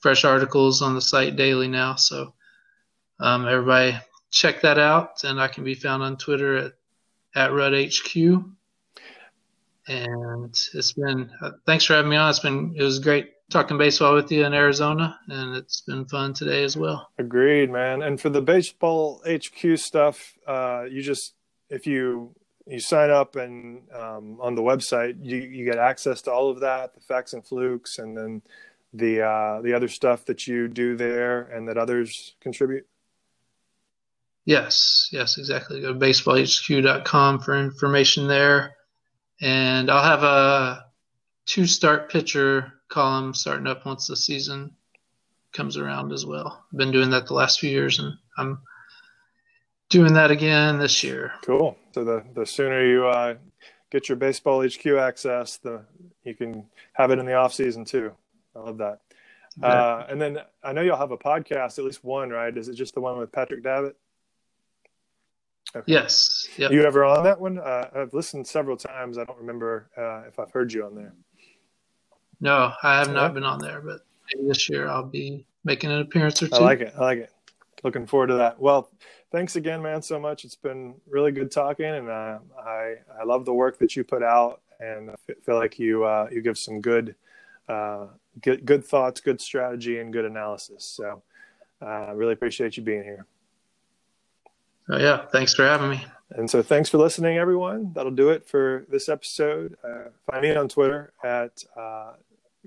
fresh 0.00 0.24
articles 0.24 0.82
on 0.82 0.94
the 0.94 1.00
site 1.00 1.36
daily 1.36 1.68
now, 1.68 1.94
so 1.94 2.34
um, 3.20 3.46
everybody 3.46 3.98
check 4.30 4.60
that 4.62 4.78
out. 4.78 5.24
And 5.24 5.40
I 5.40 5.48
can 5.48 5.64
be 5.64 5.74
found 5.74 6.02
on 6.02 6.16
Twitter 6.16 6.56
at 6.56 6.72
at 7.34 7.50
RudHQ 7.50 8.52
and 9.88 10.54
it's 10.74 10.92
been 10.92 11.30
uh, 11.40 11.52
thanks 11.66 11.84
for 11.84 11.94
having 11.94 12.10
me 12.10 12.16
on. 12.16 12.30
It's 12.30 12.38
been 12.38 12.74
it 12.76 12.82
was 12.82 12.98
great 12.98 13.32
talking 13.50 13.78
baseball 13.78 14.14
with 14.14 14.30
you 14.30 14.44
in 14.44 14.52
Arizona, 14.52 15.18
and 15.28 15.56
it's 15.56 15.80
been 15.80 16.04
fun 16.04 16.34
today 16.34 16.62
as 16.62 16.76
well. 16.76 17.10
Agreed, 17.18 17.70
man. 17.70 18.02
And 18.02 18.20
for 18.20 18.28
the 18.28 18.42
baseball 18.42 19.22
HQ 19.26 19.78
stuff, 19.78 20.34
uh, 20.46 20.84
you 20.88 21.02
just 21.02 21.34
if 21.70 21.86
you 21.86 22.34
you 22.66 22.80
sign 22.80 23.10
up 23.10 23.36
and 23.36 23.82
um, 23.94 24.38
on 24.40 24.54
the 24.54 24.62
website, 24.62 25.16
you 25.22 25.38
you 25.38 25.64
get 25.64 25.78
access 25.78 26.20
to 26.22 26.30
all 26.30 26.50
of 26.50 26.60
that, 26.60 26.94
the 26.94 27.00
facts 27.00 27.32
and 27.32 27.46
flukes, 27.46 27.98
and 27.98 28.16
then 28.16 28.42
the 28.98 29.22
uh, 29.22 29.62
the 29.62 29.74
other 29.74 29.88
stuff 29.88 30.24
that 30.26 30.46
you 30.46 30.68
do 30.68 30.96
there 30.96 31.42
and 31.42 31.68
that 31.68 31.78
others 31.78 32.34
contribute. 32.40 32.86
Yes, 34.44 35.08
yes, 35.12 35.38
exactly. 35.38 35.80
Go 35.80 35.92
to 35.92 35.98
baseballhq.com 35.98 37.40
for 37.40 37.58
information 37.58 38.28
there 38.28 38.74
and 39.40 39.90
I'll 39.90 40.02
have 40.02 40.22
a 40.22 40.86
two 41.46 41.66
start 41.66 42.10
pitcher 42.10 42.72
column 42.88 43.34
starting 43.34 43.66
up 43.66 43.86
once 43.86 44.06
the 44.06 44.16
season 44.16 44.74
comes 45.52 45.76
around 45.76 46.12
as 46.12 46.26
well. 46.26 46.64
I've 46.72 46.78
been 46.78 46.92
doing 46.92 47.10
that 47.10 47.26
the 47.26 47.34
last 47.34 47.60
few 47.60 47.70
years, 47.70 47.98
and 47.98 48.14
I'm 48.36 48.60
doing 49.88 50.14
that 50.14 50.30
again 50.30 50.78
this 50.78 51.02
year. 51.04 51.32
Cool. 51.44 51.76
So 51.92 52.04
the 52.04 52.24
the 52.34 52.46
sooner 52.46 52.84
you 52.84 53.06
uh, 53.06 53.34
get 53.90 54.08
your 54.08 54.16
baseball 54.16 54.66
HQ 54.66 54.86
access, 54.86 55.58
the 55.58 55.84
you 56.24 56.34
can 56.34 56.66
have 56.92 57.10
it 57.10 57.18
in 57.18 57.26
the 57.26 57.34
off 57.34 57.54
season 57.54 57.84
too. 57.84 58.12
I 58.54 58.60
love 58.60 58.78
that. 58.78 59.00
Uh, 59.62 60.06
and 60.08 60.20
then 60.20 60.38
I 60.62 60.72
know 60.72 60.82
you'll 60.82 60.96
have 60.96 61.10
a 61.10 61.18
podcast, 61.18 61.78
at 61.78 61.84
least 61.84 62.04
one, 62.04 62.30
right? 62.30 62.56
Is 62.56 62.68
it 62.68 62.74
just 62.74 62.94
the 62.94 63.00
one 63.00 63.18
with 63.18 63.32
Patrick 63.32 63.62
Davitt? 63.62 63.96
Okay. 65.74 65.92
Yes. 65.92 66.46
Yep. 66.56 66.70
You 66.70 66.84
ever 66.84 67.04
on 67.04 67.24
that 67.24 67.40
one? 67.40 67.58
Uh, 67.58 67.90
I've 67.94 68.14
listened 68.14 68.46
several 68.46 68.76
times. 68.76 69.18
I 69.18 69.24
don't 69.24 69.38
remember 69.38 69.90
uh, 69.96 70.28
if 70.28 70.38
I've 70.38 70.50
heard 70.50 70.72
you 70.72 70.86
on 70.86 70.94
there. 70.94 71.12
No, 72.40 72.72
I 72.82 72.98
have 72.98 73.12
not 73.12 73.34
been 73.34 73.44
on 73.44 73.58
there, 73.58 73.80
but 73.80 74.00
this 74.46 74.68
year 74.68 74.88
I'll 74.88 75.04
be 75.04 75.44
making 75.64 75.90
an 75.90 76.00
appearance 76.00 76.42
or 76.42 76.48
two. 76.48 76.54
I 76.54 76.60
like 76.60 76.80
it. 76.80 76.94
I 76.96 77.00
like 77.00 77.18
it. 77.18 77.32
Looking 77.82 78.06
forward 78.06 78.28
to 78.28 78.34
that. 78.34 78.60
Well, 78.60 78.90
thanks 79.30 79.56
again, 79.56 79.82
man, 79.82 80.02
so 80.02 80.18
much. 80.18 80.44
It's 80.44 80.56
been 80.56 80.94
really 81.08 81.32
good 81.32 81.50
talking, 81.50 81.86
and 81.86 82.08
uh, 82.08 82.38
I 82.58 82.94
I 83.20 83.24
love 83.24 83.44
the 83.44 83.52
work 83.52 83.78
that 83.78 83.96
you 83.96 84.04
put 84.04 84.22
out, 84.22 84.62
and 84.80 85.10
I 85.10 85.14
feel 85.44 85.56
like 85.56 85.78
you 85.78 86.04
uh, 86.04 86.28
you 86.30 86.42
give 86.42 86.58
some 86.58 86.80
good, 86.80 87.14
uh, 87.68 88.06
good 88.42 88.64
good 88.64 88.84
thoughts, 88.84 89.20
good 89.20 89.40
strategy, 89.40 89.98
and 89.98 90.12
good 90.12 90.24
analysis. 90.24 90.84
So, 90.84 91.22
uh, 91.80 91.84
I 91.84 92.10
really 92.12 92.32
appreciate 92.32 92.76
you 92.76 92.82
being 92.82 93.04
here. 93.04 93.26
Oh, 94.90 94.98
yeah. 94.98 95.26
Thanks 95.26 95.54
for 95.54 95.64
having 95.64 95.90
me. 95.90 96.04
And 96.30 96.50
so 96.50 96.62
thanks 96.62 96.88
for 96.88 96.98
listening, 96.98 97.38
everyone. 97.38 97.92
That'll 97.94 98.12
do 98.12 98.30
it 98.30 98.46
for 98.46 98.86
this 98.90 99.08
episode. 99.08 99.76
Uh, 99.82 100.10
find 100.30 100.42
me 100.42 100.54
on 100.54 100.68
Twitter 100.68 101.12
at 101.24 101.64
uh, 101.76 102.12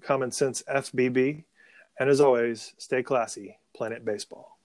Common 0.01 0.31
Sense 0.31 0.63
FBB. 0.63 1.43
And 1.99 2.09
as 2.09 2.21
always, 2.21 2.73
stay 2.77 3.03
classy, 3.03 3.59
Planet 3.75 4.03
Baseball. 4.03 4.57